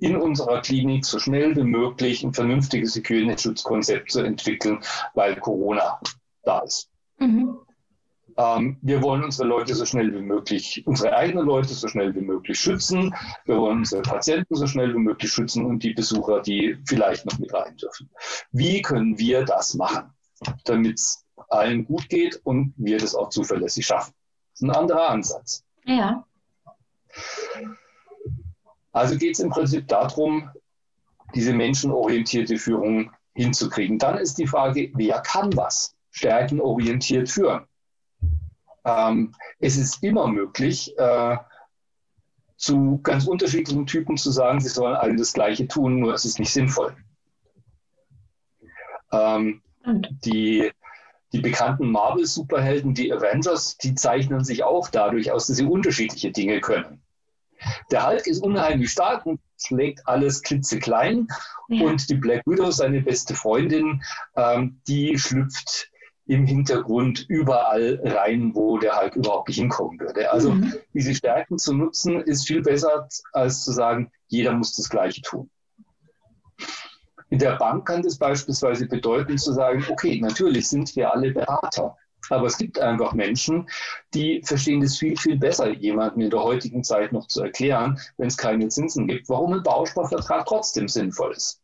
in 0.00 0.16
unserer 0.16 0.60
Klinik 0.60 1.04
so 1.04 1.18
schnell 1.18 1.54
wie 1.56 1.64
möglich 1.64 2.22
ein 2.22 2.32
vernünftiges 2.32 2.96
Hygieneschutzkonzept 2.96 4.10
zu 4.10 4.20
entwickeln, 4.20 4.80
weil 5.14 5.36
Corona 5.36 6.00
da 6.42 6.60
ist. 6.60 6.90
Mhm. 7.18 7.58
Ähm, 8.36 8.78
wir 8.80 9.02
wollen 9.02 9.24
unsere 9.24 9.48
Leute 9.48 9.74
so 9.74 9.84
schnell 9.84 10.14
wie 10.14 10.22
möglich, 10.22 10.82
unsere 10.86 11.14
eigenen 11.14 11.44
Leute 11.44 11.74
so 11.74 11.88
schnell 11.88 12.14
wie 12.14 12.20
möglich 12.20 12.58
schützen. 12.58 13.14
Wir 13.44 13.58
wollen 13.58 13.78
unsere 13.78 14.02
Patienten 14.02 14.54
so 14.54 14.66
schnell 14.66 14.94
wie 14.94 14.98
möglich 14.98 15.30
schützen 15.30 15.66
und 15.66 15.82
die 15.82 15.92
Besucher, 15.92 16.40
die 16.40 16.78
vielleicht 16.86 17.26
noch 17.26 17.38
mit 17.38 17.52
rein 17.52 17.76
dürfen. 17.76 18.10
Wie 18.52 18.80
können 18.80 19.18
wir 19.18 19.44
das 19.44 19.74
machen, 19.74 20.14
damit 20.64 20.98
es 20.98 21.26
allen 21.48 21.84
gut 21.84 22.08
geht 22.08 22.40
und 22.44 22.72
wir 22.76 22.98
das 22.98 23.14
auch 23.14 23.28
zuverlässig 23.28 23.86
schaffen? 23.86 24.14
Das 24.52 24.60
ist 24.60 24.62
ein 24.62 24.70
anderer 24.70 25.10
Ansatz. 25.10 25.64
Ja. 25.84 26.24
Also 28.92 29.16
geht 29.16 29.34
es 29.34 29.40
im 29.40 29.50
Prinzip 29.50 29.86
darum, 29.88 30.50
diese 31.34 31.52
menschenorientierte 31.52 32.58
Führung 32.58 33.12
hinzukriegen. 33.34 33.98
Dann 33.98 34.18
ist 34.18 34.38
die 34.38 34.46
Frage, 34.46 34.90
wer 34.94 35.20
kann 35.20 35.56
was 35.56 35.94
stärkenorientiert 36.10 37.28
führen? 37.28 37.66
Ähm, 38.84 39.34
es 39.58 39.76
ist 39.76 40.02
immer 40.02 40.26
möglich, 40.26 40.96
äh, 40.98 41.36
zu 42.56 43.00
ganz 43.02 43.26
unterschiedlichen 43.26 43.86
Typen 43.86 44.16
zu 44.16 44.30
sagen, 44.30 44.60
sie 44.60 44.68
sollen 44.68 44.94
alle 44.94 45.16
das 45.16 45.32
Gleiche 45.32 45.66
tun, 45.66 46.00
nur 46.00 46.12
es 46.12 46.24
ist 46.24 46.38
nicht 46.38 46.52
sinnvoll. 46.52 46.94
Ähm, 49.12 49.62
die, 50.24 50.70
die 51.32 51.40
bekannten 51.40 51.90
Marvel-Superhelden, 51.90 52.92
die 52.92 53.12
Avengers, 53.12 53.78
die 53.78 53.94
zeichnen 53.94 54.44
sich 54.44 54.62
auch 54.62 54.88
dadurch 54.88 55.32
aus, 55.32 55.46
dass 55.46 55.56
sie 55.56 55.64
unterschiedliche 55.64 56.32
Dinge 56.32 56.60
können. 56.60 57.00
Der 57.90 58.06
Hulk 58.06 58.26
ist 58.26 58.42
unheimlich 58.42 58.90
stark 58.90 59.26
und 59.26 59.40
schlägt 59.58 60.06
alles 60.06 60.42
klitzeklein. 60.42 61.28
Ja. 61.68 61.86
Und 61.86 62.08
die 62.08 62.14
Black 62.14 62.42
Widow, 62.46 62.70
seine 62.70 63.00
beste 63.00 63.34
Freundin, 63.34 64.02
ähm, 64.36 64.80
die 64.86 65.18
schlüpft 65.18 65.90
im 66.26 66.46
Hintergrund 66.46 67.26
überall 67.28 68.00
rein, 68.04 68.54
wo 68.54 68.78
der 68.78 69.00
Hulk 69.00 69.16
überhaupt 69.16 69.48
nicht 69.48 69.58
hinkommen 69.58 69.98
würde. 69.98 70.30
Also 70.30 70.52
mhm. 70.52 70.74
diese 70.94 71.14
Stärken 71.14 71.58
zu 71.58 71.74
nutzen, 71.74 72.20
ist 72.20 72.46
viel 72.46 72.62
besser, 72.62 73.08
als 73.32 73.64
zu 73.64 73.72
sagen, 73.72 74.12
jeder 74.28 74.52
muss 74.52 74.76
das 74.76 74.88
Gleiche 74.88 75.22
tun. 75.22 75.50
In 77.30 77.38
der 77.38 77.56
Bank 77.56 77.86
kann 77.86 78.02
das 78.02 78.16
beispielsweise 78.16 78.86
bedeuten, 78.86 79.38
zu 79.38 79.52
sagen, 79.52 79.84
okay, 79.90 80.20
natürlich 80.20 80.68
sind 80.68 80.94
wir 80.94 81.12
alle 81.12 81.32
Berater. 81.32 81.96
Aber 82.28 82.46
es 82.46 82.58
gibt 82.58 82.78
einfach 82.78 83.12
Menschen, 83.12 83.68
die 84.14 84.42
verstehen 84.44 84.80
das 84.80 84.98
viel, 84.98 85.16
viel 85.16 85.38
besser, 85.38 85.70
jemandem 85.70 86.22
in 86.22 86.30
der 86.30 86.42
heutigen 86.42 86.84
Zeit 86.84 87.12
noch 87.12 87.26
zu 87.26 87.42
erklären, 87.42 87.98
wenn 88.18 88.28
es 88.28 88.36
keine 88.36 88.68
Zinsen 88.68 89.06
gibt, 89.06 89.28
warum 89.28 89.54
ein 89.54 89.62
Bausparvertrag 89.62 90.46
trotzdem 90.46 90.88
sinnvoll 90.88 91.32
ist. 91.32 91.60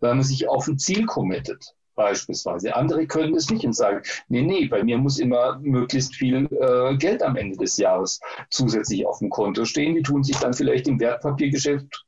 Weil 0.00 0.14
man 0.14 0.24
sich 0.24 0.48
auf 0.48 0.66
ein 0.66 0.78
Ziel 0.78 1.06
committet, 1.06 1.74
beispielsweise. 1.94 2.74
Andere 2.74 3.06
können 3.06 3.34
es 3.34 3.50
nicht 3.50 3.64
und 3.64 3.74
sagen, 3.74 4.02
nee, 4.28 4.42
nee, 4.42 4.66
bei 4.66 4.82
mir 4.82 4.98
muss 4.98 5.18
immer 5.18 5.58
möglichst 5.60 6.14
viel 6.14 6.46
äh, 6.46 6.96
Geld 6.96 7.22
am 7.22 7.36
Ende 7.36 7.56
des 7.56 7.76
Jahres 7.76 8.20
zusätzlich 8.50 9.06
auf 9.06 9.18
dem 9.18 9.30
Konto 9.30 9.64
stehen. 9.64 9.94
Die 9.94 10.02
tun 10.02 10.24
sich 10.24 10.36
dann 10.36 10.54
vielleicht 10.54 10.88
im 10.88 10.98
Wertpapiergeschäft 10.98 12.04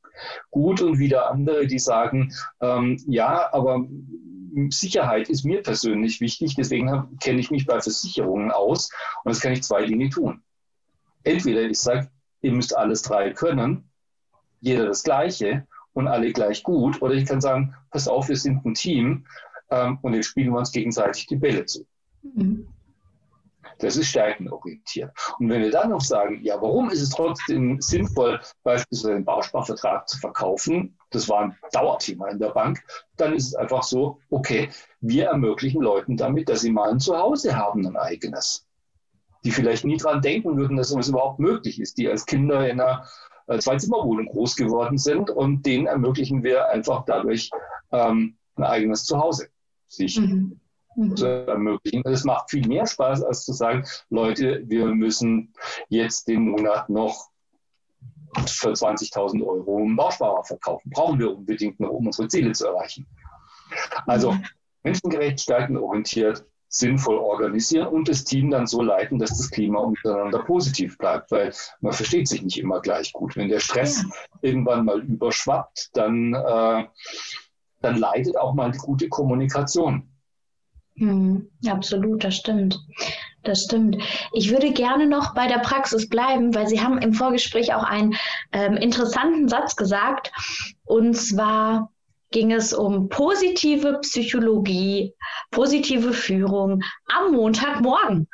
gut 0.51 0.81
und 0.81 0.97
wieder 0.97 1.29
andere, 1.29 1.67
die 1.67 1.79
sagen, 1.79 2.33
ähm, 2.61 2.97
ja, 3.07 3.49
aber 3.53 3.85
Sicherheit 4.69 5.29
ist 5.29 5.43
mir 5.43 5.61
persönlich 5.61 6.21
wichtig, 6.21 6.55
deswegen 6.55 7.17
kenne 7.19 7.39
ich 7.39 7.51
mich 7.51 7.65
bei 7.65 7.81
Versicherungen 7.81 8.51
aus 8.51 8.89
und 9.23 9.33
das 9.33 9.41
kann 9.41 9.53
ich 9.53 9.63
zwei 9.63 9.85
Dinge 9.85 10.09
tun. 10.09 10.41
Entweder 11.23 11.61
ich 11.63 11.79
sage, 11.79 12.09
ihr 12.41 12.51
müsst 12.51 12.75
alles 12.75 13.01
drei 13.01 13.31
können, 13.31 13.89
jeder 14.61 14.85
das 14.85 15.03
Gleiche 15.03 15.67
und 15.93 16.07
alle 16.07 16.31
gleich 16.31 16.63
gut, 16.63 17.01
oder 17.01 17.13
ich 17.13 17.25
kann 17.25 17.41
sagen, 17.41 17.75
pass 17.91 18.07
auf, 18.07 18.29
wir 18.29 18.37
sind 18.37 18.65
ein 18.65 18.73
Team 18.73 19.25
ähm, 19.71 19.99
und 20.01 20.13
jetzt 20.13 20.27
spielen 20.27 20.51
wir 20.51 20.59
uns 20.59 20.71
gegenseitig 20.71 21.27
die 21.27 21.37
Bälle 21.37 21.65
zu. 21.65 21.85
Mhm. 22.21 22.67
Das 23.79 23.97
ist 23.97 24.07
stärkenorientiert. 24.07 25.11
Und 25.39 25.49
wenn 25.49 25.61
wir 25.61 25.71
dann 25.71 25.89
noch 25.89 26.01
sagen, 26.01 26.39
ja, 26.43 26.61
warum 26.61 26.89
ist 26.89 27.01
es 27.01 27.09
trotzdem 27.09 27.81
sinnvoll, 27.81 28.39
beispielsweise 28.63 29.15
einen 29.15 29.25
Bausparvertrag 29.25 30.07
zu 30.07 30.17
verkaufen, 30.17 30.97
das 31.15 31.29
war 31.29 31.41
ein 31.41 31.57
Dauerthema 31.71 32.27
in 32.27 32.39
der 32.39 32.49
Bank, 32.49 32.83
dann 33.17 33.33
ist 33.33 33.47
es 33.47 33.55
einfach 33.55 33.83
so, 33.83 34.19
okay, 34.29 34.69
wir 35.01 35.27
ermöglichen 35.27 35.81
Leuten 35.81 36.17
damit, 36.17 36.49
dass 36.49 36.61
sie 36.61 36.71
mal 36.71 36.91
ein 36.91 36.99
Zuhause 36.99 37.55
haben, 37.55 37.85
ein 37.85 37.97
eigenes. 37.97 38.67
Die 39.43 39.51
vielleicht 39.51 39.85
nie 39.85 39.97
dran 39.97 40.21
denken 40.21 40.57
würden, 40.57 40.77
dass 40.77 40.89
sowas 40.89 41.07
überhaupt 41.07 41.39
möglich 41.39 41.79
ist, 41.79 41.97
die 41.97 42.09
als 42.09 42.25
Kinder 42.25 42.67
in 42.67 42.81
einer 42.81 43.05
äh, 43.47 43.59
Zwei-Zimmer-Wohnung 43.59 44.27
groß 44.27 44.55
geworden 44.55 44.97
sind 44.97 45.29
und 45.29 45.65
denen 45.65 45.87
ermöglichen 45.87 46.43
wir 46.43 46.69
einfach 46.69 47.05
dadurch 47.05 47.49
ähm, 47.91 48.37
ein 48.55 48.63
eigenes 48.63 49.05
Zuhause 49.05 49.47
sich 49.87 50.19
mhm 50.19 50.59
mhm. 50.95 51.15
zu 51.15 51.25
ermöglichen. 51.25 52.01
Es 52.05 52.23
macht 52.23 52.49
viel 52.49 52.67
mehr 52.67 52.85
Spaß, 52.85 53.23
als 53.23 53.45
zu 53.45 53.53
sagen, 53.53 53.85
Leute, 54.09 54.63
wir 54.65 54.85
müssen 54.87 55.53
jetzt 55.89 56.27
den 56.27 56.49
Monat 56.49 56.89
noch 56.89 57.29
für 58.47 58.71
20.000 58.71 59.45
Euro 59.45 59.77
einen 59.77 59.95
Bausparer 59.95 60.43
verkaufen. 60.43 60.89
Brauchen 60.89 61.19
wir 61.19 61.35
unbedingt 61.35 61.79
noch, 61.79 61.89
um 61.89 62.05
unsere 62.07 62.27
Ziele 62.27 62.51
zu 62.51 62.67
erreichen. 62.67 63.05
Also 64.05 64.33
mhm. 64.33 64.43
menschengerecht, 64.83 65.41
stärkenorientiert, 65.41 66.45
sinnvoll 66.67 67.17
organisieren 67.17 67.87
und 67.87 68.09
das 68.09 68.23
Team 68.25 68.51
dann 68.51 68.67
so 68.67 68.81
leiten, 68.81 69.17
dass 69.17 69.37
das 69.37 69.49
Klima 69.49 69.79
untereinander 69.79 70.39
positiv 70.43 70.97
bleibt, 70.97 71.31
weil 71.31 71.53
man 71.79 71.93
versteht 71.93 72.27
sich 72.27 72.41
nicht 72.41 72.57
immer 72.57 72.81
gleich 72.81 73.13
gut. 73.13 73.35
Wenn 73.35 73.49
der 73.49 73.59
Stress 73.59 74.03
ja. 74.03 74.09
irgendwann 74.41 74.85
mal 74.85 74.99
überschwappt, 75.01 75.91
dann, 75.93 76.33
äh, 76.33 76.85
dann 77.81 77.97
leidet 77.97 78.37
auch 78.37 78.53
mal 78.53 78.71
die 78.71 78.77
gute 78.77 79.07
Kommunikation. 79.07 80.09
Hm, 80.97 81.49
absolut, 81.67 82.23
das 82.23 82.35
stimmt. 82.35 82.79
Das 83.45 83.63
stimmt. 83.63 83.97
Ich 84.33 84.51
würde 84.51 84.71
gerne 84.71 85.05
noch 85.05 85.35
bei 85.35 85.47
der 85.47 85.59
Praxis 85.59 86.09
bleiben, 86.09 86.55
weil 86.55 86.67
Sie 86.67 86.81
haben 86.81 86.97
im 86.97 87.13
Vorgespräch 87.13 87.73
auch 87.73 87.83
einen 87.83 88.15
ähm, 88.51 88.75
interessanten 88.75 89.47
Satz 89.47 89.75
gesagt. 89.75 90.31
Und 90.83 91.13
zwar 91.13 91.91
ging 92.31 92.51
es 92.51 92.73
um 92.73 93.07
positive 93.07 93.99
Psychologie, 94.01 95.13
positive 95.51 96.11
Führung 96.11 96.81
am 97.07 97.33
Montagmorgen. 97.33 98.27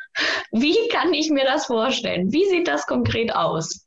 Wie 0.51 0.87
kann 0.89 1.13
ich 1.13 1.29
mir 1.29 1.43
das 1.43 1.65
vorstellen? 1.65 2.31
Wie 2.31 2.45
sieht 2.45 2.69
das 2.69 2.87
konkret 2.87 3.35
aus? 3.35 3.85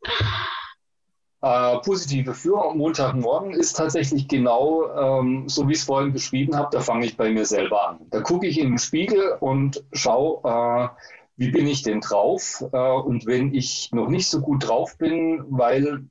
Äh, 1.44 1.78
positive 1.80 2.33
Führung 2.33 2.70
am 2.70 2.78
Montagmorgen 2.78 3.52
ist 3.52 3.76
tatsächlich 3.76 4.28
genau 4.28 5.20
ähm, 5.20 5.46
so, 5.46 5.68
wie 5.68 5.72
ich 5.72 5.80
es 5.80 5.85
vorhin 5.85 6.11
beschrieben 6.11 6.57
habe. 6.57 6.70
Da 6.72 6.80
fange 6.80 7.04
ich 7.04 7.18
bei 7.18 7.30
mir 7.30 7.44
selber 7.44 7.87
an. 7.87 7.98
Da 8.09 8.22
gucke 8.22 8.46
ich 8.46 8.59
in 8.59 8.70
den 8.70 8.78
Spiegel 8.78 9.37
und 9.40 9.85
schaue, 9.92 10.40
äh, 10.42 10.88
wie 11.37 11.50
bin 11.50 11.66
ich 11.66 11.83
denn 11.83 12.00
drauf? 12.00 12.64
Äh, 12.72 12.78
und 12.78 13.26
wenn 13.26 13.52
ich 13.52 13.90
noch 13.92 14.09
nicht 14.09 14.30
so 14.30 14.40
gut 14.40 14.66
drauf 14.66 14.96
bin, 14.96 15.44
weil, 15.50 16.09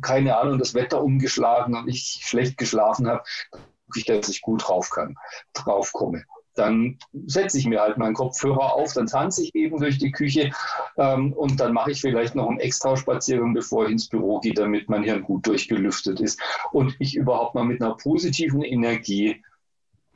keine 0.00 0.38
Ahnung, 0.38 0.58
das 0.58 0.72
Wetter 0.72 1.04
umgeschlagen 1.04 1.76
und 1.76 1.86
ich 1.86 2.22
schlecht 2.22 2.56
geschlafen 2.56 3.06
habe, 3.06 3.22
gucke 3.50 3.98
ich, 3.98 4.06
dass 4.06 4.30
ich 4.30 4.40
gut 4.40 4.66
drauf 4.66 4.88
kann, 4.88 5.14
drauf 5.52 5.92
komme 5.92 6.24
dann 6.54 6.98
setze 7.26 7.58
ich 7.58 7.66
mir 7.66 7.80
halt 7.80 7.98
meinen 7.98 8.14
Kopfhörer 8.14 8.74
auf, 8.74 8.92
dann 8.92 9.06
tanze 9.06 9.42
ich 9.42 9.54
eben 9.54 9.78
durch 9.78 9.98
die 9.98 10.10
Küche 10.10 10.50
ähm, 10.96 11.32
und 11.32 11.60
dann 11.60 11.72
mache 11.72 11.92
ich 11.92 12.00
vielleicht 12.00 12.34
noch 12.34 12.48
einen 12.48 12.60
extra 12.60 12.96
Spaziergang, 12.96 13.54
bevor 13.54 13.86
ich 13.86 13.92
ins 13.92 14.08
Büro 14.08 14.40
gehe, 14.40 14.54
damit 14.54 14.88
mein 14.88 15.02
Hirn 15.02 15.22
gut 15.22 15.46
durchgelüftet 15.46 16.20
ist 16.20 16.40
und 16.72 16.96
ich 16.98 17.14
überhaupt 17.14 17.54
mal 17.54 17.64
mit 17.64 17.80
einer 17.80 17.94
positiven 17.96 18.62
Energie 18.62 19.42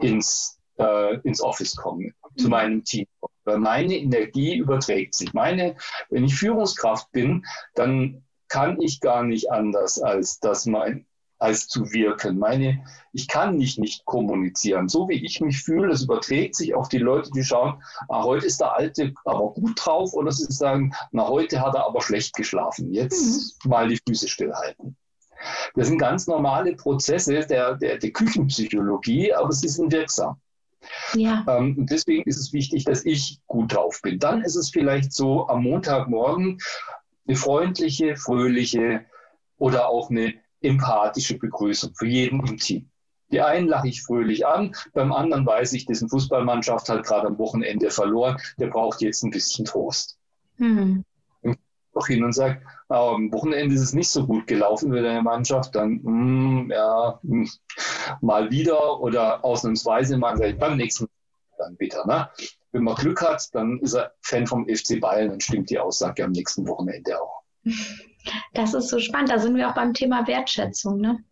ins, 0.01 0.59
äh, 0.79 1.19
ins 1.21 1.41
Office 1.41 1.77
komme, 1.77 2.07
mhm. 2.07 2.37
zu 2.37 2.49
meinem 2.49 2.85
Team. 2.85 3.07
Weil 3.45 3.59
meine 3.59 3.97
Energie 3.97 4.57
überträgt 4.57 5.15
sich. 5.15 5.35
Meine, 5.35 5.77
wenn 6.09 6.25
ich 6.25 6.35
Führungskraft 6.35 7.13
bin, 7.13 7.45
dann 7.75 8.25
kann 8.49 8.81
ich 8.81 9.01
gar 9.01 9.23
nicht 9.23 9.51
anders, 9.51 10.01
als 10.01 10.41
dass 10.41 10.67
mein 10.67 11.07
als 11.45 11.69
zu 11.69 11.93
wirken. 11.93 12.39
Meine, 12.39 12.83
ich 13.13 13.29
kann 13.29 13.57
nicht 13.57 13.79
nicht 13.79 14.07
kommunizieren. 14.07 14.89
So 14.89 15.09
wie 15.11 15.23
ich 15.25 15.43
mich 15.43 15.63
fühle, 15.63 15.89
das 15.89 16.03
überträgt 16.03 16.57
sich 16.57 16.75
auf 16.75 16.89
die 16.89 16.99
Leute, 16.99 17.31
die 17.33 17.45
schauen, 17.45 17.83
ah, 18.09 18.25
heute 18.25 18.47
ist 18.47 18.61
der 18.61 18.75
Alte 18.75 19.13
aber 19.27 19.53
gut 19.53 19.79
drauf 19.85 20.15
oder 20.15 20.33
sie 20.33 20.51
sagen, 20.51 20.95
na, 21.13 21.29
heute 21.29 21.61
hat 21.61 21.75
er 21.75 21.87
aber 21.87 22.01
schlecht 22.01 22.35
geschlafen. 22.35 22.91
Jetzt 22.93 23.63
mhm. 23.65 23.71
mal 23.71 23.89
die 23.89 24.01
Füße 24.09 24.27
stillhalten. 24.27 24.97
Das 25.75 25.89
sind 25.89 25.99
ganz 25.99 26.27
normale 26.27 26.75
Prozesse 26.77 27.41
der, 27.47 27.75
der, 27.77 27.99
der 27.99 28.11
Küchenpsychologie, 28.11 29.35
aber 29.35 29.53
sie 29.53 29.69
sind 29.69 29.93
wirksam. 29.93 30.37
Ja. 31.13 31.45
Ähm, 31.47 31.87
deswegen 31.91 32.23
ist 32.27 32.39
es 32.39 32.55
wichtig, 32.55 32.85
dass 32.85 33.05
ich 33.05 33.39
gut 33.47 33.75
drauf 33.75 34.01
bin. 34.03 34.19
Dann 34.19 34.41
ist 34.43 34.57
es 34.57 34.71
vielleicht 34.71 35.13
so 35.13 35.47
am 35.49 35.65
Montagmorgen 35.65 36.59
eine 37.27 37.37
freundliche, 37.37 38.17
fröhliche 38.17 39.05
oder 39.59 39.89
auch 39.89 40.11
eine 40.11 40.35
empathische 40.65 41.39
Begrüßung 41.39 41.95
für 41.95 42.07
jeden 42.07 42.45
im 42.47 42.57
Team. 42.57 42.91
Die 43.31 43.41
einen 43.41 43.69
lache 43.69 43.89
ich 43.89 44.03
fröhlich 44.03 44.47
an, 44.47 44.75
beim 44.93 45.13
anderen 45.13 45.47
weiß 45.47 45.73
ich, 45.73 45.87
dessen 45.87 46.09
Fußballmannschaft 46.09 46.89
hat 46.89 47.05
gerade 47.05 47.27
am 47.27 47.39
Wochenende 47.39 47.91
verloren, 47.91 48.37
der 48.59 48.69
braucht 48.69 49.01
jetzt 49.01 49.25
ein 49.25 49.31
bisschen 49.31 49.65
Trost. 49.65 50.19
Mhm. 50.59 51.05
Und 51.43 51.59
auch 51.95 52.07
hin 52.07 52.23
und 52.23 52.33
sage, 52.33 52.63
am 52.89 53.33
Wochenende 53.33 53.75
ist 53.75 53.81
es 53.81 53.93
nicht 53.93 54.11
so 54.11 54.27
gut 54.27 54.47
gelaufen 54.47 54.91
mit 54.91 55.05
der 55.05 55.23
Mannschaft, 55.23 55.75
dann 55.75 56.01
mh, 56.03 56.11
hm, 56.11 56.71
ja, 56.71 57.19
mh, 57.23 57.47
hm, 57.47 57.51
mal 58.21 58.51
wieder 58.51 59.01
oder 59.01 59.45
ausnahmsweise 59.45 60.17
mal 60.17 60.37
beim 60.55 60.77
nächsten 60.77 61.09
dann 61.59 61.79
wieder. 61.79 62.07
Ne? 62.07 62.29
Wenn 62.73 62.85
man 62.85 62.95
Glück 62.97 63.23
hat, 63.23 63.55
dann 63.55 63.79
ist 63.81 63.95
er 63.95 64.13
Fan 64.23 64.47
vom 64.47 64.67
FC 64.69 65.01
Bayern, 65.01 65.31
dann 65.31 65.41
stimmt 65.41 65.71
die 65.71 65.79
Aussage 65.79 66.25
am 66.25 66.33
nächsten 66.33 66.67
Wochenende 66.69 67.21
auch. 67.21 67.43
Das 68.53 68.75
ist 68.75 68.89
so 68.89 68.99
spannend. 68.99 69.31
Da 69.31 69.39
sind 69.39 69.57
wir 69.57 69.69
auch 69.69 69.75
beim 69.75 69.95
Thema 69.95 70.27
Wertschätzung, 70.27 71.01
ne? 71.01 71.23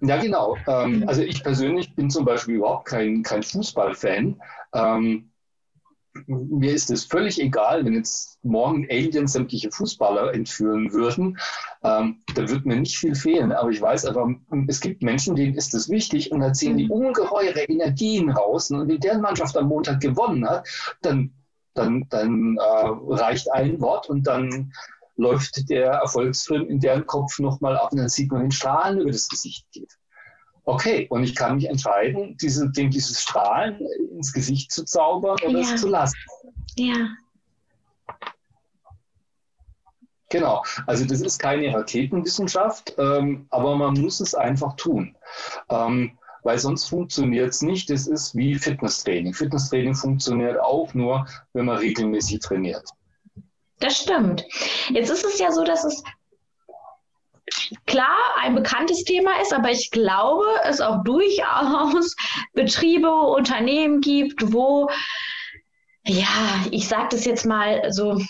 Ja, 0.00 0.16
genau. 0.20 0.56
Ähm. 0.66 1.04
Also 1.06 1.22
ich 1.22 1.42
persönlich 1.42 1.94
bin 1.94 2.10
zum 2.10 2.24
Beispiel 2.24 2.56
überhaupt 2.56 2.86
kein, 2.86 3.22
kein 3.22 3.42
Fußballfan. 3.42 4.40
Ähm, 4.74 5.30
mir 6.26 6.72
ist 6.72 6.90
es 6.90 7.04
völlig 7.04 7.40
egal, 7.40 7.84
wenn 7.84 7.94
jetzt 7.94 8.38
morgen 8.42 8.86
Aliens 8.90 9.32
sämtliche 9.32 9.70
Fußballer 9.70 10.34
entführen 10.34 10.92
würden. 10.92 11.38
Ähm, 11.82 12.22
da 12.34 12.48
wird 12.48 12.66
mir 12.66 12.76
nicht 12.76 12.96
viel 12.96 13.14
fehlen. 13.14 13.52
Aber 13.52 13.70
ich 13.70 13.80
weiß 13.80 14.06
einfach, 14.06 14.26
es 14.66 14.80
gibt 14.80 15.02
Menschen, 15.02 15.36
denen 15.36 15.54
ist 15.54 15.74
es 15.74 15.88
wichtig 15.88 16.32
und 16.32 16.40
da 16.40 16.52
ziehen 16.52 16.76
die 16.76 16.86
mhm. 16.86 16.92
ungeheure 16.92 17.62
Energien 17.64 18.30
raus. 18.30 18.70
Und 18.70 18.88
wenn 18.88 19.00
deren 19.00 19.20
Mannschaft 19.20 19.56
am 19.56 19.68
Montag 19.68 20.00
gewonnen 20.00 20.48
hat, 20.48 20.66
dann, 21.02 21.32
dann, 21.74 22.06
dann 22.08 22.56
äh, 22.56 23.14
reicht 23.14 23.52
ein 23.52 23.80
Wort 23.80 24.08
und 24.08 24.26
dann 24.26 24.72
läuft 25.18 25.68
der 25.68 25.90
Erfolgsfilm 25.90 26.68
in 26.68 26.80
deren 26.80 27.06
Kopf 27.06 27.38
nochmal 27.38 27.76
ab 27.76 27.92
und 27.92 27.98
dann 27.98 28.08
sieht 28.08 28.32
man 28.32 28.42
den 28.42 28.50
Strahlen 28.50 29.00
über 29.00 29.10
das 29.10 29.28
Gesicht 29.28 29.66
geht. 29.72 29.98
Okay, 30.64 31.06
und 31.10 31.24
ich 31.24 31.34
kann 31.34 31.56
mich 31.56 31.68
entscheiden, 31.68 32.36
diese, 32.40 32.70
dem 32.70 32.90
dieses 32.90 33.22
Strahlen 33.22 33.80
ins 34.12 34.32
Gesicht 34.32 34.70
zu 34.70 34.84
zaubern 34.84 35.36
oder 35.44 35.58
ja. 35.58 35.74
es 35.74 35.80
zu 35.80 35.88
lassen. 35.88 36.16
Ja. 36.76 37.08
Genau, 40.30 40.62
also 40.86 41.06
das 41.06 41.22
ist 41.22 41.38
keine 41.38 41.74
Raketenwissenschaft, 41.74 42.94
ähm, 42.98 43.46
aber 43.50 43.76
man 43.76 43.94
muss 43.94 44.20
es 44.20 44.34
einfach 44.34 44.76
tun. 44.76 45.16
Ähm, 45.70 46.18
weil 46.42 46.58
sonst 46.58 46.84
funktioniert 46.84 47.50
es 47.50 47.62
nicht. 47.62 47.90
Das 47.90 48.06
ist 48.06 48.36
wie 48.36 48.54
Fitnesstraining. 48.54 49.34
Fitnesstraining 49.34 49.94
funktioniert 49.94 50.60
auch 50.60 50.94
nur, 50.94 51.26
wenn 51.54 51.66
man 51.66 51.78
regelmäßig 51.78 52.40
trainiert. 52.40 52.88
Das 53.80 53.98
stimmt. 53.98 54.44
Jetzt 54.88 55.10
ist 55.10 55.24
es 55.24 55.38
ja 55.38 55.52
so, 55.52 55.64
dass 55.64 55.84
es 55.84 56.02
klar 57.86 58.16
ein 58.40 58.54
bekanntes 58.54 59.04
Thema 59.04 59.40
ist, 59.40 59.52
aber 59.52 59.70
ich 59.70 59.90
glaube, 59.90 60.44
es 60.64 60.80
auch 60.80 61.02
durchaus 61.04 62.16
Betriebe, 62.52 63.10
Unternehmen 63.10 64.00
gibt, 64.00 64.52
wo, 64.52 64.90
ja, 66.04 66.64
ich 66.70 66.88
sage 66.88 67.08
das 67.12 67.24
jetzt 67.24 67.46
mal 67.46 67.92
so 67.92 68.20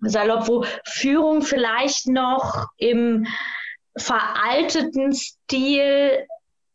salopp, 0.00 0.48
wo 0.48 0.64
Führung 0.84 1.42
vielleicht 1.42 2.06
noch 2.08 2.66
im 2.76 3.26
veralteten 3.96 5.12
Stil 5.12 6.26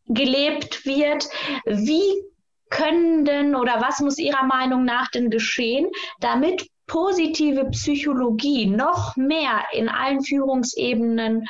gelebt 0.05 0.85
wird. 0.85 1.27
Wie 1.65 2.23
können 2.69 3.25
denn 3.25 3.55
oder 3.55 3.81
was 3.81 3.99
muss 3.99 4.17
Ihrer 4.17 4.43
Meinung 4.43 4.85
nach 4.85 5.09
denn 5.09 5.29
geschehen, 5.29 5.89
damit 6.19 6.67
positive 6.89 7.65
Psychologie 7.71 8.65
noch 8.65 9.15
mehr 9.15 9.63
in 9.71 9.87
allen 9.87 10.21
Führungsebenen 10.21 11.47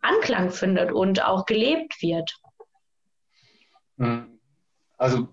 Anklang 0.00 0.50
findet 0.50 0.92
und 0.92 1.24
auch 1.24 1.46
gelebt 1.46 2.00
wird? 2.00 2.38
Hm. 3.98 4.38
Also 4.98 5.28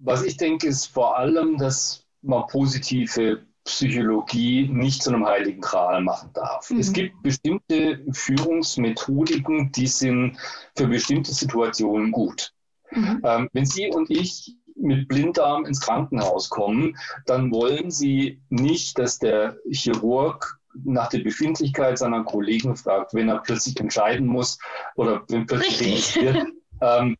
was 0.00 0.24
ich 0.24 0.36
denke, 0.36 0.66
ist 0.66 0.86
vor 0.86 1.16
allem, 1.16 1.58
dass 1.58 2.06
man 2.22 2.46
positive 2.48 3.46
Psychologie 3.64 4.68
nicht 4.68 5.02
zu 5.02 5.10
einem 5.10 5.26
heiligen 5.26 5.60
Gral 5.60 6.00
machen 6.02 6.30
darf. 6.32 6.70
Mhm. 6.70 6.80
Es 6.80 6.92
gibt 6.92 7.22
bestimmte 7.22 8.04
Führungsmethodiken, 8.10 9.70
die 9.72 9.86
sind 9.86 10.38
für 10.76 10.86
bestimmte 10.86 11.32
Situationen 11.32 12.10
gut. 12.10 12.52
Mhm. 12.90 13.20
Ähm, 13.24 13.48
wenn 13.52 13.66
Sie 13.66 13.88
und 13.90 14.10
ich 14.10 14.56
mit 14.80 15.08
Blinddarm 15.08 15.64
ins 15.64 15.80
Krankenhaus 15.80 16.48
kommen, 16.48 16.96
dann 17.26 17.52
wollen 17.52 17.90
sie 17.90 18.40
nicht, 18.48 18.98
dass 18.98 19.18
der 19.18 19.56
Chirurg 19.70 20.58
nach 20.84 21.08
der 21.08 21.20
Befindlichkeit 21.20 21.98
seiner 21.98 22.24
Kollegen 22.24 22.76
fragt, 22.76 23.14
wenn 23.14 23.28
er 23.28 23.38
plötzlich 23.38 23.78
entscheiden 23.80 24.26
muss 24.26 24.58
oder 24.94 25.22
wenn 25.28 25.46
plötzlich 25.46 26.16
wird. 26.16 26.46
Ähm, 26.82 27.14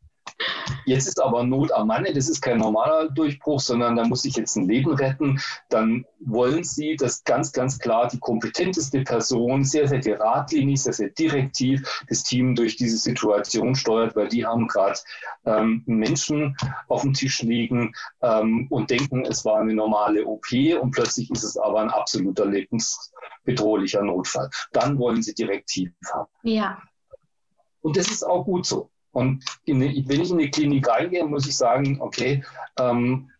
Jetzt 0.85 1.07
ist 1.07 1.23
aber 1.23 1.45
Not 1.45 1.73
am 1.73 1.89
Manne, 1.89 2.13
das 2.13 2.29
ist 2.29 2.41
kein 2.41 2.59
normaler 2.59 3.09
Durchbruch, 3.11 3.61
sondern 3.61 3.97
da 3.97 4.05
muss 4.07 4.25
ich 4.25 4.37
jetzt 4.37 4.57
ein 4.57 4.69
Leben 4.69 4.95
retten. 4.95 5.41
Dann 5.69 6.05
wollen 6.21 6.65
Sie, 6.65 6.97
dass 6.97 7.25
ganz, 7.25 7.53
ganz 7.53 7.79
klar 7.79 8.09
die 8.09 8.19
kompetenteste 8.19 9.03
Person 9.03 9.65
sehr, 9.65 9.89
sehr 9.89 10.01
geradlinig, 10.01 10.83
sehr, 10.83 10.93
sehr 10.93 11.11
direktiv 11.11 12.05
das 12.09 12.23
Team 12.23 12.55
durch 12.55 12.77
diese 12.77 12.97
Situation 12.97 13.75
steuert, 13.75 14.17
weil 14.17 14.29
die 14.29 14.47
haben 14.47 14.67
gerade 14.69 14.99
ähm, 15.45 15.83
Menschen 15.87 16.57
auf 16.89 17.03
dem 17.03 17.13
Tisch 17.13 17.43
liegen 17.43 17.93
ähm, 18.23 18.67
und 18.71 18.91
denken, 18.91 19.25
es 19.25 19.45
war 19.45 19.61
eine 19.61 19.75
normale 19.75 20.25
OP 20.25 20.47
und 20.81 20.91
plötzlich 20.93 21.31
ist 21.31 21.43
es 21.43 21.57
aber 21.57 21.81
ein 21.81 21.91
absoluter 21.91 22.47
lebensbedrohlicher 22.47 24.03
Notfall. 24.03 24.51
Dann 24.73 24.99
wollen 24.99 25.23
Sie 25.23 25.35
direktiv 25.35 25.93
haben. 26.13 26.31
Ja. 26.43 26.83
Und 27.83 27.97
das 27.97 28.09
ist 28.09 28.23
auch 28.23 28.45
gut 28.45 28.67
so. 28.67 28.91
Und 29.13 29.45
in, 29.65 29.81
wenn 29.81 30.21
ich 30.21 30.31
in 30.31 30.39
die 30.39 30.51
Klinik 30.51 30.89
reingehe, 30.89 31.25
muss 31.25 31.47
ich 31.47 31.57
sagen, 31.57 32.01
okay, 32.01 32.45
ähm, 32.79 33.31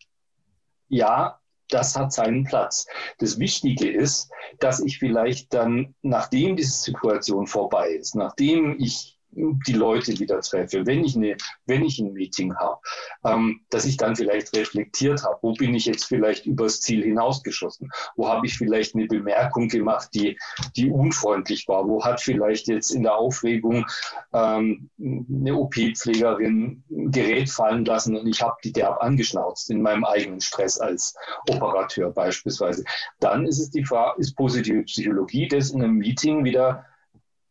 ja, 0.89 1.39
das 1.69 1.95
hat 1.95 2.11
seinen 2.11 2.43
Platz. 2.43 2.85
Das 3.19 3.39
Wichtige 3.39 3.89
ist, 3.89 4.29
dass 4.59 4.81
ich 4.81 4.99
vielleicht 4.99 5.53
dann, 5.53 5.95
nachdem 6.01 6.57
diese 6.57 6.77
Situation 6.77 7.47
vorbei 7.47 7.91
ist, 7.91 8.15
nachdem 8.15 8.77
ich 8.77 9.17
die 9.31 9.73
Leute 9.73 10.19
wieder 10.19 10.41
treffe, 10.41 10.85
wenn 10.85 11.03
ich, 11.03 11.15
eine, 11.15 11.37
wenn 11.65 11.83
ich 11.83 11.99
ein 11.99 12.13
Meeting 12.13 12.55
habe, 12.55 12.79
ähm, 13.23 13.61
dass 13.69 13.85
ich 13.85 13.97
dann 13.97 14.15
vielleicht 14.15 14.55
reflektiert 14.55 15.23
habe, 15.23 15.37
wo 15.41 15.53
bin 15.53 15.73
ich 15.73 15.85
jetzt 15.85 16.05
vielleicht 16.05 16.45
übers 16.45 16.81
Ziel 16.81 17.03
hinausgeschossen, 17.03 17.89
wo 18.15 18.27
habe 18.27 18.45
ich 18.45 18.57
vielleicht 18.57 18.95
eine 18.95 19.05
Bemerkung 19.07 19.67
gemacht, 19.67 20.09
die, 20.13 20.37
die 20.75 20.89
unfreundlich 20.89 21.67
war, 21.67 21.87
wo 21.87 22.03
hat 22.03 22.21
vielleicht 22.21 22.67
jetzt 22.67 22.91
in 22.91 23.03
der 23.03 23.15
Aufregung 23.15 23.85
ähm, 24.33 24.89
eine 24.99 25.55
OP-Pflegerin 25.55 26.83
ein 26.89 27.11
Gerät 27.11 27.49
fallen 27.49 27.85
lassen 27.85 28.17
und 28.17 28.27
ich 28.27 28.41
habe 28.41 28.57
die 28.63 28.73
derb 28.73 29.01
angeschnauzt 29.01 29.69
in 29.69 29.81
meinem 29.81 30.03
eigenen 30.03 30.41
Stress 30.41 30.79
als 30.79 31.15
Operateur 31.49 32.11
beispielsweise. 32.11 32.83
Dann 33.19 33.45
ist 33.45 33.59
es 33.59 33.71
die 33.71 33.85
Frage, 33.85 34.19
ist 34.19 34.35
positive 34.35 34.83
Psychologie, 34.83 35.47
das 35.47 35.71
in 35.71 35.83
einem 35.83 35.97
Meeting 35.97 36.43
wieder 36.43 36.85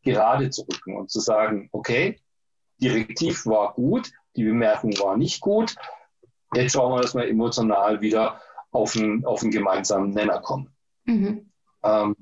gerade 0.02 0.50
zu 0.50 0.62
rücken 0.62 0.96
und 0.96 1.10
zu 1.10 1.20
sagen, 1.20 1.68
okay, 1.72 2.20
Direktiv 2.80 3.44
war 3.46 3.74
gut, 3.74 4.10
die 4.36 4.44
Bemerkung 4.44 4.92
war 4.98 5.16
nicht 5.16 5.40
gut. 5.40 5.74
Jetzt 6.54 6.72
schauen 6.72 6.92
wir, 6.94 7.02
dass 7.02 7.14
wir 7.14 7.28
emotional 7.28 8.00
wieder 8.00 8.40
auf 8.72 8.96
einen, 8.96 9.24
auf 9.24 9.42
einen 9.42 9.50
gemeinsamen 9.50 10.10
Nenner 10.10 10.40
kommen. 10.40 10.74
Mhm. 11.04 11.52
Ähm, 11.82 12.16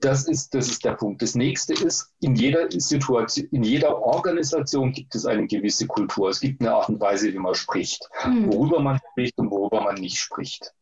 das, 0.00 0.28
ist, 0.28 0.54
das 0.54 0.68
ist 0.68 0.84
der 0.84 0.92
Punkt. 0.92 1.22
Das 1.22 1.34
nächste 1.34 1.72
ist, 1.74 2.14
in 2.20 2.36
jeder 2.36 2.70
Situation, 2.70 3.48
in 3.50 3.62
jeder 3.62 4.02
Organisation 4.02 4.92
gibt 4.92 5.14
es 5.14 5.26
eine 5.26 5.46
gewisse 5.46 5.86
Kultur. 5.86 6.28
Es 6.28 6.40
gibt 6.40 6.60
eine 6.60 6.74
Art 6.74 6.88
und 6.88 7.00
Weise, 7.00 7.32
wie 7.32 7.38
man 7.38 7.54
spricht, 7.54 8.08
mhm. 8.24 8.52
worüber 8.52 8.80
man 8.80 9.00
spricht 9.12 9.38
und 9.38 9.50
worüber 9.50 9.80
man 9.80 9.96
nicht 9.96 10.18
spricht. 10.18 10.72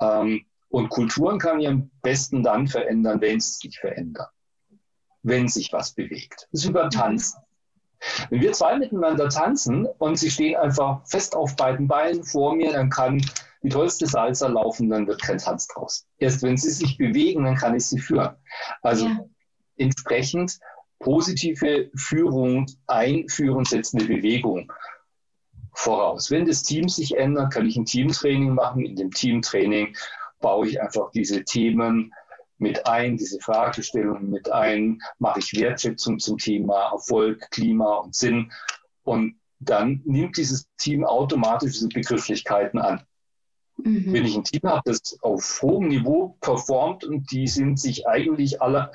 Ähm, 0.00 0.46
und 0.68 0.88
Kulturen 0.88 1.38
kann 1.38 1.60
ich 1.60 1.68
am 1.68 1.90
besten 2.02 2.42
dann 2.42 2.66
verändern, 2.66 3.20
wenn 3.20 3.40
sie 3.40 3.68
sich 3.68 3.78
verändern 3.78 4.28
wenn 5.22 5.48
sich 5.48 5.72
was 5.72 5.92
bewegt. 5.92 6.48
Das 6.52 6.62
ist 6.62 6.68
wie 6.68 6.72
beim 6.72 6.90
Tanzen. 6.90 7.40
Wenn 8.30 8.40
wir 8.40 8.52
zwei 8.52 8.76
miteinander 8.76 9.28
tanzen 9.28 9.86
und 9.98 10.16
sie 10.16 10.30
stehen 10.30 10.56
einfach 10.56 11.06
fest 11.06 11.36
auf 11.36 11.54
beiden 11.54 11.86
Beinen 11.86 12.24
vor 12.24 12.54
mir, 12.56 12.72
dann 12.72 12.90
kann 12.90 13.24
die 13.62 13.68
tollste 13.68 14.06
Salsa 14.06 14.48
laufen, 14.48 14.90
dann 14.90 15.06
wird 15.06 15.22
kein 15.22 15.38
Tanz 15.38 15.68
draus. 15.68 16.06
Erst 16.18 16.42
wenn 16.42 16.56
sie 16.56 16.70
sich 16.70 16.98
bewegen, 16.98 17.44
dann 17.44 17.54
kann 17.54 17.76
ich 17.76 17.86
sie 17.86 18.00
führen. 18.00 18.34
Also 18.82 19.06
ja. 19.06 19.24
entsprechend 19.76 20.58
positive 20.98 21.90
Führung 21.94 22.66
einführen, 22.86 23.64
setzt 23.64 23.94
eine 23.94 24.04
Bewegung 24.04 24.72
voraus. 25.74 26.30
Wenn 26.30 26.46
das 26.46 26.62
Team 26.62 26.88
sich 26.88 27.16
ändert, 27.16 27.52
kann 27.52 27.66
ich 27.66 27.76
ein 27.76 27.84
Teamtraining 27.84 28.54
machen. 28.54 28.84
In 28.84 28.96
dem 28.96 29.10
Teamtraining 29.10 29.96
baue 30.40 30.68
ich 30.68 30.80
einfach 30.80 31.10
diese 31.12 31.44
Themen 31.44 32.12
mit 32.62 32.86
ein, 32.86 33.16
diese 33.16 33.40
Fragestellungen 33.40 34.30
mit 34.30 34.50
ein, 34.50 35.02
mache 35.18 35.40
ich 35.40 35.52
Wertschätzung 35.52 36.18
zum 36.18 36.38
Thema 36.38 36.92
Erfolg, 36.92 37.50
Klima 37.50 37.96
und 37.96 38.14
Sinn. 38.14 38.52
Und 39.02 39.38
dann 39.58 40.00
nimmt 40.04 40.36
dieses 40.36 40.66
Team 40.78 41.04
automatisch 41.04 41.72
diese 41.72 41.88
Begrifflichkeiten 41.88 42.78
an. 42.78 43.02
Mhm. 43.76 44.12
Wenn 44.12 44.24
ich 44.24 44.36
ein 44.36 44.44
Team 44.44 44.62
habe, 44.64 44.82
das 44.84 45.18
auf 45.22 45.60
hohem 45.60 45.88
Niveau 45.88 46.36
performt 46.40 47.04
und 47.04 47.30
die 47.32 47.48
sind 47.48 47.80
sich 47.80 48.06
eigentlich 48.06 48.62
alle, 48.62 48.92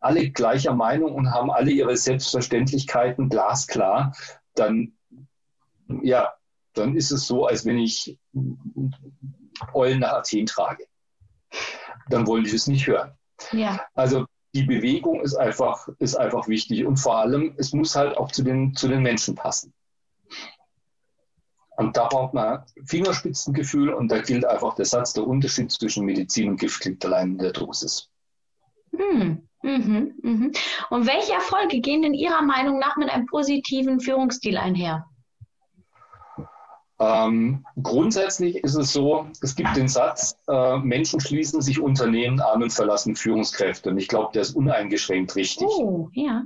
alle 0.00 0.30
gleicher 0.30 0.74
Meinung 0.74 1.14
und 1.14 1.30
haben 1.30 1.50
alle 1.50 1.70
ihre 1.70 1.96
Selbstverständlichkeiten 1.96 3.28
glasklar, 3.28 4.16
dann, 4.54 4.94
ja, 6.02 6.32
dann 6.72 6.96
ist 6.96 7.10
es 7.10 7.26
so, 7.26 7.44
als 7.44 7.66
wenn 7.66 7.78
ich 7.78 8.18
Eulen 9.74 10.00
nach 10.00 10.12
Athen 10.14 10.46
trage 10.46 10.86
dann 12.12 12.26
wollen 12.26 12.44
die 12.44 12.54
es 12.54 12.66
nicht 12.66 12.86
hören. 12.86 13.12
Ja. 13.52 13.80
Also 13.94 14.26
die 14.54 14.64
Bewegung 14.64 15.20
ist 15.20 15.34
einfach, 15.34 15.88
ist 15.98 16.14
einfach 16.14 16.46
wichtig 16.48 16.84
und 16.84 16.96
vor 16.98 17.18
allem, 17.18 17.54
es 17.56 17.72
muss 17.72 17.96
halt 17.96 18.16
auch 18.16 18.30
zu 18.30 18.42
den, 18.42 18.74
zu 18.74 18.88
den 18.88 19.02
Menschen 19.02 19.34
passen. 19.34 19.72
Und 21.76 21.96
da 21.96 22.06
braucht 22.06 22.34
man 22.34 22.64
Fingerspitzengefühl 22.84 23.90
und 23.94 24.08
da 24.08 24.20
gilt 24.20 24.44
einfach 24.44 24.74
der 24.74 24.84
Satz, 24.84 25.14
der 25.14 25.26
Unterschied 25.26 25.72
zwischen 25.72 26.04
Medizin 26.04 26.50
und 26.50 26.60
Gift 26.60 26.84
liegt 26.84 27.04
allein 27.04 27.32
in 27.32 27.38
der 27.38 27.52
Dosis. 27.52 28.10
Hm. 28.94 29.48
Mhm, 29.62 30.14
mhm. 30.22 30.52
Und 30.90 31.06
welche 31.06 31.32
Erfolge 31.32 31.80
gehen 31.80 32.02
denn 32.02 32.14
Ihrer 32.14 32.42
Meinung 32.42 32.78
nach 32.78 32.96
mit 32.96 33.08
einem 33.08 33.26
positiven 33.26 34.00
Führungsstil 34.00 34.58
einher? 34.58 35.06
Ähm, 36.98 37.66
grundsätzlich 37.82 38.56
ist 38.56 38.74
es 38.74 38.92
so, 38.92 39.26
es 39.40 39.56
gibt 39.56 39.76
den 39.76 39.88
Satz, 39.88 40.36
äh, 40.48 40.78
Menschen 40.78 41.20
schließen 41.20 41.60
sich 41.60 41.80
Unternehmen 41.80 42.40
an 42.40 42.62
und 42.62 42.72
verlassen 42.72 43.16
Führungskräfte. 43.16 43.90
Und 43.90 43.98
ich 43.98 44.08
glaube, 44.08 44.30
der 44.34 44.42
ist 44.42 44.54
uneingeschränkt 44.54 45.34
richtig. 45.34 45.66
Oh, 45.68 46.08
ja. 46.12 46.44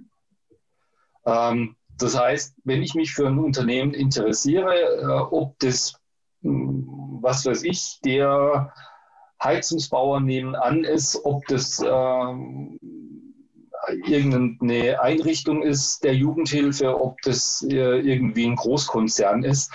Ähm, 1.26 1.76
das 1.98 2.18
heißt, 2.18 2.54
wenn 2.64 2.82
ich 2.82 2.94
mich 2.94 3.12
für 3.12 3.26
ein 3.26 3.38
Unternehmen 3.38 3.92
interessiere, 3.92 4.74
äh, 4.74 5.06
ob 5.06 5.58
das, 5.58 5.94
mh, 6.42 6.52
hm, 6.52 7.18
was 7.20 7.44
weiß 7.44 7.62
ich, 7.64 8.00
der 8.04 8.72
Heizungsbauer 9.42 10.20
nebenan 10.20 10.84
ist, 10.84 11.24
ob 11.24 11.46
das 11.46 11.80
äh, 11.80 12.34
irgendeine 14.06 15.00
Einrichtung 15.00 15.62
ist 15.62 16.02
der 16.04 16.14
Jugendhilfe, 16.14 17.00
ob 17.00 17.20
das 17.22 17.66
äh, 17.68 18.00
irgendwie 18.00 18.46
ein 18.46 18.56
Großkonzern 18.56 19.44
ist, 19.44 19.72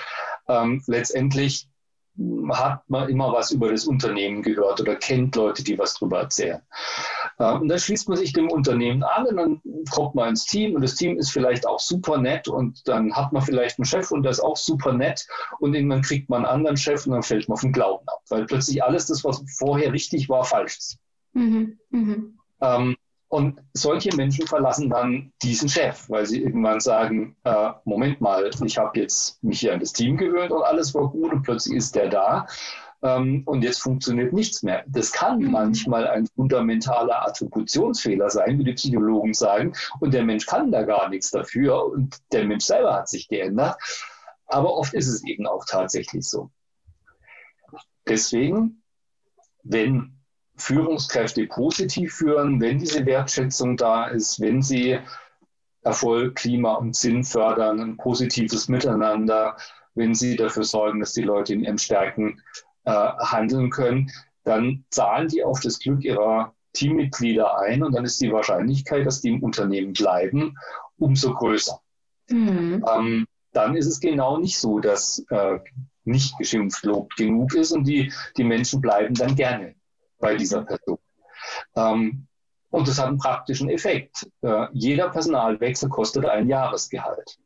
ähm, 0.48 0.82
letztendlich 0.88 1.68
hat 2.52 2.90
man 2.90 3.10
immer 3.10 3.32
was 3.32 3.52
über 3.52 3.72
das 3.72 3.86
Unternehmen 3.86 4.42
gehört 4.44 4.82
oder 4.82 4.96
kennt 4.96 5.36
Leute, 5.36 5.64
die 5.64 5.80
was 5.80 5.94
darüber 5.94 6.20
erzählen. 6.20 6.62
Ähm, 7.40 7.62
und 7.62 7.68
dann 7.70 7.80
schließt 7.80 8.10
man 8.10 8.18
sich 8.18 8.34
dem 8.34 8.50
Unternehmen 8.50 9.04
an 9.04 9.28
und 9.28 9.38
dann 9.38 9.62
kommt 9.90 10.16
man 10.16 10.30
ins 10.30 10.46
Team 10.46 10.76
und 10.76 10.82
das 10.82 10.96
Team 10.96 11.18
ist 11.18 11.32
vielleicht 11.32 11.66
auch 11.66 11.80
super 11.80 12.18
nett 12.18 12.48
und 12.48 12.88
dann 12.88 13.16
hat 13.16 13.32
man 13.32 13.42
vielleicht 13.42 13.80
einen 13.80 13.86
Chef 13.86 14.12
und 14.12 14.24
der 14.24 14.32
ist 14.32 14.42
auch 14.42 14.58
super 14.58 14.94
nett 14.94 15.26
und 15.60 15.74
irgendwann 15.74 16.02
kriegt 16.02 16.30
man 16.30 16.46
einen 16.46 16.54
anderen 16.54 16.78
Chef 16.78 17.06
und 17.06 17.14
dann 17.14 17.24
fällt 17.24 17.48
man 17.48 17.58
vom 17.58 17.72
Glauben 17.72 18.08
ab, 18.08 18.22
weil 18.30 18.46
plötzlich 18.46 18.84
alles 18.84 19.06
das, 19.08 19.24
was 19.24 19.44
vorher 19.58 19.94
richtig 19.94 20.28
war, 20.28 20.44
falsch 20.44 20.78
ist. 20.78 20.98
Mhm. 21.34 21.80
Mhm. 21.90 22.38
Ähm, 22.60 22.98
und 23.32 23.62
solche 23.74 24.14
Menschen 24.14 24.46
verlassen 24.46 24.90
dann 24.90 25.32
diesen 25.42 25.70
Chef, 25.70 26.10
weil 26.10 26.26
sie 26.26 26.42
irgendwann 26.42 26.82
sagen, 26.82 27.38
äh, 27.46 27.70
Moment 27.86 28.20
mal, 28.20 28.52
ich 28.66 28.78
habe 28.78 29.00
jetzt 29.00 29.42
mich 29.42 29.62
hier 29.62 29.74
an 29.74 29.80
das 29.80 29.94
Team 29.94 30.18
gewöhnt 30.18 30.52
und 30.52 30.64
alles 30.64 30.94
war 30.94 31.08
gut 31.08 31.32
und 31.32 31.42
plötzlich 31.42 31.78
ist 31.78 31.96
der 31.96 32.10
da 32.10 32.46
ähm, 33.02 33.44
und 33.46 33.64
jetzt 33.64 33.82
funktioniert 33.82 34.34
nichts 34.34 34.64
mehr. 34.64 34.84
Das 34.86 35.14
kann 35.14 35.40
mhm. 35.40 35.52
manchmal 35.52 36.08
ein 36.08 36.28
fundamentaler 36.28 37.26
Attributionsfehler 37.26 38.30
sein, 38.30 38.60
wie 38.60 38.66
die 38.66 38.74
Psychologen 38.74 39.34
sagen, 39.34 39.74
und 40.02 40.14
der 40.14 40.26
Mensch 40.26 40.46
kann 40.46 40.70
da 40.70 40.84
gar 40.84 41.08
nichts 41.08 41.32
dafür 41.32 41.86
und 41.86 42.18
der 42.34 42.44
Mensch 42.44 42.66
selber 42.66 42.96
hat 42.96 43.08
sich 43.08 43.30
geändert. 43.30 43.78
Aber 44.46 44.74
oft 44.76 44.94
ist 44.94 45.08
es 45.08 45.24
eben 45.24 45.48
auch 45.48 45.64
tatsächlich 45.66 46.28
so. 46.28 46.52
Deswegen, 48.06 48.84
wenn 49.64 50.21
Führungskräfte 50.62 51.48
positiv 51.48 52.14
führen, 52.14 52.62
wenn 52.62 52.80
diese 52.80 53.06
Wertschätzung 53.06 53.78
da 53.78 54.08
ist, 54.08 54.40
wenn 54.40 54.62
sie 54.62 55.00
Erfolg, 55.84 56.36
Klima 56.36 56.76
und 56.76 56.96
Sinn 56.96 57.24
fördern, 57.24 57.80
ein 57.80 57.98
positives 57.98 58.68
Miteinander, 58.68 59.58
wenn 59.96 60.14
sie 60.14 60.36
dafür 60.36 60.64
sorgen, 60.64 61.00
dass 61.00 61.14
die 61.14 61.24
Leute 61.24 61.54
in 61.54 61.64
ihren 61.64 61.80
Stärken 61.80 62.42
äh, 62.86 62.92
handeln 62.92 63.70
können, 63.72 64.12
dann 64.44 64.86
zahlen 64.90 65.28
die 65.28 65.44
auf 65.44 65.60
das 65.60 65.80
Glück 65.80 66.04
ihrer 66.04 66.54
Teammitglieder 66.74 67.60
ein 67.60 67.84
und 67.84 67.94
dann 67.94 68.06
ist 68.06 68.22
die 68.22 68.32
Wahrscheinlichkeit, 68.32 69.06
dass 69.06 69.22
die 69.22 69.30
im 69.30 69.44
Unternehmen 69.44 69.94
bleiben, 69.94 70.56
umso 70.98 71.34
größer. 71.34 71.80
Mhm. 72.30 72.86
Ähm, 72.88 73.26
dann 73.52 73.76
ist 73.76 73.88
es 73.88 74.00
genau 74.00 74.38
nicht 74.38 74.58
so, 74.58 74.80
dass 74.80 75.26
äh, 75.30 75.60
nicht 76.06 76.38
geschimpft 76.38 76.86
lobt 76.86 77.16
genug 77.18 77.54
ist 77.54 77.72
und 77.72 77.84
die, 77.86 78.14
die 78.38 78.44
Menschen 78.44 78.82
bleiben 78.82 79.14
dann 79.14 79.36
gerne 79.36 79.76
bei 80.22 80.36
dieser 80.36 80.64
Person. 80.64 81.00
Ähm, 81.76 82.28
und 82.70 82.88
das 82.88 83.00
hat 83.00 83.08
einen 83.08 83.18
praktischen 83.18 83.70
Effekt. 83.70 84.30
Äh, 84.42 84.68
jeder 84.72 85.10
Personalwechsel 85.10 85.90
kostet 85.90 86.26
ein 86.26 86.48
Jahresgehalt 86.48 87.38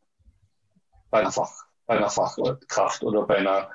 bei 1.10 1.22
einer, 1.22 1.32
Fach, 1.32 1.52
bei 1.88 1.98
einer 1.98 2.10
Fachkraft 2.10 3.04
oder 3.04 3.26
bei 3.26 3.38
einer, 3.38 3.72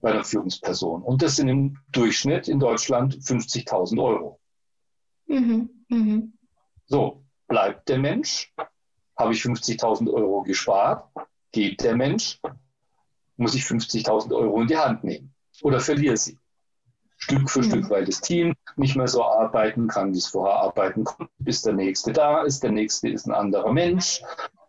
bei 0.00 0.10
einer 0.10 0.24
Führungsperson. 0.24 1.02
Und 1.02 1.22
das 1.22 1.36
sind 1.36 1.48
im 1.48 1.78
Durchschnitt 1.92 2.48
in 2.48 2.58
Deutschland 2.58 3.14
50.000 3.14 4.02
Euro. 4.02 4.40
Mhm. 5.26 5.70
Mhm. 5.88 6.32
So, 6.86 7.24
bleibt 7.46 7.88
der 7.88 7.98
Mensch? 7.98 8.52
Habe 9.16 9.32
ich 9.32 9.42
50.000 9.42 10.12
Euro 10.12 10.42
gespart? 10.42 11.08
Geht 11.52 11.82
der 11.82 11.94
Mensch? 11.94 12.40
Muss 13.36 13.54
ich 13.54 13.62
50.000 13.62 14.34
Euro 14.34 14.60
in 14.60 14.66
die 14.66 14.76
Hand 14.76 15.04
nehmen? 15.04 15.32
Oder 15.62 15.78
verliere 15.78 16.16
sie? 16.16 16.39
Stück 17.22 17.50
für 17.50 17.62
Stück, 17.62 17.90
weil 17.90 18.04
das 18.04 18.20
Team 18.20 18.54
nicht 18.76 18.96
mehr 18.96 19.06
so 19.06 19.22
arbeiten 19.22 19.86
kann, 19.88 20.12
wie 20.12 20.18
es 20.18 20.26
vorher 20.26 20.56
arbeiten 20.56 21.04
konnte, 21.04 21.32
bis 21.38 21.62
der 21.62 21.74
Nächste 21.74 22.12
da 22.12 22.42
ist. 22.42 22.62
Der 22.62 22.72
Nächste 22.72 23.08
ist 23.08 23.26
ein 23.26 23.34
anderer 23.34 23.72
Mensch. 23.72 24.22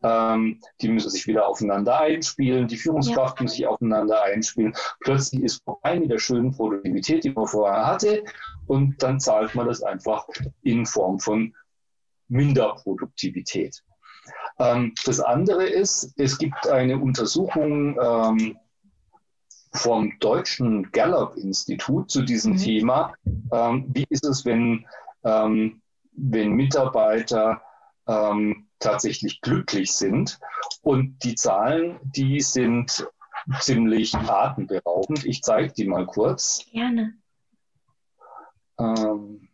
Ähm, 0.04 0.60
die 0.82 0.90
müssen 0.90 1.10
sich 1.10 1.28
wieder 1.28 1.48
aufeinander 1.48 2.00
einspielen. 2.00 2.68
Die 2.68 2.78
Führungskraft 2.78 3.40
ja. 3.40 3.44
muss 3.44 3.54
sich 3.54 3.68
aufeinander 3.68 4.22
einspielen. 4.24 4.74
Plötzlich 5.00 5.44
ist 5.44 5.64
vorbei 5.64 6.00
mit 6.00 6.12
der 6.12 6.20
schönen 6.20 6.52
Produktivität, 6.52 7.24
die 7.24 7.32
man 7.32 7.48
vorher 7.48 7.86
hatte. 7.86 8.24
Und 8.68 9.02
dann 9.02 9.20
zahlt 9.20 9.56
man 9.56 9.68
das 9.68 9.82
einfach 9.82 10.28
in 10.62 10.86
Form 10.86 11.20
von 11.20 11.56
Minderproduktivität. 12.28 13.82
Ähm, 14.60 14.94
das 15.06 15.20
andere 15.20 15.66
ist, 15.66 16.14
es 16.18 16.38
gibt 16.38 16.68
eine 16.68 16.98
Untersuchung 17.00 17.98
ähm, 18.02 18.58
vom 19.74 20.18
deutschen 20.20 20.92
Gallup-Institut 20.92 22.12
zu 22.12 22.24
diesem 22.24 22.54
mhm. 22.54 22.58
Thema. 22.58 23.14
Ähm, 23.52 23.86
wie 23.94 24.06
ist 24.10 24.26
es, 24.26 24.46
wenn, 24.46 24.86
ähm, 25.24 25.82
wenn 26.12 26.52
Mitarbeiter 26.52 27.62
ähm, 28.08 28.68
tatsächlich 28.80 29.42
glücklich 29.42 29.94
sind? 29.94 30.40
Und 30.82 31.24
die 31.24 31.36
Zahlen, 31.36 32.00
die 32.04 32.42
sind 32.42 33.08
ziemlich 33.60 34.16
atemberaubend. 34.16 35.26
Ich 35.26 35.42
zeige 35.42 35.74
die 35.74 35.88
mal 35.88 36.06
kurz. 36.06 36.66
Gerne. 36.72 37.14
Ähm, 38.80 39.50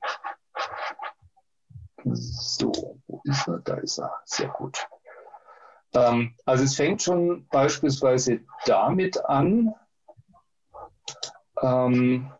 so, 2.03 2.99
wo 3.07 3.21
ist 3.25 3.47
er? 3.47 3.59
Da 3.59 3.75
ist 3.75 3.97
er. 3.97 4.13
Sehr 4.25 4.49
gut. 4.49 4.87
Ähm, 5.93 6.35
also 6.45 6.63
es 6.63 6.75
fängt 6.75 7.01
schon 7.01 7.47
beispielsweise 7.49 8.41
damit 8.65 9.23
an, 9.25 9.73
ähm, 11.61 12.31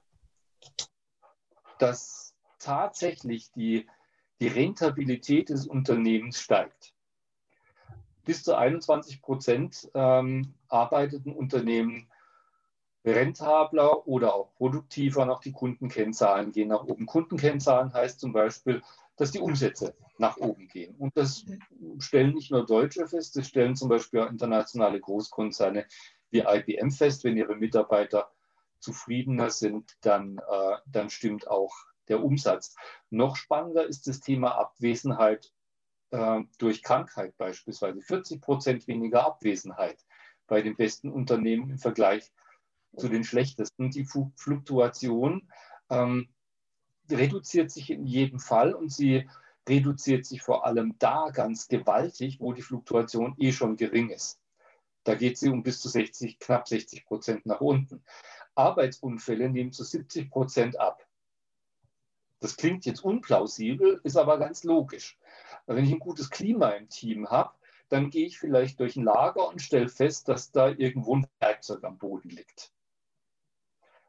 dass 1.80 2.36
tatsächlich 2.60 3.52
die, 3.52 3.88
die 4.40 4.48
Rentabilität 4.48 5.50
des 5.50 5.68
Unternehmens 5.68 6.40
steigt. 6.40 6.94
Bis 8.26 8.44
zu 8.44 8.56
21 8.56 9.22
Prozent 9.22 9.90
ähm, 9.94 10.54
arbeiteten 10.68 11.34
Unternehmen 11.34 12.10
rentabler 13.06 14.06
oder 14.06 14.36
auch 14.36 14.54
produktiver 14.56 15.26
nach 15.26 15.40
die 15.40 15.54
Kundenkennzahlen 15.54 16.52
gehen 16.52 16.68
nach 16.68 16.84
oben. 16.84 17.06
Kundenkennzahlen 17.06 17.94
heißt 17.94 18.20
zum 18.20 18.34
Beispiel, 18.34 18.82
dass 19.16 19.32
die 19.32 19.40
Umsätze 19.40 19.96
nach 20.18 20.38
oben 20.38 20.68
gehen. 20.68 20.96
Und 20.98 21.16
das 21.16 21.46
stellen 22.00 22.34
nicht 22.34 22.52
nur 22.52 22.66
Deutsche 22.66 23.08
fest, 23.08 23.36
das 23.36 23.48
stellen 23.48 23.76
zum 23.76 23.90
Beispiel 23.90 24.20
auch 24.20 24.30
internationale 24.30 25.00
Großkonzerne 25.00 25.86
wie 26.30 26.40
IBM 26.46 26.92
fest. 26.92 27.24
Wenn 27.24 27.38
ihre 27.38 27.56
Mitarbeiter 27.56 28.30
zufriedener 28.80 29.50
sind, 29.50 29.98
dann, 30.02 30.38
äh, 30.38 30.78
dann 30.86 31.10
stimmt 31.10 31.48
auch 31.48 31.74
der 32.08 32.24
Umsatz. 32.24 32.76
Noch 33.10 33.36
spannender 33.36 33.86
ist 33.86 34.08
das 34.08 34.20
Thema 34.20 34.58
Abwesenheit 34.58 35.52
äh, 36.12 36.42
durch 36.58 36.84
Krankheit 36.84 37.38
beispielsweise. 37.38 38.02
40 38.02 38.42
Prozent 38.42 38.88
weniger 38.88 39.26
Abwesenheit 39.26 40.06
bei 40.48 40.62
den 40.62 40.76
besten 40.76 41.12
Unternehmen 41.12 41.70
im 41.72 41.78
Vergleich 41.78 42.32
zu 42.96 43.10
den 43.10 43.24
schlechtesten. 43.24 43.92
Die 43.92 44.06
Fluktuation 44.06 45.52
ähm, 45.90 46.30
reduziert 47.10 47.72
sich 47.72 47.90
in 47.90 48.06
jedem 48.06 48.40
Fall 48.40 48.74
und 48.74 48.92
sie 48.92 49.30
reduziert 49.68 50.26
sich 50.26 50.42
vor 50.42 50.66
allem 50.66 50.96
da 51.00 51.30
ganz 51.30 51.68
gewaltig, 51.68 52.40
wo 52.40 52.54
die 52.54 52.62
Fluktuation 52.62 53.36
eh 53.38 53.52
schon 53.52 53.76
gering 53.76 54.10
ist. 54.10 54.40
Da 55.04 55.16
geht 55.16 55.38
sie 55.38 55.50
um 55.50 55.63
bis 55.63 55.80
zu 55.80 55.90
60, 55.90 56.40
knapp 56.40 56.68
60 56.68 57.06
Prozent 57.06 57.46
nach 57.46 57.62
unten. 57.62 58.04
Arbeitsunfälle 58.58 59.50
nehmen 59.50 59.72
zu 59.72 59.84
70 59.84 60.30
Prozent 60.30 60.80
ab. 60.80 61.06
Das 62.39 62.56
klingt 62.56 62.86
jetzt 62.86 63.04
unplausibel, 63.04 64.00
ist 64.04 64.17
aber 64.17 64.38
ganz 64.38 64.63
logisch. 64.63 65.17
Wenn 65.65 65.84
ich 65.84 65.91
ein 65.91 66.00
gutes 66.00 66.30
Klima 66.30 66.70
im 66.70 66.88
Team 66.89 67.30
habe, 67.30 67.54
dann 67.89 68.10
gehe 68.10 68.26
ich 68.26 68.38
vielleicht 68.38 68.80
durch 68.80 68.96
ein 68.96 69.04
Lager 69.04 69.48
und 69.48 69.62
stelle 69.62 69.89
fest, 69.89 70.28
dass 70.28 70.52
da 70.52 70.70
irgendwo 70.70 71.15
ein 71.15 71.28
Werkzeug 71.39 71.84
am 71.84 71.98
Boden 71.98 72.30
liegt. 72.30 72.72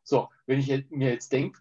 So, 0.02 0.28
wenn 0.46 0.58
ich 0.58 0.90
mir 0.90 1.10
jetzt 1.10 1.32
denke, 1.32 1.60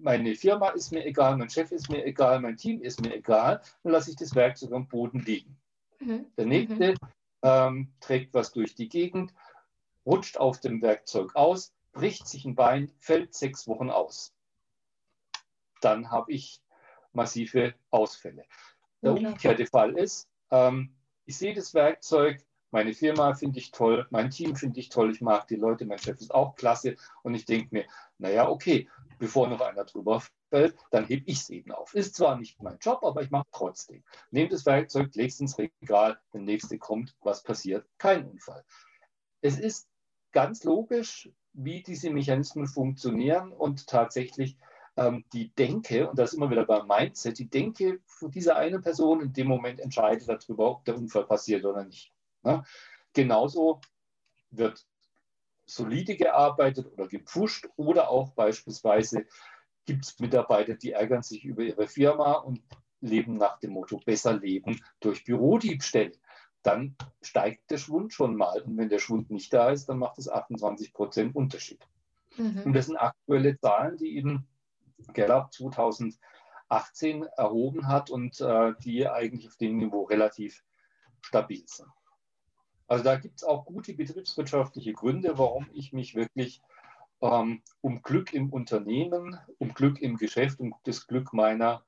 meine 0.00 0.34
Firma 0.34 0.68
ist 0.70 0.92
mir 0.92 1.04
egal, 1.04 1.36
mein 1.36 1.50
Chef 1.50 1.72
ist 1.72 1.90
mir 1.90 2.04
egal, 2.04 2.40
mein 2.40 2.56
Team 2.56 2.80
ist 2.80 3.00
mir 3.00 3.14
egal, 3.14 3.60
dann 3.82 3.92
lasse 3.92 4.10
ich 4.10 4.16
das 4.16 4.34
Werkzeug 4.34 4.72
am 4.72 4.86
Boden 4.86 5.20
liegen. 5.20 5.56
Mhm. 5.98 6.26
Der 6.36 6.46
nächste 6.46 6.92
mhm. 6.92 6.96
ähm, 7.42 7.92
trägt 8.00 8.34
was 8.34 8.52
durch 8.52 8.74
die 8.74 8.88
Gegend, 8.88 9.34
rutscht 10.06 10.38
auf 10.38 10.60
dem 10.60 10.82
Werkzeug 10.82 11.34
aus, 11.34 11.74
bricht 11.92 12.26
sich 12.26 12.44
ein 12.44 12.54
Bein, 12.54 12.90
fällt 12.98 13.34
sechs 13.34 13.68
Wochen 13.68 13.90
aus. 13.90 14.34
Dann 15.80 16.10
habe 16.10 16.32
ich 16.32 16.62
massive 17.12 17.74
Ausfälle. 17.90 18.44
Der 19.02 19.12
umgekehrte 19.12 19.66
Fall 19.66 19.98
ist, 19.98 20.28
ähm, 20.50 20.94
ich 21.24 21.36
sehe 21.36 21.54
das 21.54 21.74
Werkzeug, 21.74 22.44
meine 22.70 22.94
Firma 22.94 23.34
finde 23.34 23.58
ich 23.58 23.70
toll, 23.70 24.06
mein 24.10 24.30
Team 24.30 24.56
finde 24.56 24.80
ich 24.80 24.88
toll, 24.88 25.10
ich 25.10 25.20
mag 25.20 25.46
die 25.46 25.56
Leute, 25.56 25.84
mein 25.84 25.98
Chef 25.98 26.18
ist 26.20 26.34
auch 26.34 26.54
klasse 26.54 26.96
und 27.22 27.34
ich 27.34 27.44
denke 27.44 27.68
mir, 27.70 27.84
naja, 28.18 28.48
okay, 28.48 28.88
bevor 29.18 29.46
noch 29.48 29.60
einer 29.60 29.84
drüber 29.84 30.22
fällt, 30.48 30.74
dann 30.90 31.04
hebe 31.04 31.24
ich 31.26 31.40
es 31.40 31.50
eben 31.50 31.70
auf. 31.70 31.94
Ist 31.94 32.14
zwar 32.14 32.38
nicht 32.38 32.62
mein 32.62 32.78
Job, 32.80 33.04
aber 33.04 33.22
ich 33.22 33.30
mache 33.30 33.46
trotzdem. 33.52 34.02
Nehmt 34.30 34.52
das 34.52 34.64
Werkzeug, 34.64 35.14
legt 35.14 35.34
es 35.34 35.40
ins 35.40 35.58
Regal, 35.58 36.18
der 36.32 36.40
nächste 36.40 36.78
kommt, 36.78 37.14
was 37.20 37.42
passiert? 37.42 37.86
Kein 37.98 38.24
Unfall. 38.24 38.64
Es 39.42 39.58
ist 39.58 39.88
ganz 40.32 40.64
logisch, 40.64 41.30
wie 41.52 41.82
diese 41.82 42.10
Mechanismen 42.10 42.66
funktionieren 42.66 43.52
und 43.52 43.86
tatsächlich 43.86 44.56
ähm, 44.96 45.24
die 45.32 45.54
Denke, 45.54 46.08
und 46.08 46.18
das 46.18 46.32
ist 46.32 46.36
immer 46.36 46.50
wieder 46.50 46.64
beim 46.64 46.86
Mindset, 46.86 47.38
die 47.38 47.48
Denke 47.48 48.00
dieser 48.22 48.56
einen 48.56 48.82
Person 48.82 49.20
in 49.20 49.32
dem 49.32 49.48
Moment 49.48 49.80
entscheidet 49.80 50.28
darüber, 50.28 50.70
ob 50.70 50.84
der 50.84 50.96
Unfall 50.96 51.24
passiert 51.24 51.64
oder 51.64 51.84
nicht. 51.84 52.12
Ne? 52.42 52.62
Genauso 53.12 53.80
wird 54.50 54.86
solide 55.66 56.16
gearbeitet 56.16 56.92
oder 56.92 57.08
gepusht 57.08 57.68
oder 57.76 58.10
auch 58.10 58.32
beispielsweise 58.32 59.26
gibt 59.84 60.04
es 60.04 60.18
Mitarbeiter, 60.20 60.74
die 60.74 60.92
ärgern 60.92 61.22
sich 61.22 61.44
über 61.44 61.62
ihre 61.62 61.88
Firma 61.88 62.34
und 62.34 62.62
leben 63.00 63.36
nach 63.36 63.58
dem 63.58 63.72
Motto 63.72 63.98
besser 64.04 64.34
leben 64.34 64.80
durch 65.00 65.24
Bürodiebstähle. 65.24 66.12
Dann 66.62 66.96
steigt 67.20 67.70
der 67.70 67.78
Schwund 67.78 68.12
schon 68.12 68.36
mal. 68.36 68.60
Und 68.62 68.76
wenn 68.76 68.88
der 68.88 68.98
Schwund 68.98 69.30
nicht 69.30 69.52
da 69.52 69.70
ist, 69.70 69.88
dann 69.88 69.98
macht 69.98 70.18
es 70.18 70.28
28 70.28 70.92
Prozent 70.92 71.34
Unterschied. 71.34 71.86
Mhm. 72.36 72.62
Und 72.64 72.72
das 72.72 72.86
sind 72.86 72.96
aktuelle 72.96 73.58
Zahlen, 73.58 73.96
die 73.96 74.16
eben 74.16 74.46
Gallup 75.12 75.52
2018 75.52 77.24
erhoben 77.36 77.88
hat 77.88 78.10
und 78.10 78.40
äh, 78.40 78.72
die 78.84 79.08
eigentlich 79.08 79.48
auf 79.48 79.56
dem 79.56 79.78
Niveau 79.78 80.04
relativ 80.04 80.64
stabil 81.20 81.62
sind. 81.66 81.88
Also 82.86 83.04
da 83.04 83.16
gibt 83.16 83.38
es 83.38 83.44
auch 83.44 83.64
gute 83.64 83.94
betriebswirtschaftliche 83.94 84.92
Gründe, 84.92 85.38
warum 85.38 85.66
ich 85.72 85.92
mich 85.92 86.14
wirklich 86.14 86.60
ähm, 87.22 87.62
um 87.80 88.02
Glück 88.02 88.32
im 88.34 88.50
Unternehmen, 88.50 89.38
um 89.58 89.72
Glück 89.72 90.00
im 90.00 90.16
Geschäft, 90.16 90.60
um 90.60 90.74
das 90.84 91.06
Glück 91.06 91.32
meiner 91.32 91.84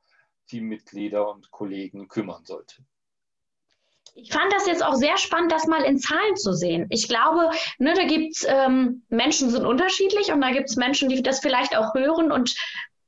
Teammitglieder 0.46 1.30
und 1.30 1.50
Kollegen 1.50 2.08
kümmern 2.08 2.44
sollte. 2.44 2.84
Ich 4.16 4.33
fand 4.33 4.53
das 4.53 4.66
jetzt 4.66 4.85
auch 4.85 4.94
sehr 4.94 5.16
spannend, 5.18 5.50
das 5.50 5.66
mal 5.66 5.83
in 5.83 5.98
Zahlen 5.98 6.37
zu 6.37 6.53
sehen. 6.53 6.87
Ich 6.90 7.09
glaube, 7.09 7.50
ne, 7.79 7.94
da 7.94 8.05
gibt 8.05 8.37
es 8.37 8.46
ähm, 8.48 9.03
Menschen 9.09 9.50
sind 9.50 9.66
unterschiedlich 9.66 10.33
und 10.33 10.40
da 10.40 10.50
gibt 10.50 10.70
es 10.70 10.77
Menschen, 10.77 11.09
die 11.09 11.22
das 11.22 11.40
vielleicht 11.40 11.77
auch 11.77 11.94
hören 11.94 12.31
und 12.31 12.55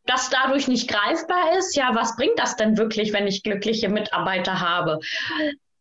das 0.05 0.31
dadurch 0.31 0.67
nicht 0.67 0.89
greifbar 0.89 1.57
ist. 1.59 1.77
Ja, 1.77 1.95
was 1.95 2.17
bringt 2.17 2.39
das 2.39 2.57
denn 2.57 2.77
wirklich, 2.77 3.13
wenn 3.13 3.27
ich 3.27 3.45
glückliche 3.45 3.89
Mitarbeiter 3.89 4.61
habe? 4.61 4.99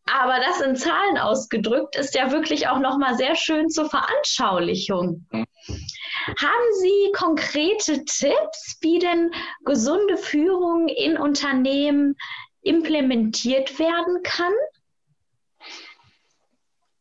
Aber 0.07 0.39
das 0.39 0.61
in 0.61 0.75
Zahlen 0.75 1.17
ausgedrückt 1.17 1.95
ist 1.95 2.13
ja 2.13 2.31
wirklich 2.31 2.67
auch 2.67 2.79
nochmal 2.79 3.15
sehr 3.15 3.35
schön 3.35 3.69
zur 3.69 3.89
Veranschaulichung. 3.89 5.25
Mhm. 5.31 5.45
Haben 6.39 6.73
Sie 6.79 7.11
konkrete 7.13 8.05
Tipps, 8.05 8.77
wie 8.81 8.99
denn 8.99 9.31
gesunde 9.65 10.17
Führung 10.17 10.87
in 10.87 11.17
Unternehmen 11.17 12.15
implementiert 12.61 13.79
werden 13.79 14.21
kann? 14.23 14.53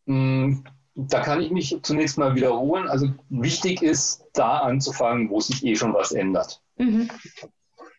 Mm, 0.07 0.59
da 0.95 1.21
kann 1.21 1.41
ich 1.41 1.51
mich 1.51 1.77
zunächst 1.83 2.19
mal 2.19 2.35
wiederholen. 2.35 2.89
Also 2.89 3.09
wichtig 3.29 3.83
ist, 3.83 4.25
da 4.33 4.59
anzufangen, 4.59 5.31
wo 5.31 5.41
sich 5.41 5.65
eh 5.65 5.75
schon 5.75 5.95
was 5.95 6.13
ändert. 6.13 6.63
Mhm. 6.77 7.11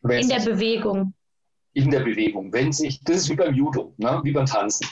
In 0.07 0.29
der 0.29 0.41
Bewegung 0.41 1.13
in 1.75 1.91
der 1.91 1.99
Bewegung. 1.99 2.51
Wenn 2.51 2.71
sich, 2.71 3.03
das 3.03 3.17
ist 3.17 3.29
wie 3.29 3.35
beim 3.35 3.53
Judo, 3.53 3.93
ne? 3.97 4.21
wie 4.23 4.31
beim 4.31 4.45
Tanzen. 4.45 4.87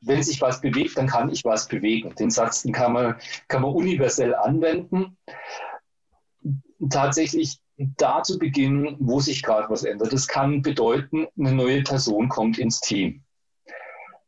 Wenn 0.00 0.22
sich 0.22 0.40
was 0.40 0.60
bewegt, 0.60 0.96
dann 0.96 1.08
kann 1.08 1.30
ich 1.30 1.44
was 1.44 1.66
bewegen. 1.66 2.14
Den 2.14 2.30
Satz 2.30 2.62
den 2.62 2.72
kann, 2.72 2.92
man, 2.92 3.16
kann 3.48 3.62
man 3.62 3.72
universell 3.72 4.34
anwenden. 4.34 5.18
Tatsächlich 6.90 7.58
da 7.76 8.22
zu 8.22 8.38
beginnen, 8.38 8.96
wo 9.00 9.18
sich 9.18 9.42
gerade 9.42 9.68
was 9.68 9.82
ändert. 9.82 10.12
Das 10.12 10.28
kann 10.28 10.62
bedeuten, 10.62 11.26
eine 11.36 11.52
neue 11.52 11.82
Person 11.82 12.28
kommt 12.28 12.58
ins 12.58 12.80
Team. 12.80 13.24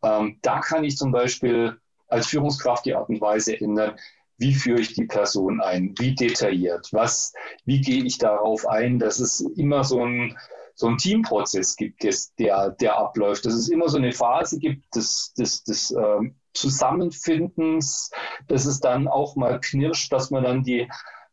Ähm, 0.03 0.39
da 0.43 0.59
kann 0.59 0.83
ich 0.83 0.97
zum 0.97 1.13
Beispiel 1.13 1.79
als 2.09 2.27
Führungskraft 2.27 2.85
die 2.87 2.95
Art 2.95 3.09
und 3.09 3.21
Weise 3.21 3.59
ändern, 3.59 3.97
wie 4.39 4.55
führe 4.55 4.81
ich 4.81 4.95
die 4.95 5.05
Person 5.05 5.61
ein, 5.61 5.95
wie 5.99 6.15
detailliert, 6.15 6.89
was, 6.93 7.33
wie 7.65 7.81
gehe 7.81 8.05
ich 8.05 8.19
darauf 8.19 8.67
ein, 8.67 8.99
dass 8.99 9.19
es 9.19 9.41
immer 9.41 9.85
so 9.85 10.05
ein, 10.05 10.37
so 10.75 10.87
einen 10.87 10.99
Teamprozess 10.99 11.75
gibt, 11.75 12.05
der, 12.39 12.71
der 12.71 12.97
abläuft, 12.97 13.45
dass 13.45 13.55
es 13.55 13.69
immer 13.69 13.89
so 13.89 13.99
eine 13.99 14.13
Phase 14.13 14.59
gibt 14.59 14.95
des, 14.95 15.35
des, 15.35 15.65
des 15.65 15.91
ähm, 15.91 16.37
Zusammenfindens, 16.55 18.13
dass 18.47 18.65
es 18.65 18.79
dann 18.79 19.09
auch 19.09 19.35
mal 19.35 19.61
knirscht, 19.61 20.13
dass 20.13 20.31
man 20.31 20.45
dann 20.45 20.63
die 20.63 20.89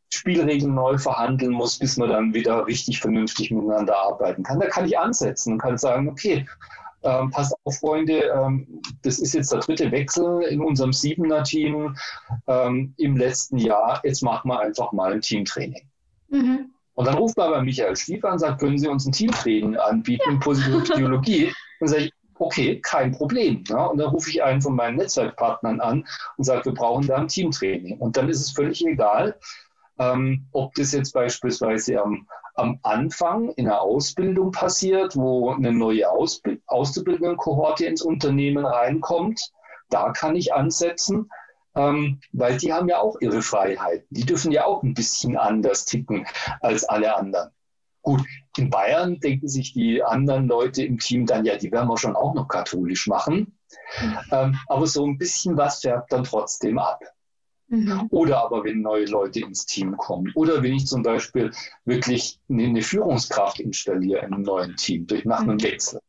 Spielregeln 0.10 0.74
neu 0.74 0.98
verhandeln 0.98 1.52
muss, 1.52 1.78
bis 1.78 1.98
man 1.98 2.10
dann 2.10 2.34
wieder 2.34 2.66
richtig 2.66 3.02
vernünftig 3.02 3.52
miteinander 3.52 3.98
arbeiten 3.98 4.44
kann. 4.44 4.60
Da 4.60 4.68
kann 4.68 4.86
ich 4.86 4.98
ansetzen 4.98 5.54
und 5.54 5.60
kann 5.60 5.78
sagen, 5.78 6.10
okay, 6.10 6.48
ähm, 7.06 7.30
passt 7.30 7.56
auf, 7.64 7.78
Freunde, 7.78 8.32
ähm, 8.36 8.82
das 9.04 9.20
ist 9.20 9.34
jetzt 9.34 9.52
der 9.52 9.60
dritte 9.60 9.92
Wechsel 9.92 10.42
in 10.44 10.62
unserem 10.62 10.92
Siebener-Team 10.92 11.96
ähm, 12.48 12.94
im 12.98 13.18
letzten 13.18 13.58
Jahr. 13.58 14.02
Jetzt 14.04 14.24
machen 14.24 14.50
wir 14.50 14.60
einfach 14.60 14.92
mal 14.92 15.14
ein 15.14 15.22
Teamtraining. 15.22 15.88
Mhm. 16.30 16.72
Und 16.96 17.08
dann 17.08 17.16
ruft 17.16 17.38
man 17.38 17.52
bei 17.52 17.62
Michael 17.62 17.96
Stiefer 17.96 18.32
und 18.32 18.40
sagt, 18.40 18.60
können 18.60 18.78
Sie 18.78 18.88
uns 18.88 19.06
ein 19.06 19.12
Teamtraining 19.12 19.76
anbieten 19.78 20.32
in 20.32 20.40
positive 20.40 20.80
Psychologie? 20.84 21.54
Und 21.80 21.88
sage 21.90 22.06
ich, 22.06 22.14
okay, 22.40 22.80
kein 22.82 23.12
Problem. 23.12 23.64
Ja? 23.68 23.86
Und 23.86 23.98
dann 23.98 24.10
rufe 24.10 24.30
ich 24.30 24.44
einen 24.44 24.62
von 24.62 24.76
meinen 24.76 24.98
Netzwerkpartnern 24.98 25.80
an 25.82 26.06
und 26.38 26.44
sage, 26.44 26.66
wir 26.66 26.74
brauchen 26.74 27.08
da 27.08 27.18
ein 27.18 27.28
Teamtraining. 27.28 28.00
Und 28.00 28.18
dann 28.18 28.30
ist 28.30 28.42
es 28.42 28.52
völlig 28.52 28.86
egal, 28.86 29.38
ähm, 30.00 30.46
ob 30.52 30.74
das 30.76 30.92
jetzt 30.92 31.14
beispielsweise 31.14 32.02
am, 32.02 32.28
am 32.56 32.80
Anfang 32.84 33.50
in 33.52 33.66
der 33.66 33.82
Ausbildung 33.82 34.52
passiert, 34.52 35.16
wo 35.16 35.52
eine 35.52 35.72
neue 35.72 36.10
Ausbild 36.10 36.62
Auszubildenden-Kohorte 36.68 37.86
ins 37.86 38.02
Unternehmen 38.02 38.66
reinkommt. 38.66 39.52
Da 39.90 40.12
kann 40.12 40.36
ich 40.36 40.54
ansetzen, 40.54 41.30
ähm, 41.76 42.20
weil 42.32 42.58
die 42.58 42.74
haben 42.74 42.88
ja 42.88 43.00
auch 43.00 43.20
ihre 43.20 43.42
Freiheiten. 43.42 44.08
Die 44.10 44.26
dürfen 44.26 44.52
ja 44.52 44.66
auch 44.66 44.84
ein 44.84 44.94
bisschen 44.94 45.38
anders 45.38 45.86
ticken 45.86 46.26
als 46.62 46.86
alle 46.86 47.16
anderen. 47.16 47.52
Gut, 48.02 48.22
in 48.58 48.70
Bayern 48.70 49.20
denken 49.20 49.48
sich 49.48 49.74
die 49.74 50.04
anderen 50.04 50.48
Leute 50.48 50.84
im 50.84 51.00
Team 51.00 51.26
dann, 51.26 51.44
ja, 51.44 51.58
die 51.58 51.72
werden 51.72 51.90
wir 51.90 51.98
schon 51.98 52.16
auch 52.16 52.34
noch 52.34 52.48
katholisch 52.48 53.08
machen. 53.08 53.58
Mhm. 54.00 54.18
Ähm, 54.32 54.60
aber 54.68 54.88
so 54.88 55.06
ein 55.06 55.18
bisschen 55.18 55.58
was 55.58 55.82
färbt 55.82 56.12
dann 56.12 56.24
trotzdem 56.24 56.78
ab. 56.78 57.02
Mhm. 57.68 58.08
Oder 58.12 58.44
aber 58.44 58.64
wenn 58.64 58.82
neue 58.82 59.06
Leute 59.06 59.40
ins 59.40 59.66
Team 59.66 59.98
kommen. 59.98 60.32
Oder 60.36 60.62
wenn 60.62 60.74
ich 60.74 60.86
zum 60.86 61.02
Beispiel 61.02 61.52
wirklich 61.84 62.40
eine, 62.50 62.66
eine 62.66 62.82
Führungskraft 62.82 63.60
installiere 63.60 64.20
in 64.26 64.34
einem 64.34 64.44
neuen 64.44 64.76
Team 64.76 65.08
durch 65.08 65.26
nach 65.26 65.42
einem 65.42 65.56
mhm. 65.56 65.64
Wechsel. 65.64 66.00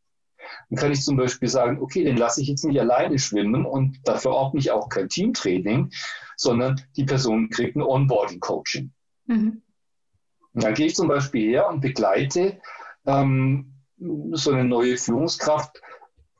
Dann 0.69 0.79
kann 0.79 0.91
ich 0.91 1.03
zum 1.03 1.17
Beispiel 1.17 1.49
sagen, 1.49 1.81
okay, 1.81 2.03
den 2.03 2.17
lasse 2.17 2.41
ich 2.41 2.47
jetzt 2.47 2.63
nicht 2.63 2.79
alleine 2.79 3.19
schwimmen 3.19 3.65
und 3.65 3.99
dafür 4.03 4.31
ordne 4.31 4.59
ich 4.59 4.71
auch 4.71 4.89
kein 4.89 5.09
Teamtraining, 5.09 5.91
sondern 6.35 6.81
die 6.95 7.05
Person 7.05 7.49
kriegt 7.49 7.75
ein 7.75 7.81
Onboarding-Coaching. 7.81 8.91
Mhm. 9.25 9.61
Dann 10.53 10.73
gehe 10.73 10.87
ich 10.87 10.95
zum 10.95 11.07
Beispiel 11.07 11.49
her 11.49 11.69
und 11.69 11.81
begleite 11.81 12.59
ähm, 13.05 13.73
so 14.31 14.51
eine 14.51 14.63
neue 14.63 14.97
Führungskraft 14.97 15.81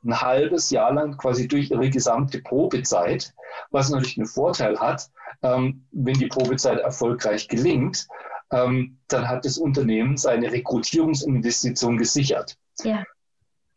ein 0.04 0.20
halbes 0.20 0.70
Jahr 0.70 0.92
lang 0.92 1.16
quasi 1.16 1.48
durch 1.48 1.70
ihre 1.70 1.90
gesamte 1.90 2.40
Probezeit, 2.40 3.34
was 3.70 3.90
natürlich 3.90 4.18
einen 4.18 4.26
Vorteil 4.26 4.78
hat, 4.78 5.10
ähm, 5.42 5.86
wenn 5.92 6.18
die 6.18 6.26
Probezeit 6.26 6.80
erfolgreich 6.80 7.48
gelingt, 7.48 8.06
ähm, 8.50 8.98
dann 9.08 9.28
hat 9.28 9.44
das 9.44 9.58
Unternehmen 9.58 10.16
seine 10.16 10.50
Rekrutierungsinvestition 10.50 11.98
gesichert. 11.98 12.56
Ja. 12.82 13.04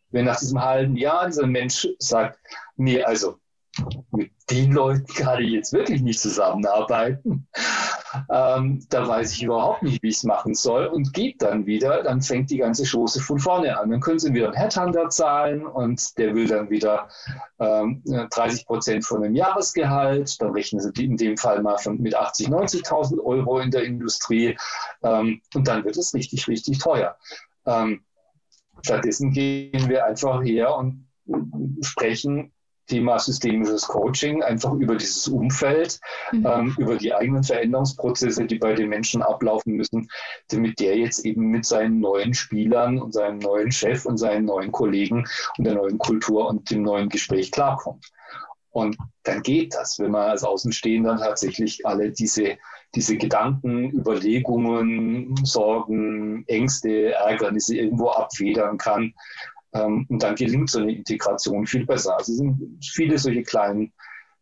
Wenn 0.10 0.26
nach 0.26 0.40
diesem 0.40 0.62
halben 0.62 0.96
Jahr 0.96 1.28
dieser 1.28 1.48
Mensch 1.48 1.88
sagt, 2.00 2.40
nee, 2.76 3.02
also 3.02 3.38
mit 4.12 4.32
den 4.50 4.74
Leuten 4.74 5.06
ich 5.40 5.52
jetzt 5.52 5.72
wirklich 5.72 6.02
nicht 6.02 6.20
zusammenarbeiten, 6.20 7.48
ähm, 8.30 8.86
da 8.90 9.08
weiß 9.08 9.34
ich 9.34 9.44
überhaupt 9.44 9.84
nicht, 9.84 10.04
wie 10.04 10.10
ich 10.10 10.18
es 10.18 10.24
machen 10.24 10.54
soll 10.54 10.88
und 10.88 11.14
geht 11.14 11.42
dann 11.42 11.66
wieder, 11.66 12.04
dann 12.04 12.22
fängt 12.22 12.50
die 12.50 12.58
ganze 12.58 12.84
Chose 12.86 13.22
von 13.22 13.40
vorne 13.40 13.78
an. 13.78 13.90
Dann 13.90 14.02
können 14.02 14.20
sie 14.20 14.34
wieder 14.34 14.48
einen 14.48 14.58
Headhunter 14.58 15.10
zahlen 15.10 15.66
und 15.66 16.18
der 16.18 16.36
will 16.36 16.48
dann 16.48 16.70
wieder 16.70 17.08
ähm, 17.60 18.04
30 18.06 18.66
Prozent 18.66 19.06
von 19.06 19.22
dem 19.22 19.36
Jahresgehalt, 19.36 20.42
dann 20.42 20.52
rechnen 20.52 20.82
sie 20.82 21.06
in 21.06 21.16
dem 21.16 21.38
Fall 21.38 21.62
mal 21.62 21.78
von, 21.78 22.02
mit 22.02 22.18
80.000, 22.18 22.84
90.000 22.84 23.24
Euro 23.24 23.60
in 23.60 23.72
der 23.72 23.84
Industrie 23.84 24.58
ähm, 25.04 25.42
und 25.56 25.68
dann 25.68 25.86
wird 25.86 25.98
es 25.98 26.14
richtig, 26.14 26.48
richtig 26.50 26.80
teuer. 26.80 27.16
Ähm, 27.66 28.04
stattdessen 28.82 29.32
gehen 29.32 29.88
wir 29.88 30.06
einfach 30.06 30.44
her 30.44 30.76
und 30.76 31.08
sprechen 31.82 32.52
Thema 32.88 33.20
systemisches 33.20 33.88
Coaching, 33.88 34.44
einfach 34.44 34.74
über 34.74 34.96
dieses 34.96 35.28
Umfeld, 35.28 36.00
mhm. 36.32 36.46
ähm, 36.46 36.76
über 36.78 36.98
die 36.98 37.14
eigenen 37.14 37.44
Veränderungsprozesse, 37.44 38.46
die 38.46 38.58
bei 38.58 38.74
den 38.74 38.90
Menschen 38.90 39.22
ablaufen 39.22 39.74
müssen, 39.74 40.10
damit 40.50 40.80
der 40.80 40.98
jetzt 40.98 41.26
eben 41.26 41.48
mit 41.48 41.66
seinen 41.66 42.00
neuen 42.00 42.34
Spielern 42.34 43.00
und 43.00 43.14
seinem 43.14 43.40
neuen 43.40 43.72
Chef 43.72 44.06
und 44.06 44.18
seinen 44.18 44.46
neuen 44.46 44.72
Kollegen 44.72 45.26
und 45.58 45.66
der 45.66 45.76
neuen 45.76 45.98
Kultur 45.98 46.48
und 46.50 46.70
dem 46.70 46.82
neuen 46.82 47.10
Gespräch 47.10 47.52
klarkommt. 47.52 48.12
Und 48.72 48.98
dann 49.24 49.42
geht 49.42 49.76
das, 49.76 50.00
wenn 50.00 50.12
man 50.12 50.30
als 50.30 50.44
Außenstehender 50.44 51.18
tatsächlich 51.18 51.86
alle 51.86 52.12
diese, 52.12 52.58
diese 52.96 53.18
Gedanken, 53.18 53.92
Überlegungen, 53.92 55.36
Sorgen, 55.44 56.46
Ängste, 56.48 57.14
Ärgernisse 57.14 57.76
irgendwo 57.76 58.10
abfedern 58.10 58.78
kann 58.78 59.14
ähm, 59.74 60.06
und 60.10 60.24
dann 60.24 60.36
gelingt 60.36 60.70
so 60.70 60.80
eine 60.80 60.94
Integration 60.94 61.66
viel 61.66 61.86
besser. 61.86 62.18
Also 62.18 62.34
es 62.34 62.38
sind 62.40 62.86
viele 62.86 63.18
solche 63.18 63.44
kleinen, 63.44 63.94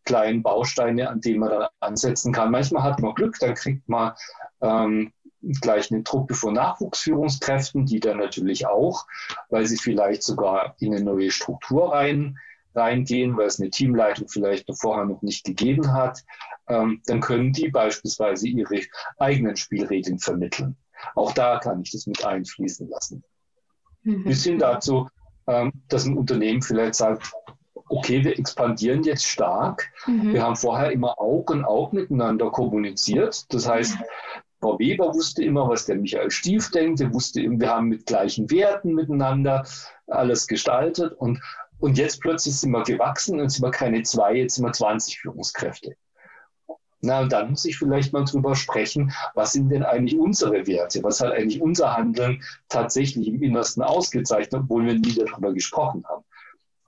kleinen 0.04 0.42
Bausteine, 0.42 1.08
an 1.08 1.20
denen 1.20 1.40
man 1.40 1.50
dann 1.50 1.68
ansetzen 1.80 2.32
kann. 2.32 2.50
Manchmal 2.50 2.82
hat 2.82 3.00
man 3.00 3.14
Glück, 3.14 3.38
dann 3.40 3.54
kriegt 3.54 3.88
man 3.88 4.12
ähm, 4.60 5.12
gleich 5.60 5.90
eine 5.90 6.04
Truppe 6.04 6.34
von 6.34 6.54
Nachwuchsführungskräften, 6.54 7.86
die 7.86 8.00
dann 8.00 8.18
natürlich 8.18 8.66
auch, 8.66 9.06
weil 9.48 9.66
sie 9.66 9.76
vielleicht 9.78 10.22
sogar 10.22 10.74
in 10.80 10.94
eine 10.94 11.04
neue 11.04 11.30
Struktur 11.30 11.92
rein, 11.92 12.38
reingehen, 12.74 13.36
weil 13.36 13.46
es 13.46 13.60
eine 13.60 13.70
Teamleitung 13.70 14.28
vielleicht 14.28 14.68
noch 14.68 14.76
vorher 14.76 15.04
noch 15.04 15.22
nicht 15.22 15.44
gegeben 15.44 15.92
hat, 15.92 16.24
ähm, 16.68 17.02
dann 17.06 17.20
können 17.20 17.52
die 17.52 17.68
beispielsweise 17.68 18.48
ihre 18.48 18.80
eigenen 19.18 19.56
Spielregeln 19.56 20.18
vermitteln. 20.18 20.76
Auch 21.14 21.32
da 21.32 21.58
kann 21.58 21.82
ich 21.82 21.90
das 21.90 22.06
mit 22.06 22.24
einfließen 22.24 22.88
lassen. 22.88 23.24
Mhm. 24.02 24.24
Bis 24.24 24.44
hin 24.44 24.58
dazu, 24.58 25.08
dass 25.88 26.04
ein 26.04 26.16
Unternehmen 26.16 26.62
vielleicht 26.62 26.94
sagt, 26.94 27.32
okay, 27.90 28.24
wir 28.24 28.38
expandieren 28.38 29.02
jetzt 29.02 29.26
stark. 29.26 29.90
Mhm. 30.06 30.32
Wir 30.32 30.42
haben 30.42 30.56
vorher 30.56 30.92
immer 30.92 31.18
Aug 31.20 31.50
in 31.52 31.64
Aug 31.64 31.92
miteinander 31.92 32.50
kommuniziert. 32.50 33.52
Das 33.52 33.68
heißt, 33.68 33.96
Frau 34.60 34.78
Weber 34.78 35.12
wusste 35.14 35.42
immer, 35.42 35.68
was 35.68 35.86
der 35.86 35.96
Michael 35.96 36.30
Stief 36.30 36.70
denkt. 36.70 37.00
Er 37.00 37.12
wusste, 37.12 37.40
wir 37.40 37.68
haben 37.68 37.88
mit 37.88 38.06
gleichen 38.06 38.50
Werten 38.50 38.94
miteinander 38.94 39.66
alles 40.06 40.46
gestaltet. 40.46 41.14
Und, 41.14 41.40
und 41.78 41.98
jetzt 41.98 42.20
plötzlich 42.20 42.56
sind 42.56 42.70
wir 42.70 42.82
gewachsen 42.82 43.40
und 43.40 43.48
sind 43.48 43.64
wir 43.64 43.70
keine 43.70 44.02
zwei, 44.02 44.36
jetzt 44.36 44.56
sind 44.56 44.64
wir 44.64 44.72
20 44.72 45.18
Führungskräfte. 45.18 45.96
Na, 47.02 47.20
und 47.20 47.32
dann 47.32 47.50
muss 47.50 47.64
ich 47.64 47.78
vielleicht 47.78 48.12
mal 48.12 48.24
drüber 48.24 48.54
sprechen, 48.54 49.12
was 49.34 49.52
sind 49.52 49.70
denn 49.70 49.82
eigentlich 49.82 50.18
unsere 50.18 50.66
Werte? 50.66 51.02
Was 51.02 51.20
hat 51.20 51.32
eigentlich 51.32 51.62
unser 51.62 51.96
Handeln 51.96 52.42
tatsächlich 52.68 53.26
im 53.26 53.42
Innersten 53.42 53.82
ausgezeichnet, 53.82 54.62
obwohl 54.64 54.84
wir 54.84 54.94
nie 54.94 55.14
darüber 55.14 55.52
gesprochen 55.54 56.04
haben? 56.06 56.24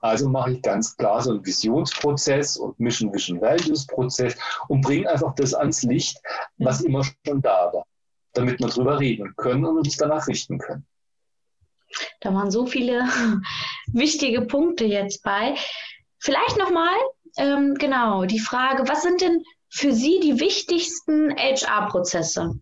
Also 0.03 0.29
mache 0.29 0.51
ich 0.51 0.61
ganz 0.61 0.97
klar 0.97 1.21
so 1.21 1.31
einen 1.31 1.45
Visionsprozess 1.45 2.57
und 2.57 2.77
Mission 2.79 3.13
Vision 3.13 3.39
Values 3.39 3.87
Prozess 3.87 4.35
und 4.67 4.81
bringe 4.81 5.09
einfach 5.09 5.33
das 5.35 5.53
ans 5.53 5.81
Licht, 5.81 6.19
was 6.57 6.81
immer 6.81 7.03
schon 7.03 7.41
da 7.41 7.71
war, 7.73 7.85
damit 8.33 8.59
wir 8.59 8.67
drüber 8.67 8.99
reden 8.99 9.33
können 9.37 9.65
und 9.65 9.77
uns 9.77 9.95
danach 9.95 10.27
richten 10.27 10.59
können. 10.59 10.85
Da 12.19 12.33
waren 12.33 12.51
so 12.51 12.65
viele 12.65 13.07
wichtige 13.93 14.41
Punkte 14.41 14.83
jetzt 14.83 15.23
bei. 15.23 15.55
Vielleicht 16.19 16.57
nochmal, 16.57 16.95
ähm, 17.37 17.75
genau, 17.75 18.25
die 18.25 18.39
Frage, 18.39 18.87
was 18.87 19.03
sind 19.03 19.21
denn 19.21 19.43
für 19.73 19.91
Sie 19.91 20.19
die 20.21 20.39
wichtigsten 20.39 21.35
HR-Prozesse? 21.35 22.59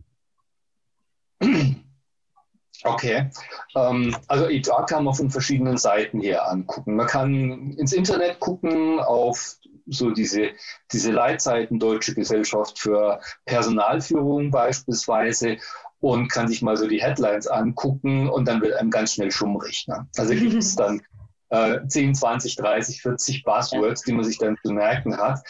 Okay, 2.84 3.30
ähm, 3.76 4.16
also 4.28 4.48
HR 4.48 4.86
kann 4.86 5.04
man 5.04 5.14
von 5.14 5.30
verschiedenen 5.30 5.78
Seiten 5.78 6.22
her 6.22 6.50
angucken. 6.50 6.96
Man 6.96 7.08
kann 7.08 7.74
ins 7.74 7.92
Internet 7.92 8.40
gucken 8.40 9.00
auf 9.02 9.58
so 9.88 10.12
diese, 10.12 10.52
diese 10.94 11.12
Leitseiten 11.12 11.80
Deutsche 11.80 12.16
Gesellschaft 12.16 12.80
für 12.80 13.20
Personalführung 13.46 14.50
beispielsweise 14.50 15.58
und 16.00 16.30
kann 16.30 16.48
sich 16.48 16.62
mal 16.62 16.78
so 16.78 16.88
die 16.88 17.04
Headlines 17.04 17.46
angucken 17.46 18.30
und 18.30 18.48
dann 18.48 18.62
wird 18.62 18.76
einem 18.76 18.90
ganz 18.90 19.14
schnell 19.14 19.32
schummrig. 19.32 19.86
Ne? 19.88 20.08
Also 20.18 20.34
gibt 20.36 20.54
es 20.54 20.78
dann 20.78 21.02
äh, 21.50 21.86
10, 21.86 22.16
20, 22.16 22.56
30, 22.56 23.02
40 23.02 23.44
Buzzwords, 23.44 24.04
die 24.04 24.14
man 24.14 24.24
sich 24.24 24.38
dann 24.38 24.58
zu 24.64 24.72
merken 24.72 25.18
hat. 25.18 25.42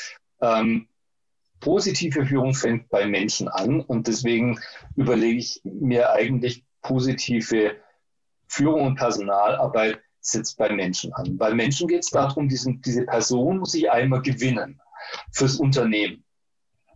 Ähm, 0.42 0.88
positive 1.62 2.26
Führung 2.26 2.54
fängt 2.54 2.90
bei 2.90 3.06
Menschen 3.06 3.48
an 3.48 3.80
und 3.80 4.08
deswegen 4.08 4.60
überlege 4.96 5.38
ich 5.38 5.62
mir 5.64 6.12
eigentlich 6.12 6.66
positive 6.82 7.78
Führung 8.48 8.82
und 8.88 8.96
Personalarbeit 8.96 10.02
sitzt 10.20 10.58
bei 10.58 10.70
Menschen 10.70 11.14
an. 11.14 11.38
Bei 11.38 11.54
Menschen 11.54 11.88
geht 11.88 12.04
es 12.04 12.10
darum, 12.10 12.50
diesen, 12.50 12.82
diese 12.82 13.06
Person 13.06 13.60
muss 13.60 13.74
ich 13.74 13.90
einmal 13.90 14.22
gewinnen 14.22 14.82
fürs 15.32 15.56
Unternehmen. 15.56 16.24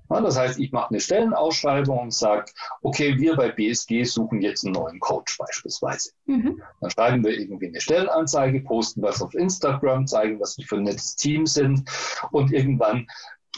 Ja, 0.10 0.22
das 0.22 0.38
heißt, 0.38 0.60
ich 0.60 0.72
mache 0.72 0.90
eine 0.90 1.00
Stellenausschreibung 1.00 1.98
und 1.98 2.14
sage, 2.14 2.46
okay, 2.84 3.18
wir 3.18 3.36
bei 3.36 3.50
BSG 3.50 4.04
suchen 4.04 4.42
jetzt 4.42 4.64
einen 4.64 4.74
neuen 4.74 5.00
Coach 5.00 5.38
beispielsweise. 5.38 6.12
Mhm. 6.26 6.62
Dann 6.80 6.92
schreiben 6.92 7.24
wir 7.24 7.32
irgendwie 7.32 7.68
eine 7.68 7.82
Stellenanzeige, 7.82 8.62
posten 8.62 9.02
was 9.02 9.22
auf 9.24 9.34
Instagram, 9.34 10.06
zeigen, 10.06 10.40
was 10.40 10.58
wir 10.58 10.66
für 10.66 10.76
ein 10.76 10.84
nettes 10.84 11.16
Team 11.16 11.48
sind 11.48 11.90
und 12.32 12.54
irgendwann 12.54 13.08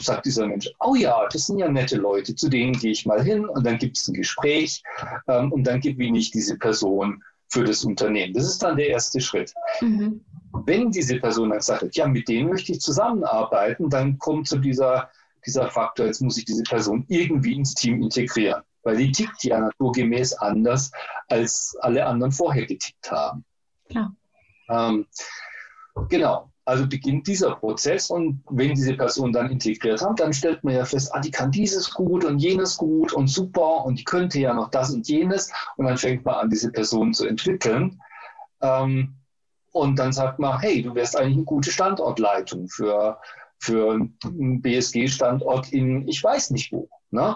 sagt 0.02 0.26
dieser 0.26 0.46
Mensch, 0.46 0.70
oh 0.80 0.94
ja, 0.94 1.26
das 1.32 1.46
sind 1.46 1.58
ja 1.58 1.68
nette 1.68 1.96
Leute, 1.96 2.34
zu 2.34 2.48
denen 2.48 2.72
gehe 2.72 2.92
ich 2.92 3.06
mal 3.06 3.22
hin 3.22 3.46
und 3.46 3.64
dann 3.66 3.78
gibt 3.78 3.96
es 3.96 4.08
ein 4.08 4.14
Gespräch 4.14 4.82
ähm, 5.26 5.52
und 5.52 5.64
dann 5.64 5.80
gewinne 5.80 6.18
ich 6.18 6.30
diese 6.30 6.56
Person 6.56 7.22
für 7.48 7.64
das 7.64 7.84
Unternehmen. 7.84 8.34
Das 8.34 8.44
ist 8.44 8.62
dann 8.62 8.76
der 8.76 8.88
erste 8.88 9.20
Schritt. 9.20 9.54
Mhm. 9.80 10.24
Wenn 10.66 10.90
diese 10.90 11.18
Person 11.18 11.50
dann 11.50 11.60
sagt, 11.60 11.96
ja, 11.96 12.06
mit 12.06 12.28
denen 12.28 12.48
möchte 12.48 12.72
ich 12.72 12.80
zusammenarbeiten, 12.80 13.88
dann 13.90 14.18
kommt 14.18 14.48
zu 14.48 14.58
dieser, 14.58 15.10
dieser 15.46 15.70
Faktor, 15.70 16.06
jetzt 16.06 16.20
muss 16.20 16.38
ich 16.38 16.44
diese 16.44 16.62
Person 16.62 17.04
irgendwie 17.08 17.54
ins 17.54 17.74
Team 17.74 18.02
integrieren, 18.02 18.62
weil 18.82 18.96
die 18.96 19.12
tickt 19.12 19.44
ja 19.44 19.60
naturgemäß 19.60 20.34
anders, 20.34 20.90
als 21.28 21.76
alle 21.80 22.04
anderen 22.06 22.32
vorher 22.32 22.66
getickt 22.66 23.10
haben. 23.10 23.44
Ja. 23.88 24.12
Ähm, 24.68 25.06
genau. 26.08 26.50
Also 26.68 26.86
beginnt 26.86 27.26
dieser 27.26 27.54
Prozess 27.54 28.10
und 28.10 28.42
wenn 28.50 28.74
diese 28.74 28.94
Person 28.94 29.32
dann 29.32 29.50
integriert 29.50 30.02
hat, 30.02 30.20
dann 30.20 30.34
stellt 30.34 30.62
man 30.62 30.74
ja 30.74 30.84
fest, 30.84 31.08
ah, 31.14 31.18
die 31.18 31.30
kann 31.30 31.50
dieses 31.50 31.90
gut 31.94 32.26
und 32.26 32.40
jenes 32.40 32.76
gut 32.76 33.14
und 33.14 33.28
super 33.28 33.86
und 33.86 33.98
die 33.98 34.04
könnte 34.04 34.38
ja 34.38 34.52
noch 34.52 34.68
das 34.68 34.90
und 34.90 35.08
jenes 35.08 35.50
und 35.78 35.86
dann 35.86 35.96
fängt 35.96 36.26
man 36.26 36.34
an, 36.34 36.50
diese 36.50 36.70
Person 36.70 37.14
zu 37.14 37.26
entwickeln. 37.26 37.98
Ähm, 38.60 39.14
und 39.72 39.98
dann 39.98 40.12
sagt 40.12 40.40
man, 40.40 40.60
hey, 40.60 40.82
du 40.82 40.94
wärst 40.94 41.16
eigentlich 41.16 41.36
eine 41.36 41.44
gute 41.44 41.70
Standortleitung 41.70 42.68
für, 42.68 43.18
für 43.60 43.94
einen 44.26 44.60
BSG-Standort 44.60 45.72
in 45.72 46.06
ich 46.06 46.22
weiß 46.22 46.50
nicht 46.50 46.70
wo. 46.70 46.90
Ne? 47.10 47.34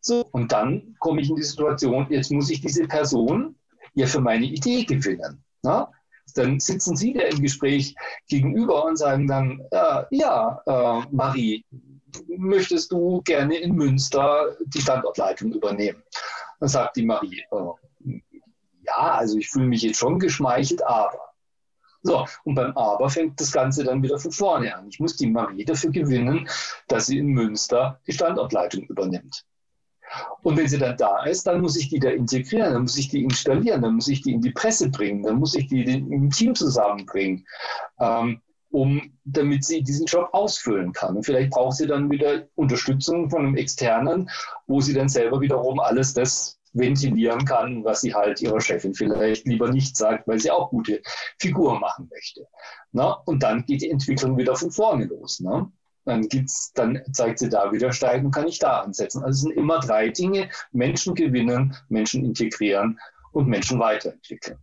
So, 0.00 0.24
und 0.32 0.50
dann 0.50 0.96
komme 0.98 1.20
ich 1.20 1.28
in 1.28 1.36
die 1.36 1.42
Situation, 1.42 2.06
jetzt 2.08 2.32
muss 2.32 2.48
ich 2.48 2.62
diese 2.62 2.88
Person 2.88 3.54
ja 3.92 4.06
für 4.06 4.22
meine 4.22 4.46
Idee 4.46 4.84
gewinnen. 4.84 5.44
Ne? 5.62 5.86
Dann 6.32 6.60
sitzen 6.60 6.96
Sie 6.96 7.12
der 7.12 7.30
im 7.30 7.42
Gespräch 7.42 7.94
gegenüber 8.28 8.84
und 8.84 8.96
sagen 8.96 9.26
dann, 9.26 9.62
äh, 9.70 10.04
ja, 10.10 10.62
äh, 10.66 11.06
Marie, 11.10 11.64
möchtest 12.28 12.92
du 12.92 13.22
gerne 13.22 13.56
in 13.56 13.74
Münster 13.74 14.56
die 14.66 14.80
Standortleitung 14.80 15.52
übernehmen? 15.52 16.02
Dann 16.60 16.68
sagt 16.68 16.96
die 16.96 17.06
Marie, 17.06 17.42
äh, 17.50 18.18
ja, 18.84 19.14
also 19.14 19.38
ich 19.38 19.48
fühle 19.48 19.66
mich 19.66 19.82
jetzt 19.82 19.98
schon 19.98 20.18
geschmeichelt, 20.18 20.82
aber. 20.84 21.32
So, 22.04 22.26
und 22.42 22.56
beim 22.56 22.76
Aber 22.76 23.08
fängt 23.08 23.40
das 23.40 23.52
Ganze 23.52 23.84
dann 23.84 24.02
wieder 24.02 24.18
von 24.18 24.32
vorne 24.32 24.74
an. 24.74 24.88
Ich 24.88 24.98
muss 24.98 25.16
die 25.16 25.30
Marie 25.30 25.64
dafür 25.64 25.90
gewinnen, 25.90 26.48
dass 26.88 27.06
sie 27.06 27.18
in 27.18 27.28
Münster 27.28 28.00
die 28.08 28.12
Standortleitung 28.12 28.82
übernimmt. 28.84 29.44
Und 30.42 30.56
wenn 30.56 30.68
sie 30.68 30.78
dann 30.78 30.96
da 30.96 31.24
ist, 31.24 31.46
dann 31.46 31.60
muss 31.60 31.76
ich 31.76 31.88
die 31.88 31.98
da 31.98 32.10
integrieren, 32.10 32.72
dann 32.72 32.82
muss 32.82 32.98
ich 32.98 33.08
die 33.08 33.22
installieren, 33.22 33.82
dann 33.82 33.94
muss 33.94 34.08
ich 34.08 34.22
die 34.22 34.32
in 34.32 34.40
die 34.40 34.50
Presse 34.50 34.90
bringen, 34.90 35.22
dann 35.22 35.36
muss 35.36 35.54
ich 35.54 35.68
die 35.68 35.82
im 35.82 36.30
Team 36.30 36.54
zusammenbringen, 36.54 37.46
ähm, 38.00 38.40
um, 38.70 39.12
damit 39.24 39.64
sie 39.64 39.82
diesen 39.82 40.06
Job 40.06 40.30
ausfüllen 40.32 40.92
kann. 40.92 41.16
Und 41.16 41.24
vielleicht 41.24 41.50
braucht 41.50 41.76
sie 41.76 41.86
dann 41.86 42.10
wieder 42.10 42.46
Unterstützung 42.54 43.30
von 43.30 43.46
einem 43.46 43.56
Externen, 43.56 44.30
wo 44.66 44.80
sie 44.80 44.94
dann 44.94 45.08
selber 45.08 45.40
wiederum 45.40 45.78
alles 45.78 46.14
das 46.14 46.58
ventilieren 46.72 47.44
kann, 47.44 47.84
was 47.84 48.00
sie 48.00 48.14
halt 48.14 48.40
ihrer 48.40 48.60
Chefin 48.60 48.94
vielleicht 48.94 49.46
lieber 49.46 49.70
nicht 49.70 49.96
sagt, 49.96 50.26
weil 50.26 50.38
sie 50.38 50.50
auch 50.50 50.70
gute 50.70 51.02
Figuren 51.38 51.80
machen 51.80 52.08
möchte. 52.10 52.46
Na? 52.92 53.12
Und 53.26 53.42
dann 53.42 53.64
geht 53.66 53.82
die 53.82 53.90
Entwicklung 53.90 54.38
wieder 54.38 54.56
von 54.56 54.70
vorne 54.70 55.04
los. 55.04 55.40
Ne? 55.40 55.70
Dann 56.04 56.28
gibt's, 56.28 56.72
dann 56.74 57.00
zeigt 57.12 57.38
sie 57.38 57.48
da 57.48 57.72
wieder 57.72 57.92
steigen, 57.92 58.30
kann 58.30 58.48
ich 58.48 58.58
da 58.58 58.80
ansetzen. 58.80 59.22
Also 59.22 59.30
es 59.30 59.40
sind 59.42 59.52
immer 59.52 59.80
drei 59.80 60.08
Dinge: 60.08 60.48
Menschen 60.72 61.14
gewinnen, 61.14 61.76
Menschen 61.88 62.24
integrieren 62.24 62.98
und 63.32 63.48
Menschen 63.48 63.78
weiterentwickeln. 63.78 64.58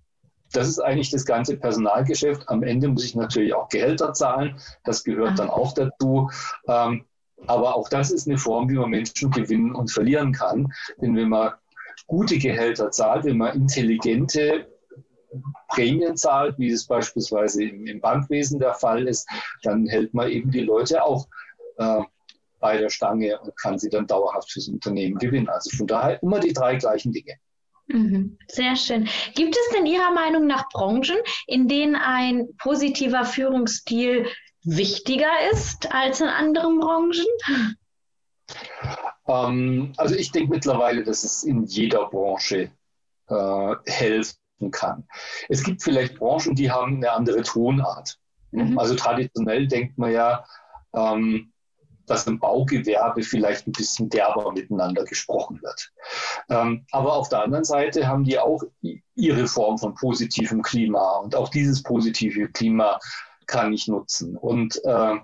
Das 0.52 0.68
ist 0.68 0.80
eigentlich 0.80 1.12
das 1.12 1.26
ganze 1.26 1.58
Personalgeschäft. 1.58 2.50
Am 2.50 2.64
Ende 2.64 2.88
muss 2.88 3.06
ich 3.06 3.16
natürlich 3.16 3.54
auch 3.54 3.70
Gehälter 3.70 4.14
zahlen. 4.14 4.60
Das 4.84 5.04
gehört 5.04 5.38
dann 5.38 5.50
auch 5.50 5.74
dazu. 5.74 6.30
Ähm, 6.68 7.06
aber 7.48 7.76
auch 7.76 7.88
das 7.88 8.12
ist 8.12 8.28
eine 8.28 8.38
Form, 8.38 8.68
wie 8.70 8.76
man 8.76 8.90
Menschen 8.90 9.32
gewinnen 9.32 9.74
und 9.74 9.92
verlieren 9.92 10.34
kann. 10.34 10.74
Denn 11.02 11.16
wenn 11.16 11.30
man 11.30 11.54
gute 12.08 12.38
Gehälter 12.38 12.92
zahlt, 12.92 13.26
wenn 13.26 13.38
man 13.38 13.56
intelligente 13.56 14.68
Prämien 15.68 16.18
zahlt, 16.18 16.58
wie 16.58 16.72
es 16.72 16.86
beispielsweise 16.86 17.64
im, 17.64 17.86
im, 17.86 18.02
Bankwesen 18.02 18.60
der 18.60 18.74
Fall 18.74 19.08
ist, 19.08 19.28
dann 19.64 19.86
hält 19.88 20.14
man 20.14 20.30
eben 20.30 20.52
die 20.52 20.62
Leute 20.62 21.04
auch 21.04 21.28
äh, 21.78 22.02
bei 22.60 22.78
der 22.78 22.90
Stange 22.90 23.40
und 23.40 23.56
kann 23.58 23.80
sie 23.80 23.90
dann 23.90 24.08
dauerhaft 24.08 24.52
fürs 24.52 24.68
Unternehmen 24.68 25.18
gewinnen. 25.18 25.50
Also 25.50 25.76
von 25.76 25.88
daher 25.88 26.22
immer 26.22 26.40
die 26.40 26.54
drei 26.54 26.76
gleichen 26.76 27.14
Dinge. 27.14 27.36
Mhm. 27.88 28.38
Sehr 28.48 28.76
schön. 28.76 29.08
Gibt 29.36 29.56
es 29.56 29.76
denn 29.76 29.86
Ihrer 29.86 30.12
Meinung 30.12 30.46
nach 30.46 30.70
Branchen, 30.70 31.18
in 31.48 31.68
denen 31.68 31.96
ein 31.96 32.50
positiver 32.58 33.26
Führungsstil 33.26 34.28
wichtiger 34.64 35.32
ist 35.52 35.92
als 35.92 36.22
in 36.22 36.28
anderen 36.28 36.80
Branchen? 36.80 37.26
Ähm, 39.28 39.94
also 39.98 40.16
ich 40.16 40.32
denke 40.32 40.52
mittlerweile, 40.52 41.04
dass 41.04 41.24
es 41.24 41.44
in 41.44 41.64
jeder 41.66 42.10
Branche 42.10 42.72
äh, 43.28 43.76
hilft, 43.86 44.38
kann. 44.72 45.08
Es 45.48 45.64
gibt 45.64 45.82
vielleicht 45.82 46.16
Branchen, 46.16 46.56
die 46.56 46.72
haben 46.72 46.98
eine 46.98 47.12
andere 47.12 47.42
Tonart. 47.44 48.20
Mhm. 48.52 48.78
Also 48.78 48.96
traditionell 48.96 49.68
denkt 49.68 49.98
man 49.98 50.12
ja, 50.12 50.44
ähm, 50.94 51.52
dass 52.06 52.28
im 52.28 52.40
Baugewerbe 52.40 53.22
vielleicht 53.22 53.68
ein 53.68 53.72
bisschen 53.72 54.10
derber 54.10 54.52
miteinander 54.52 55.06
gesprochen 55.06 55.62
wird. 55.62 55.92
Ähm, 56.50 56.86
aber 56.92 57.14
auf 57.14 57.30
der 57.30 57.44
anderen 57.44 57.64
Seite 57.64 58.08
haben 58.08 58.24
die 58.24 58.40
auch 58.40 58.64
ihre 59.16 59.48
Form 59.48 59.78
von 59.78 59.94
positivem 59.94 60.62
Klima 60.62 61.18
und 61.18 61.36
auch 61.36 61.50
dieses 61.50 61.84
positive 61.84 62.50
Klima 62.50 63.00
kann 63.46 63.74
ich 63.74 63.88
nutzen. 63.88 64.36
Und 64.38 64.84
äh, 64.86 65.16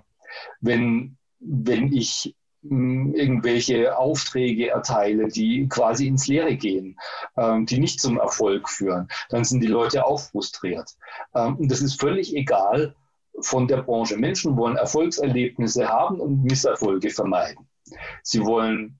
wenn, 0.60 1.16
wenn 1.40 1.92
ich 1.92 2.36
irgendwelche 2.70 3.96
Aufträge 3.96 4.70
erteile, 4.70 5.28
die 5.28 5.68
quasi 5.68 6.06
ins 6.06 6.26
Leere 6.26 6.56
gehen, 6.56 6.98
ähm, 7.36 7.66
die 7.66 7.78
nicht 7.78 8.00
zum 8.00 8.18
Erfolg 8.18 8.68
führen, 8.68 9.08
dann 9.28 9.44
sind 9.44 9.60
die 9.60 9.68
Leute 9.68 10.04
auch 10.06 10.20
frustriert. 10.20 10.90
Ähm, 11.34 11.56
und 11.56 11.70
das 11.70 11.80
ist 11.80 12.00
völlig 12.00 12.34
egal 12.34 12.94
von 13.40 13.68
der 13.68 13.82
Branche. 13.82 14.16
Menschen 14.16 14.56
wollen 14.56 14.76
Erfolgserlebnisse 14.76 15.88
haben 15.88 16.20
und 16.20 16.44
Misserfolge 16.44 17.10
vermeiden. 17.10 17.68
Sie 18.22 18.44
wollen 18.44 18.98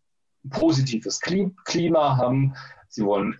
positives 0.51 1.21
Klima 1.21 2.17
haben, 2.17 2.55
sie 2.89 3.05
wollen 3.05 3.37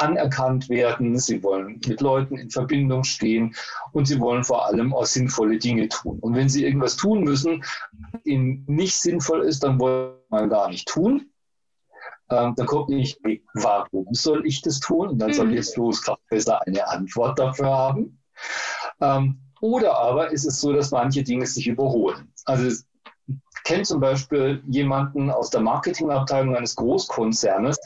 anerkannt 0.00 0.68
werden, 0.68 1.18
sie 1.18 1.42
wollen 1.42 1.80
mit 1.86 2.00
Leuten 2.00 2.36
in 2.36 2.50
Verbindung 2.50 3.04
stehen 3.04 3.54
und 3.92 4.06
sie 4.06 4.20
wollen 4.20 4.44
vor 4.44 4.66
allem 4.66 4.94
auch 4.94 5.06
sinnvolle 5.06 5.58
Dinge 5.58 5.88
tun. 5.88 6.18
Und 6.20 6.34
wenn 6.34 6.48
sie 6.48 6.64
irgendwas 6.64 6.96
tun 6.96 7.22
müssen, 7.22 7.64
ihnen 8.24 8.64
nicht 8.66 8.96
sinnvoll 8.96 9.42
ist, 9.42 9.62
dann 9.62 9.78
wollen 9.78 10.14
sie 10.30 10.48
gar 10.48 10.68
nicht 10.68 10.88
tun. 10.88 11.30
Ähm, 12.30 12.54
dann 12.56 12.66
kommt 12.66 12.88
nicht, 12.90 13.20
warum 13.54 14.06
soll 14.12 14.46
ich 14.46 14.62
das 14.62 14.80
tun? 14.80 15.08
Und 15.08 15.18
dann 15.18 15.30
mhm. 15.30 15.34
soll 15.34 15.54
jetzt 15.54 15.74
Führungskraft 15.74 16.26
besser 16.28 16.60
eine 16.66 16.88
Antwort 16.88 17.38
dafür 17.38 17.70
haben. 17.70 18.22
Ähm, 19.00 19.40
oder 19.60 19.98
aber 19.98 20.30
ist 20.30 20.46
es 20.46 20.60
so, 20.60 20.72
dass 20.72 20.90
manche 20.90 21.22
Dinge 21.22 21.46
sich 21.46 21.66
überholen. 21.66 22.32
Also 22.44 22.82
kenne 23.70 23.84
zum 23.84 24.00
Beispiel 24.00 24.62
jemanden 24.66 25.30
aus 25.30 25.50
der 25.50 25.60
Marketingabteilung 25.60 26.56
eines 26.56 26.74
Großkonzernes, 26.74 27.78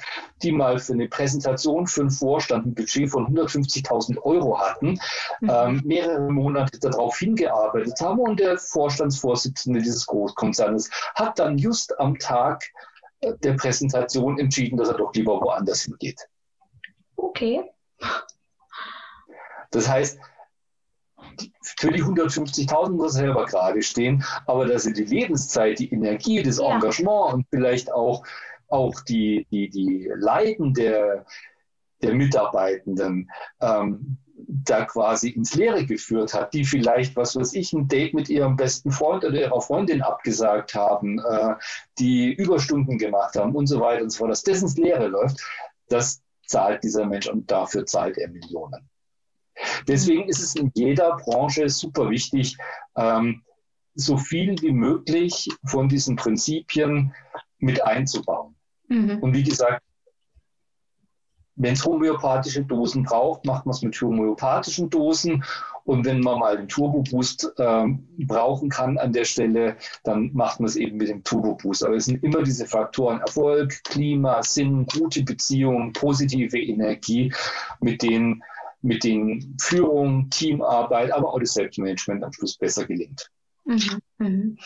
die 0.42 0.50
mal 0.50 0.78
für 0.78 0.94
eine 0.94 1.08
Präsentation 1.08 1.86
für 1.86 2.00
einen 2.00 2.10
Vorstand 2.10 2.66
ein 2.66 2.74
Budget 2.74 3.10
von 3.10 3.26
150.000 3.26 4.18
Euro 4.22 4.58
hatten, 4.58 4.98
mhm. 5.40 5.50
ähm, 5.50 5.82
mehrere 5.84 6.32
Monate 6.32 6.78
darauf 6.78 7.18
hingearbeitet 7.18 8.00
haben 8.00 8.18
und 8.18 8.40
der 8.40 8.56
Vorstandsvorsitzende 8.56 9.80
dieses 9.80 10.06
Großkonzernes 10.06 10.90
hat 11.16 11.38
dann 11.38 11.58
just 11.58 11.98
am 12.00 12.18
Tag 12.18 12.64
äh, 13.20 13.34
der 13.42 13.52
Präsentation 13.52 14.38
entschieden, 14.38 14.78
dass 14.78 14.88
er 14.88 14.94
doch 14.94 15.12
lieber 15.12 15.38
woanders 15.38 15.82
hingeht. 15.82 16.20
Okay. 17.16 17.62
Das 19.70 19.86
heißt, 19.86 20.18
für 21.60 21.90
die 21.90 22.02
150.000 22.02 22.90
muss 22.90 23.14
er 23.14 23.24
selber 23.24 23.46
gerade 23.46 23.82
stehen, 23.82 24.24
aber 24.46 24.66
dass 24.66 24.86
er 24.86 24.92
die 24.92 25.04
Lebenszeit, 25.04 25.78
die 25.78 25.92
Energie, 25.92 26.42
das 26.42 26.58
ja. 26.58 26.74
Engagement 26.74 27.34
und 27.34 27.46
vielleicht 27.50 27.92
auch, 27.92 28.24
auch 28.68 29.00
die, 29.02 29.46
die, 29.50 29.68
die 29.68 30.10
Leiden 30.16 30.74
der, 30.74 31.26
der 32.02 32.14
Mitarbeitenden 32.14 33.30
ähm, 33.60 34.18
da 34.36 34.84
quasi 34.84 35.30
ins 35.30 35.54
Leere 35.54 35.86
geführt 35.86 36.34
hat, 36.34 36.54
die 36.54 36.64
vielleicht, 36.64 37.16
was 37.16 37.36
weiß 37.36 37.54
ich, 37.54 37.72
ein 37.72 37.88
Date 37.88 38.14
mit 38.14 38.28
ihrem 38.28 38.56
besten 38.56 38.90
Freund 38.90 39.24
oder 39.24 39.38
ihrer 39.40 39.60
Freundin 39.60 40.02
abgesagt 40.02 40.74
haben, 40.74 41.18
äh, 41.18 41.54
die 41.98 42.32
Überstunden 42.32 42.98
gemacht 42.98 43.36
haben 43.36 43.54
und 43.54 43.66
so 43.66 43.80
weiter 43.80 44.02
und 44.02 44.10
so 44.10 44.18
fort, 44.18 44.30
dass 44.30 44.42
das 44.42 44.62
ins 44.62 44.76
Leere 44.76 45.08
läuft, 45.08 45.40
das 45.88 46.22
zahlt 46.46 46.82
dieser 46.84 47.06
Mensch 47.06 47.28
und 47.28 47.50
dafür 47.50 47.86
zahlt 47.86 48.18
er 48.18 48.28
Millionen. 48.28 48.88
Deswegen 49.86 50.28
ist 50.28 50.40
es 50.40 50.56
in 50.56 50.70
jeder 50.74 51.16
Branche 51.16 51.68
super 51.68 52.10
wichtig, 52.10 52.56
ähm, 52.96 53.42
so 53.94 54.16
viel 54.16 54.60
wie 54.60 54.72
möglich 54.72 55.48
von 55.66 55.88
diesen 55.88 56.16
Prinzipien 56.16 57.14
mit 57.58 57.84
einzubauen. 57.84 58.54
Mhm. 58.88 59.18
Und 59.20 59.34
wie 59.34 59.44
gesagt, 59.44 59.82
wenn 61.56 61.74
es 61.74 61.84
homöopathische 61.84 62.64
Dosen 62.64 63.04
braucht, 63.04 63.44
macht 63.44 63.64
man 63.64 63.74
es 63.74 63.82
mit 63.82 64.00
homöopathischen 64.00 64.90
Dosen. 64.90 65.44
Und 65.84 66.04
wenn 66.04 66.20
man 66.20 66.40
mal 66.40 66.56
den 66.56 66.66
Turbo-Boost 66.66 67.52
äh, 67.58 67.86
brauchen 68.18 68.70
kann 68.70 68.98
an 68.98 69.12
der 69.12 69.24
Stelle, 69.24 69.76
dann 70.02 70.30
macht 70.32 70.58
man 70.58 70.68
es 70.68 70.76
eben 70.76 70.96
mit 70.96 71.08
dem 71.08 71.22
Turbo-Boost. 71.22 71.84
Aber 71.84 71.94
es 71.94 72.06
sind 72.06 72.24
immer 72.24 72.42
diese 72.42 72.66
Faktoren 72.66 73.20
Erfolg, 73.20 73.84
Klima, 73.84 74.42
Sinn, 74.42 74.86
gute 74.86 75.22
Beziehungen, 75.22 75.92
positive 75.92 76.58
Energie, 76.58 77.32
mit 77.80 78.02
denen 78.02 78.42
mit 78.84 79.02
den 79.02 79.56
Führung, 79.60 80.28
Teamarbeit, 80.30 81.10
aber 81.10 81.32
auch 81.32 81.40
das 81.40 81.54
Selbstmanagement 81.54 82.22
am 82.22 82.32
Schluss 82.32 82.56
besser 82.56 82.84
gelingt. 82.84 83.30
Mhm, 83.66 84.02
mhm. 84.18 84.58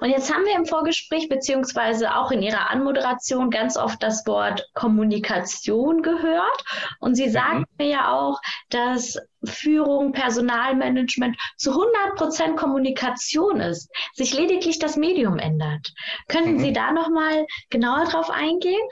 Und 0.00 0.10
jetzt 0.10 0.32
haben 0.32 0.44
wir 0.44 0.54
im 0.54 0.64
Vorgespräch 0.64 1.28
beziehungsweise 1.28 2.14
auch 2.14 2.30
in 2.30 2.40
Ihrer 2.40 2.70
Anmoderation 2.70 3.50
ganz 3.50 3.76
oft 3.76 4.00
das 4.00 4.24
Wort 4.28 4.70
Kommunikation 4.74 6.02
gehört. 6.02 6.64
Und 7.00 7.16
Sie 7.16 7.28
sagen 7.28 7.60
mhm. 7.60 7.64
mir 7.78 7.88
ja 7.88 8.12
auch, 8.12 8.40
dass 8.70 9.18
Führung, 9.44 10.12
Personalmanagement 10.12 11.36
zu 11.56 11.70
100 11.70 12.14
Prozent 12.14 12.56
Kommunikation 12.56 13.58
ist, 13.58 13.90
sich 14.12 14.32
lediglich 14.32 14.78
das 14.78 14.96
Medium 14.96 15.40
ändert. 15.40 15.92
Könnten 16.28 16.54
mhm. 16.54 16.60
Sie 16.60 16.72
da 16.72 16.92
nochmal 16.92 17.46
genauer 17.70 18.04
drauf 18.04 18.30
eingehen? 18.30 18.88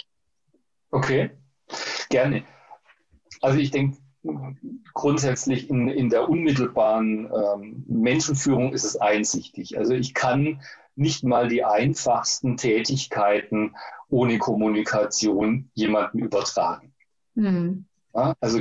Okay, 0.91 1.31
gerne. 2.11 2.43
Also 3.41 3.59
ich 3.59 3.71
denke, 3.71 4.02
grundsätzlich 4.95 5.69
in, 5.69 5.89
in 5.89 6.11
der 6.11 6.29
unmittelbaren 6.29 7.31
ähm, 7.33 7.85
Menschenführung 7.89 8.73
ist 8.73 8.85
es 8.85 8.97
einsichtig. 8.97 9.79
Also 9.79 9.95
ich 9.95 10.15
kann 10.15 10.61
nicht 10.95 11.25
mal 11.25 11.49
die 11.49 11.65
einfachsten 11.65 12.57
Tätigkeiten 12.57 13.75
ohne 14.09 14.39
Kommunikation 14.39 15.71
jemanden 15.75 16.19
übertragen. 16.19 16.93
Mhm. 17.35 17.87
Ja, 18.15 18.35
also 18.41 18.61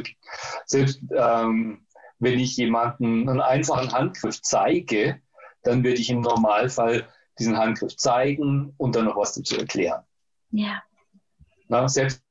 selbst 0.66 1.02
ähm, 1.16 1.86
wenn 2.20 2.40
ich 2.40 2.56
jemanden 2.56 3.28
einen 3.28 3.42
einfachen 3.42 3.92
Handgriff 3.92 4.42
zeige, 4.42 5.20
dann 5.64 5.84
würde 5.84 6.00
ich 6.00 6.10
im 6.10 6.22
Normalfall 6.22 7.08
diesen 7.38 7.58
Handgriff 7.58 7.98
zeigen 7.98 8.74
und 8.78 8.96
dann 8.96 9.06
noch 9.06 9.18
was 9.18 9.34
dazu 9.34 9.58
erklären. 9.58 10.04
Ja. 10.52 10.82
Na, 11.68 11.88
selbst 11.88 12.24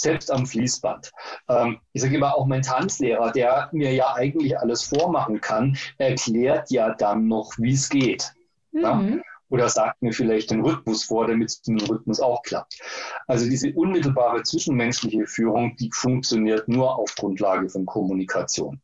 selbst 0.00 0.30
am 0.30 0.46
Fließband. 0.46 1.10
Ähm, 1.48 1.78
ich 1.92 2.02
sage 2.02 2.16
immer, 2.16 2.36
auch 2.36 2.46
mein 2.46 2.62
Tanzlehrer, 2.62 3.32
der 3.32 3.68
mir 3.72 3.92
ja 3.92 4.14
eigentlich 4.14 4.58
alles 4.58 4.84
vormachen 4.84 5.40
kann, 5.40 5.76
erklärt 5.98 6.70
ja 6.70 6.94
dann 6.94 7.26
noch, 7.28 7.52
wie 7.58 7.72
es 7.72 7.88
geht. 7.88 8.32
Mhm. 8.72 9.22
Oder 9.50 9.68
sagt 9.68 10.02
mir 10.02 10.12
vielleicht 10.12 10.50
den 10.50 10.60
Rhythmus 10.60 11.04
vor, 11.04 11.26
damit 11.26 11.48
es 11.48 11.62
mit 11.66 11.80
dem 11.80 11.88
Rhythmus 11.88 12.20
auch 12.20 12.42
klappt. 12.42 12.78
Also 13.26 13.48
diese 13.48 13.72
unmittelbare 13.72 14.42
zwischenmenschliche 14.42 15.26
Führung, 15.26 15.74
die 15.76 15.90
funktioniert 15.92 16.68
nur 16.68 16.96
auf 16.96 17.14
Grundlage 17.14 17.68
von 17.70 17.86
Kommunikation. 17.86 18.80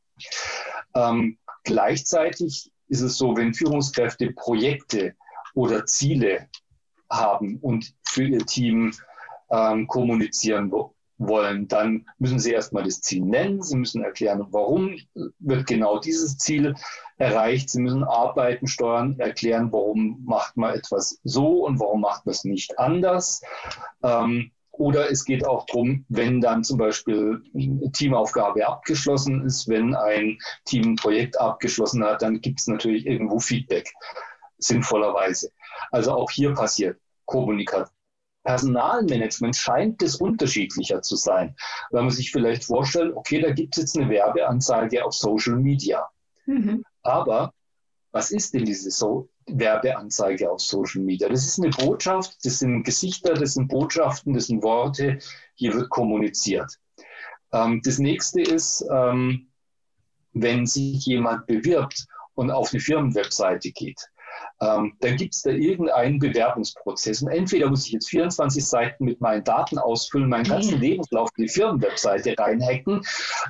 Ähm, 0.95 1.37
gleichzeitig 1.65 2.71
ist 2.89 3.03
es 3.03 3.19
so, 3.19 3.37
wenn 3.37 3.53
Führungskräfte 3.53 4.33
Projekte 4.33 5.15
oder 5.55 5.85
Ziele 5.85 6.49
haben 7.11 7.59
und 7.61 7.95
für 8.03 8.25
ihr 8.25 8.47
Team 8.47 8.93
ähm, 9.51 9.87
kommunizieren 9.87 10.71
wollen, 11.19 11.69
dann 11.69 12.07
müssen 12.19 12.39
Sie 12.39 12.53
erstmal 12.53 12.85
das 12.85 13.01
Ziel 13.01 13.25
nennen. 13.25 13.63
Sie 13.63 13.77
müssen 13.77 14.03
erklären, 14.03 14.47
warum 14.51 14.97
wird 15.39 15.67
genau 15.67 15.99
dieses 15.99 16.39
Ziel 16.39 16.75
erreicht. 17.17 17.71
Sie 17.71 17.81
müssen 17.81 18.05
Arbeiten 18.05 18.67
steuern, 18.67 19.19
erklären, 19.19 19.73
warum 19.73 20.23
macht 20.25 20.57
man 20.57 20.75
etwas 20.75 21.21
so 21.25 21.65
und 21.65 21.79
warum 21.79 22.01
macht 22.01 22.27
man 22.27 22.33
es 22.33 22.45
nicht 22.45 22.79
anders. 22.79 23.41
Ähm, 24.03 24.51
oder 24.73 25.11
es 25.11 25.25
geht 25.25 25.47
auch 25.47 25.67
darum, 25.67 26.05
wenn 26.09 26.41
dann 26.41 26.65
zum 26.65 26.79
Beispiel 26.79 27.41
eine 27.55 27.93
Teamaufgabe 27.93 28.67
abgeschlossen 28.67 29.45
ist, 29.47 29.69
wenn 29.69 29.95
ein 29.95 30.39
Team 30.65 30.93
ein 30.93 30.97
Projekt 30.97 31.41
abgeschlossen 31.41 32.05
hat, 32.05 32.23
dann 32.23 32.41
gibt 32.41 32.61
es 32.61 32.67
natürlich 32.67 33.07
irgendwo 33.07 33.39
Feedback, 33.39 33.93
sinnvollerweise. 34.59 35.51
Also 35.93 36.13
auch 36.13 36.31
hier 36.31 36.55
passiert 36.55 36.99
Kommunikation. 37.25 37.94
Personalmanagement 38.45 39.57
scheint 39.57 40.03
es 40.03 40.17
unterschiedlicher 40.17 41.03
zu 41.03 41.17
sein. 41.17 41.57
Weil 41.91 42.03
man 42.03 42.11
sich 42.11 42.31
vielleicht 42.31 42.65
vorstellt, 42.65 43.17
okay, 43.17 43.41
da 43.41 43.51
gibt 43.51 43.77
es 43.77 43.83
jetzt 43.83 43.99
eine 43.99 44.09
Werbeanzeige 44.11 45.05
auf 45.05 45.15
Social 45.15 45.57
Media. 45.57 46.07
Mhm. 46.47 46.85
Aber 47.03 47.53
was 48.13 48.31
ist 48.31 48.55
denn 48.55 48.65
diese 48.65 48.91
so 48.91 49.29
Werbeanzeige 49.47 50.51
auf 50.51 50.61
Social 50.61 51.03
Media? 51.03 51.29
Das 51.29 51.45
ist 51.45 51.59
eine 51.59 51.71
Botschaft, 51.71 52.37
das 52.45 52.61
sind 52.61 52.85
Gesichter, 52.85 53.35
das 53.35 53.55
sind 53.55 53.69
Botschaften, 53.69 54.35
das 54.35 54.47
sind 54.47 54.63
Worte, 54.63 55.19
hier 55.55 55.75
wird 55.75 55.89
kommuniziert. 55.91 56.79
Ähm, 57.53 57.81
das 57.83 57.99
nächste 57.99 58.43
ist, 58.43 58.85
ähm, 58.91 59.49
wenn 60.33 60.67
sich 60.67 61.07
jemand 61.07 61.47
bewirbt 61.47 62.07
und 62.35 62.51
auf 62.51 62.73
eine 62.73 62.81
Firmenwebseite 62.81 63.71
geht, 63.73 64.01
ähm, 64.61 64.97
dann 65.01 65.17
gibt 65.17 65.35
es 65.35 65.43
da 65.43 65.51
irgendeinen 65.51 66.19
Bewerbungsprozess. 66.19 67.23
Und 67.23 67.29
entweder 67.29 67.69
muss 67.69 67.87
ich 67.87 67.93
jetzt 67.93 68.09
24 68.09 68.65
Seiten 68.65 69.05
mit 69.05 69.21
meinen 69.21 69.45
Daten 69.45 69.79
ausfüllen, 69.79 70.29
meinen 70.29 70.49
ganzen 70.49 70.81
Lebenslauf 70.81 71.31
in 71.37 71.45
die 71.45 71.51
Firmenwebseite 71.51 72.35
reinhacken 72.39 73.03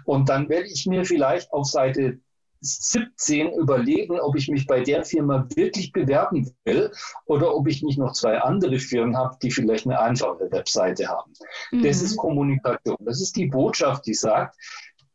und 0.04 0.28
dann 0.28 0.48
werde 0.48 0.68
ich 0.68 0.86
mir 0.86 1.04
vielleicht 1.04 1.52
auf 1.52 1.66
Seite 1.66 2.18
17 2.64 3.52
überlegen, 3.52 4.18
ob 4.18 4.36
ich 4.36 4.48
mich 4.48 4.66
bei 4.66 4.80
der 4.80 5.04
Firma 5.04 5.46
wirklich 5.54 5.92
bewerben 5.92 6.50
will 6.64 6.90
oder 7.26 7.54
ob 7.54 7.68
ich 7.68 7.82
nicht 7.82 7.98
noch 7.98 8.12
zwei 8.12 8.38
andere 8.38 8.78
Firmen 8.78 9.16
habe, 9.16 9.36
die 9.42 9.50
vielleicht 9.50 9.86
eine 9.86 10.00
einfache 10.00 10.50
Webseite 10.50 11.08
haben. 11.08 11.32
Mhm. 11.72 11.82
Das 11.82 12.00
ist 12.00 12.16
Kommunikation. 12.16 12.96
Das 13.00 13.20
ist 13.20 13.36
die 13.36 13.46
Botschaft, 13.46 14.06
die 14.06 14.14
sagt, 14.14 14.56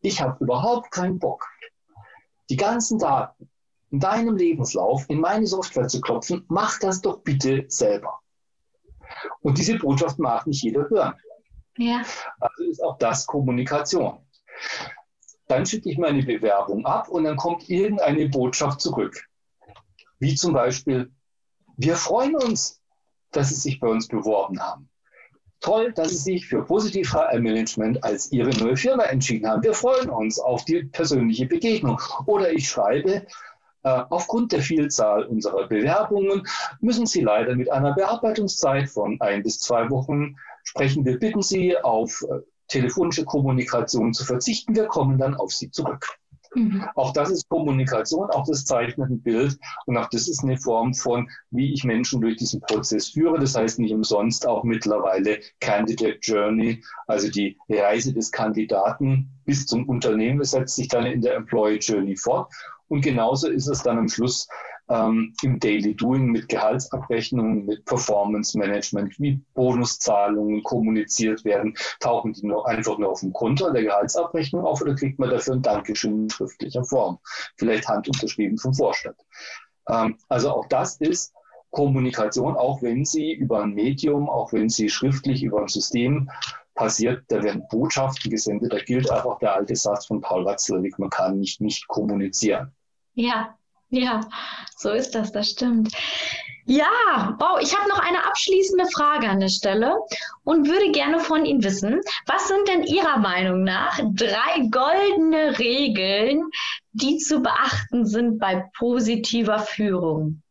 ich 0.02 0.22
habe 0.22 0.44
überhaupt 0.44 0.92
keinen 0.92 1.18
Bock, 1.18 1.48
die 2.50 2.56
ganzen 2.56 3.00
Daten 3.00 3.49
in 3.92 4.00
deinem 4.00 4.36
Lebenslauf 4.36 5.06
in 5.10 5.20
meine 5.20 5.48
Software 5.48 5.88
zu 5.88 6.02
klopfen, 6.02 6.46
mach 6.48 6.80
das 6.80 7.02
doch 7.02 7.20
bitte 7.22 7.66
selber. 7.68 8.20
Und 9.42 9.58
diese 9.58 9.78
Botschaft 9.78 10.20
mag 10.20 10.46
nicht 10.46 10.64
jeder 10.64 10.90
hören. 10.90 11.16
Ja. 11.78 12.04
Also 12.40 12.64
ist 12.70 12.84
auch 12.84 12.98
das 12.98 13.26
Kommunikation. 13.26 14.20
Dann 15.48 15.66
schicke 15.66 15.90
ich 15.90 15.98
meine 15.98 16.22
Bewerbung 16.24 16.86
ab 16.86 17.10
und 17.10 17.24
dann 17.24 17.38
kommt 17.38 17.70
irgendeine 17.70 18.30
Botschaft 18.30 18.82
zurück. 18.82 19.26
Wie 20.20 20.36
zum 20.36 20.54
Beispiel, 20.54 21.12
wir 21.78 21.96
freuen 21.96 22.36
uns, 22.36 22.82
dass 23.32 23.50
Sie 23.50 23.56
sich 23.56 23.80
bei 23.80 23.88
uns 23.88 24.08
beworben 24.08 24.60
haben. 24.60 24.90
Toll, 25.62 25.92
dass 25.94 26.10
Sie 26.10 26.18
sich 26.18 26.48
für 26.48 26.64
Positiv 26.64 27.14
HR 27.14 27.40
Management 27.40 28.04
als 28.04 28.32
Ihre 28.32 28.52
neue 28.52 28.78
Firma 28.78 29.04
entschieden 29.04 29.50
haben. 29.50 29.64
Wir 29.64 29.74
freuen 29.74 30.10
uns 30.10 30.40
auf 30.40 30.66
die 30.66 30.84
persönliche 30.84 31.48
Begegnung. 31.48 32.00
Oder 32.26 32.52
ich 32.52 32.70
schreibe, 32.70 33.26
aufgrund 33.84 34.52
der 34.52 34.62
Vielzahl 34.62 35.24
unserer 35.24 35.68
Bewerbungen 35.68 36.44
müssen 36.82 37.06
Sie 37.06 37.22
leider 37.22 37.56
mit 37.56 37.72
einer 37.72 37.94
Bearbeitungszeit 37.94 38.90
von 38.90 39.20
ein 39.22 39.44
bis 39.44 39.60
zwei 39.60 39.90
Wochen 39.90 40.36
sprechen. 40.64 41.06
Wir 41.06 41.18
bitten 41.18 41.42
Sie, 41.42 41.78
auf 41.78 42.24
äh, 42.30 42.42
telefonische 42.68 43.26
Kommunikation 43.26 44.14
zu 44.14 44.26
verzichten. 44.26 44.76
Wir 44.76 44.86
kommen 44.86 45.18
dann 45.18 45.36
auf 45.36 45.52
Sie 45.52 45.72
zurück. 45.72 46.06
Mhm. 46.56 46.84
Auch 46.96 47.14
das 47.14 47.30
ist 47.30 47.48
Kommunikation, 47.50 48.30
auch 48.32 48.46
das 48.48 48.66
zeichnet 48.66 49.10
ein 49.10 49.22
Bild 49.22 49.58
und 49.86 49.98
auch 49.98 50.10
das 50.10 50.28
ist 50.28 50.44
eine 50.44 50.58
Form 50.58 50.94
von, 50.96 51.30
wie 51.52 51.74
ich 51.74 51.84
Menschen 51.84 52.22
durch 52.22 52.38
diesen 52.38 52.60
Prozess 52.62 53.10
führe. 53.10 53.38
Das 53.40 53.56
heißt 53.56 53.78
nicht 53.80 53.94
umsonst 53.94 54.48
auch 54.48 54.64
mittlerweile 54.64 55.40
Candidate 55.60 56.20
Journey, 56.22 56.84
also 57.06 57.30
die 57.30 57.58
Reise 57.70 58.14
des 58.14 58.32
Kandidaten 58.32 59.30
bis 59.46 59.68
zum 59.68 59.88
Unternehmen, 59.88 60.40
das 60.40 60.52
setzt 60.52 60.76
sich 60.76 60.88
dann 60.88 61.06
in 61.06 61.22
der 61.22 61.36
Employee 61.36 61.78
Journey 61.78 62.16
fort. 62.16 62.52
Und 62.90 63.02
genauso 63.02 63.50
ist 63.50 63.68
es 63.68 63.82
dann 63.82 63.98
am 63.98 64.10
Schluss 64.10 64.48
ähm, 64.90 65.34
im 65.44 65.60
Daily 65.60 65.96
Doing 65.96 66.26
mit 66.26 66.50
Gehaltsabrechnungen, 66.50 67.66
mit 67.66 67.86
Performance 67.86 68.58
Management, 68.58 69.20
wie 69.20 69.40
Bonuszahlungen 69.54 70.64
kommuniziert 70.64 71.46
werden. 71.46 71.76
Tauchen 72.00 72.34
die 72.34 72.46
nur 72.46 72.68
einfach 72.68 72.98
nur 72.98 73.12
auf 73.12 73.22
dem 73.22 73.32
Konto 73.32 73.72
der 73.72 73.84
Gehaltsabrechnung 73.84 74.66
auf 74.66 74.82
oder 74.82 74.96
kriegt 74.96 75.20
man 75.20 75.30
dafür 75.30 75.56
ein 75.56 75.62
Dankeschön 75.62 76.24
in 76.24 76.30
schriftlicher 76.30 76.84
Form? 76.84 77.20
Vielleicht 77.58 77.88
handunterschrieben 77.88 78.58
vom 78.58 78.74
Vorstand. 78.74 79.18
Ähm, 79.88 80.18
also 80.28 80.52
auch 80.52 80.68
das 80.68 80.98
ist 80.98 81.34
Kommunikation, 81.72 82.56
auch 82.56 82.82
wenn 82.82 83.06
sie 83.06 83.32
über 83.34 83.62
ein 83.62 83.76
Medium, 83.76 84.28
auch 84.28 84.52
wenn 84.54 84.70
sie 84.70 84.90
schriftlich 84.90 85.44
über 85.44 85.62
ein 85.62 85.68
System 85.68 86.30
passiert, 86.74 87.26
da 87.28 87.44
werden 87.44 87.68
Botschaften 87.70 88.32
gesendet. 88.32 88.74
Da 88.74 88.80
gilt 88.80 89.12
einfach 89.12 89.38
der 89.38 89.54
alte 89.54 89.76
Satz 89.76 90.08
von 90.08 90.22
Paul 90.22 90.46
Watzlawick, 90.46 90.98
man 90.98 91.12
kann 91.12 91.38
nicht 91.38 91.62
nicht 91.62 91.88
kommunizieren. 91.88 92.74
Ja, 93.20 93.54
ja, 93.90 94.22
so 94.78 94.92
ist 94.92 95.14
das, 95.14 95.34
das 95.34 95.50
stimmt. 95.50 95.94
Ja, 96.64 97.36
wow, 97.38 97.60
ich 97.62 97.78
habe 97.78 97.90
noch 97.90 98.00
eine 98.00 98.26
abschließende 98.26 98.86
Frage 98.86 99.28
an 99.28 99.42
der 99.42 99.50
Stelle 99.50 99.98
und 100.46 100.70
würde 100.70 100.92
gerne 100.92 101.20
von 101.20 101.44
Ihnen 101.44 101.62
wissen, 101.62 102.00
was 102.28 102.48
sind 102.48 102.66
denn 102.70 102.84
Ihrer 102.84 103.18
Meinung 103.18 103.64
nach 103.66 104.00
drei 104.14 104.70
goldene 104.72 105.60
Regeln, 105.60 106.50
die 106.94 107.18
zu 107.18 107.42
beachten 107.42 108.06
sind 108.06 108.40
bei 108.40 108.70
positiver 108.78 109.60
Führung? 109.60 110.42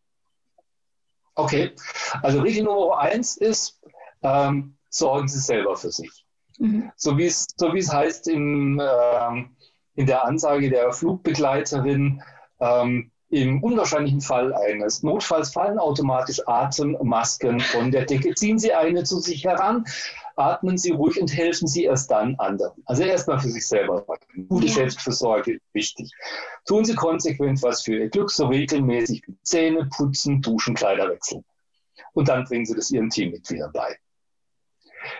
Okay, 1.37 1.73
also 2.21 2.43
Regel 2.43 2.65
Nummer 2.65 2.99
eins 2.99 3.39
ist, 3.39 3.81
ähm, 4.23 4.77
sorgen 4.91 5.27
Sie 5.27 5.41
selber 5.41 5.75
für 5.75 5.91
sich. 5.91 6.27
Mhm. 6.59 6.93
So 6.97 7.17
wie 7.17 7.27
es 7.27 7.47
so 7.57 7.73
wie 7.73 7.79
es 7.79 7.91
heißt 7.91 8.29
im, 8.29 8.79
ähm, 8.79 9.57
in 9.95 10.05
der 10.05 10.27
Ansage 10.27 10.69
der 10.69 10.93
Flugbegleiterin, 10.93 12.23
ähm, 12.61 13.11
im 13.31 13.63
unwahrscheinlichen 13.63 14.23
Fall 14.23 14.55
eines 14.55 15.03
Notfalls 15.03 15.51
fallen 15.51 15.79
automatisch 15.79 16.41
Atemmasken 16.47 17.61
von 17.61 17.91
der 17.91 18.07
Decke. 18.07 18.35
Ziehen 18.35 18.59
Sie 18.59 18.73
eine 18.73 19.05
zu 19.05 19.21
sich 19.21 19.45
heran. 19.45 19.85
atmen 20.37 20.79
Sie 20.79 20.93
ruhig 20.93 21.21
und 21.21 21.37
helfen 21.37 21.67
Sie 21.69 21.85
erst 21.85 22.11
dann 22.11 22.37
anderen. 22.37 22.81
Also 22.87 23.03
erstmal 23.03 23.41
für 23.41 23.51
sich 23.51 23.67
selber. 23.67 24.07
Gute 24.49 24.67
ja. 24.67 24.73
Selbstversorge 24.73 25.55
ist 25.55 25.75
wichtig. 25.75 26.11
Tun 26.65 26.85
Sie 26.85 26.95
konsequent 26.95 27.63
was 27.63 27.83
für 27.83 27.99
Ihr 27.99 28.09
Glück, 28.09 28.31
so 28.31 28.47
regelmäßig 28.47 29.23
wie 29.27 29.37
Zähne 29.43 29.89
putzen, 29.95 30.41
duschen, 30.41 30.75
Kleider 30.75 31.09
wechseln. 31.11 31.45
Und 32.15 32.29
dann 32.29 32.45
bringen 32.45 32.65
Sie 32.65 32.75
das 32.75 32.91
Ihren 32.91 33.11
Teammitgliedern 33.11 33.73
bei. 33.73 33.99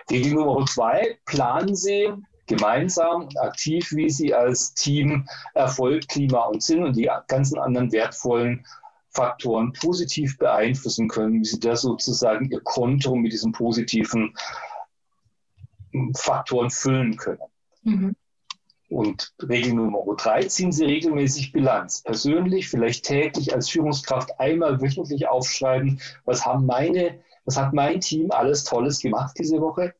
Regel 0.09 0.33
Nummer 0.33 0.65
zwei, 0.65 1.17
planen 1.25 1.75
Sie 1.75 2.11
gemeinsam 2.49 3.21
und 3.21 3.39
aktiv, 3.39 3.91
wie 3.91 4.09
Sie 4.09 4.33
als 4.33 4.73
Team 4.73 5.25
Erfolg, 5.53 6.07
Klima 6.09 6.41
und 6.45 6.61
Sinn 6.61 6.83
und 6.83 6.97
die 6.97 7.09
ganzen 7.27 7.57
anderen 7.59 7.91
wertvollen 7.93 8.65
Faktoren 9.11 9.71
positiv 9.73 10.37
beeinflussen 10.37 11.07
können, 11.07 11.39
wie 11.39 11.45
Sie 11.45 11.59
da 11.59 11.75
sozusagen 11.75 12.49
Ihr 12.51 12.61
Konto 12.61 13.15
mit 13.15 13.31
diesen 13.31 13.53
positiven 13.53 14.35
Faktoren 16.15 16.69
füllen 16.69 17.15
können. 17.17 17.39
Mhm. 17.83 18.15
Und 18.89 19.33
Regel 19.47 19.73
Nummer 19.73 20.03
drei, 20.15 20.41
ziehen 20.41 20.71
Sie 20.71 20.85
regelmäßig 20.85 21.51
Bilanz. 21.51 22.01
Persönlich, 22.01 22.69
vielleicht 22.69 23.05
täglich 23.05 23.53
als 23.53 23.69
Führungskraft 23.69 24.39
einmal 24.39 24.81
wöchentlich 24.81 25.27
aufschreiben, 25.27 26.01
was 26.25 26.45
haben 26.45 26.65
meine, 26.65 27.19
was 27.45 27.57
hat 27.57 27.73
mein 27.73 28.01
Team 28.01 28.31
alles 28.31 28.63
Tolles 28.63 28.99
gemacht 28.99 29.35
diese 29.37 29.61
Woche? 29.61 29.93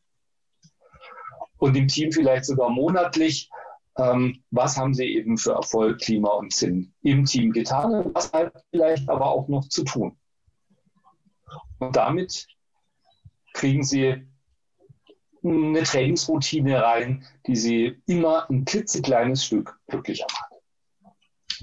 Und 1.60 1.76
im 1.78 1.88
Team 1.88 2.12
vielleicht 2.12 2.45
sogar 2.45 2.70
monatlich, 2.70 3.49
ähm, 3.97 4.41
was 4.49 4.78
haben 4.78 4.93
sie 4.93 5.05
eben 5.05 5.38
für 5.38 5.53
Erfolg, 5.53 5.99
Klima 5.99 6.30
und 6.30 6.53
Sinn 6.53 6.93
im 7.01 7.26
Team 7.26 7.51
getan 7.51 7.93
und 7.93 8.16
was 8.16 8.32
halt 8.32 8.53
vielleicht 8.72 9.10
aber 9.10 9.28
auch 9.28 9.47
noch 9.47 9.68
zu 9.68 9.84
tun. 9.84 10.18
Und 11.80 11.95
damit 11.95 12.47
kriegen 13.53 13.84
sie 13.84 14.26
eine 15.43 15.84
Trainingsroutine 15.84 16.82
rein, 16.82 17.26
die 17.47 17.55
sie 17.55 18.01
immer 18.05 18.49
ein 18.49 18.66
klitzekleines 18.66 19.45
Stück 19.45 19.80
glücklicher 19.88 20.28
macht. 20.32 20.49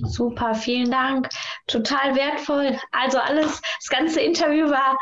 Super, 0.03 0.55
vielen 0.55 0.91
Dank. 0.91 1.29
Total 1.67 2.15
wertvoll. 2.15 2.79
Also 2.93 3.19
alles, 3.19 3.61
das 3.79 3.89
ganze 3.89 4.21
Interview 4.21 4.69
war 4.69 4.99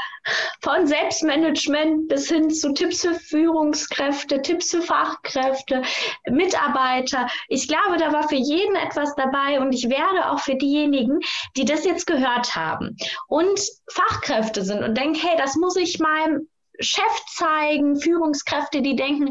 von 0.60 0.86
Selbstmanagement 0.86 2.08
bis 2.08 2.28
hin 2.28 2.50
zu 2.50 2.72
Tipps 2.72 3.02
für 3.02 3.14
Führungskräfte, 3.14 4.40
Tipps 4.42 4.70
für 4.70 4.82
Fachkräfte, 4.82 5.82
Mitarbeiter. 6.28 7.28
Ich 7.48 7.66
glaube, 7.66 7.96
da 7.98 8.12
war 8.12 8.28
für 8.28 8.36
jeden 8.36 8.76
etwas 8.76 9.14
dabei 9.16 9.60
und 9.60 9.72
ich 9.72 9.88
werde 9.88 10.30
auch 10.30 10.40
für 10.40 10.54
diejenigen, 10.54 11.18
die 11.56 11.64
das 11.64 11.84
jetzt 11.84 12.06
gehört 12.06 12.54
haben 12.54 12.96
und 13.26 13.60
Fachkräfte 13.90 14.62
sind 14.62 14.82
und 14.82 14.96
denken, 14.96 15.18
hey, 15.20 15.36
das 15.36 15.56
muss 15.56 15.76
ich 15.76 15.98
meinem 15.98 16.48
Chef 16.80 17.24
zeigen, 17.28 17.96
Führungskräfte, 17.96 18.82
die 18.82 18.96
denken, 18.96 19.30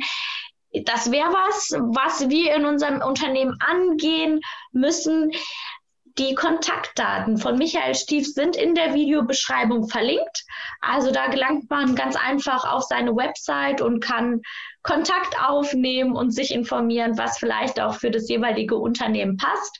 das 0.85 1.11
wäre 1.11 1.31
was, 1.31 1.71
was 1.71 2.29
wir 2.29 2.55
in 2.55 2.65
unserem 2.65 3.01
Unternehmen 3.01 3.57
angehen 3.59 4.41
müssen. 4.71 5.31
Die 6.19 6.35
Kontaktdaten 6.35 7.37
von 7.37 7.57
Michael 7.57 7.95
Stief 7.95 8.27
sind 8.27 8.55
in 8.55 8.75
der 8.75 8.93
Videobeschreibung 8.93 9.87
verlinkt. 9.87 10.43
Also 10.79 11.11
da 11.11 11.27
gelangt 11.27 11.69
man 11.69 11.95
ganz 11.95 12.15
einfach 12.15 12.71
auf 12.71 12.83
seine 12.83 13.15
Website 13.15 13.81
und 13.81 13.99
kann 13.99 14.41
Kontakt 14.83 15.41
aufnehmen 15.41 16.15
und 16.15 16.31
sich 16.31 16.53
informieren, 16.53 17.17
was 17.17 17.39
vielleicht 17.39 17.79
auch 17.79 17.95
für 17.95 18.11
das 18.11 18.29
jeweilige 18.29 18.75
Unternehmen 18.75 19.37
passt. 19.37 19.79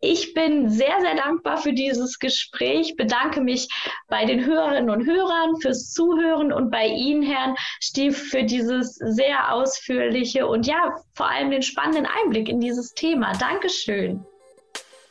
Ich 0.00 0.34
bin 0.34 0.68
sehr, 0.68 1.00
sehr 1.00 1.16
dankbar 1.16 1.56
für 1.56 1.72
dieses 1.72 2.18
Gespräch, 2.18 2.96
bedanke 2.96 3.40
mich 3.40 3.68
bei 4.08 4.26
den 4.26 4.44
Hörerinnen 4.44 4.90
und 4.90 5.06
Hörern 5.06 5.56
fürs 5.60 5.92
Zuhören 5.92 6.52
und 6.52 6.70
bei 6.70 6.86
Ihnen, 6.86 7.22
Herrn 7.22 7.56
Stief, 7.80 8.30
für 8.30 8.44
dieses 8.44 8.96
sehr 8.96 9.52
ausführliche 9.52 10.46
und 10.46 10.66
ja, 10.66 10.94
vor 11.14 11.30
allem 11.30 11.50
den 11.50 11.62
spannenden 11.62 12.06
Einblick 12.06 12.48
in 12.48 12.60
dieses 12.60 12.92
Thema. 12.92 13.32
Dankeschön. 13.38 14.24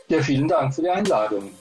Ja, 0.07 0.21
vielen 0.21 0.47
Dank 0.47 0.75
für 0.75 0.83
die 0.83 0.89
Einladung. 0.89 1.51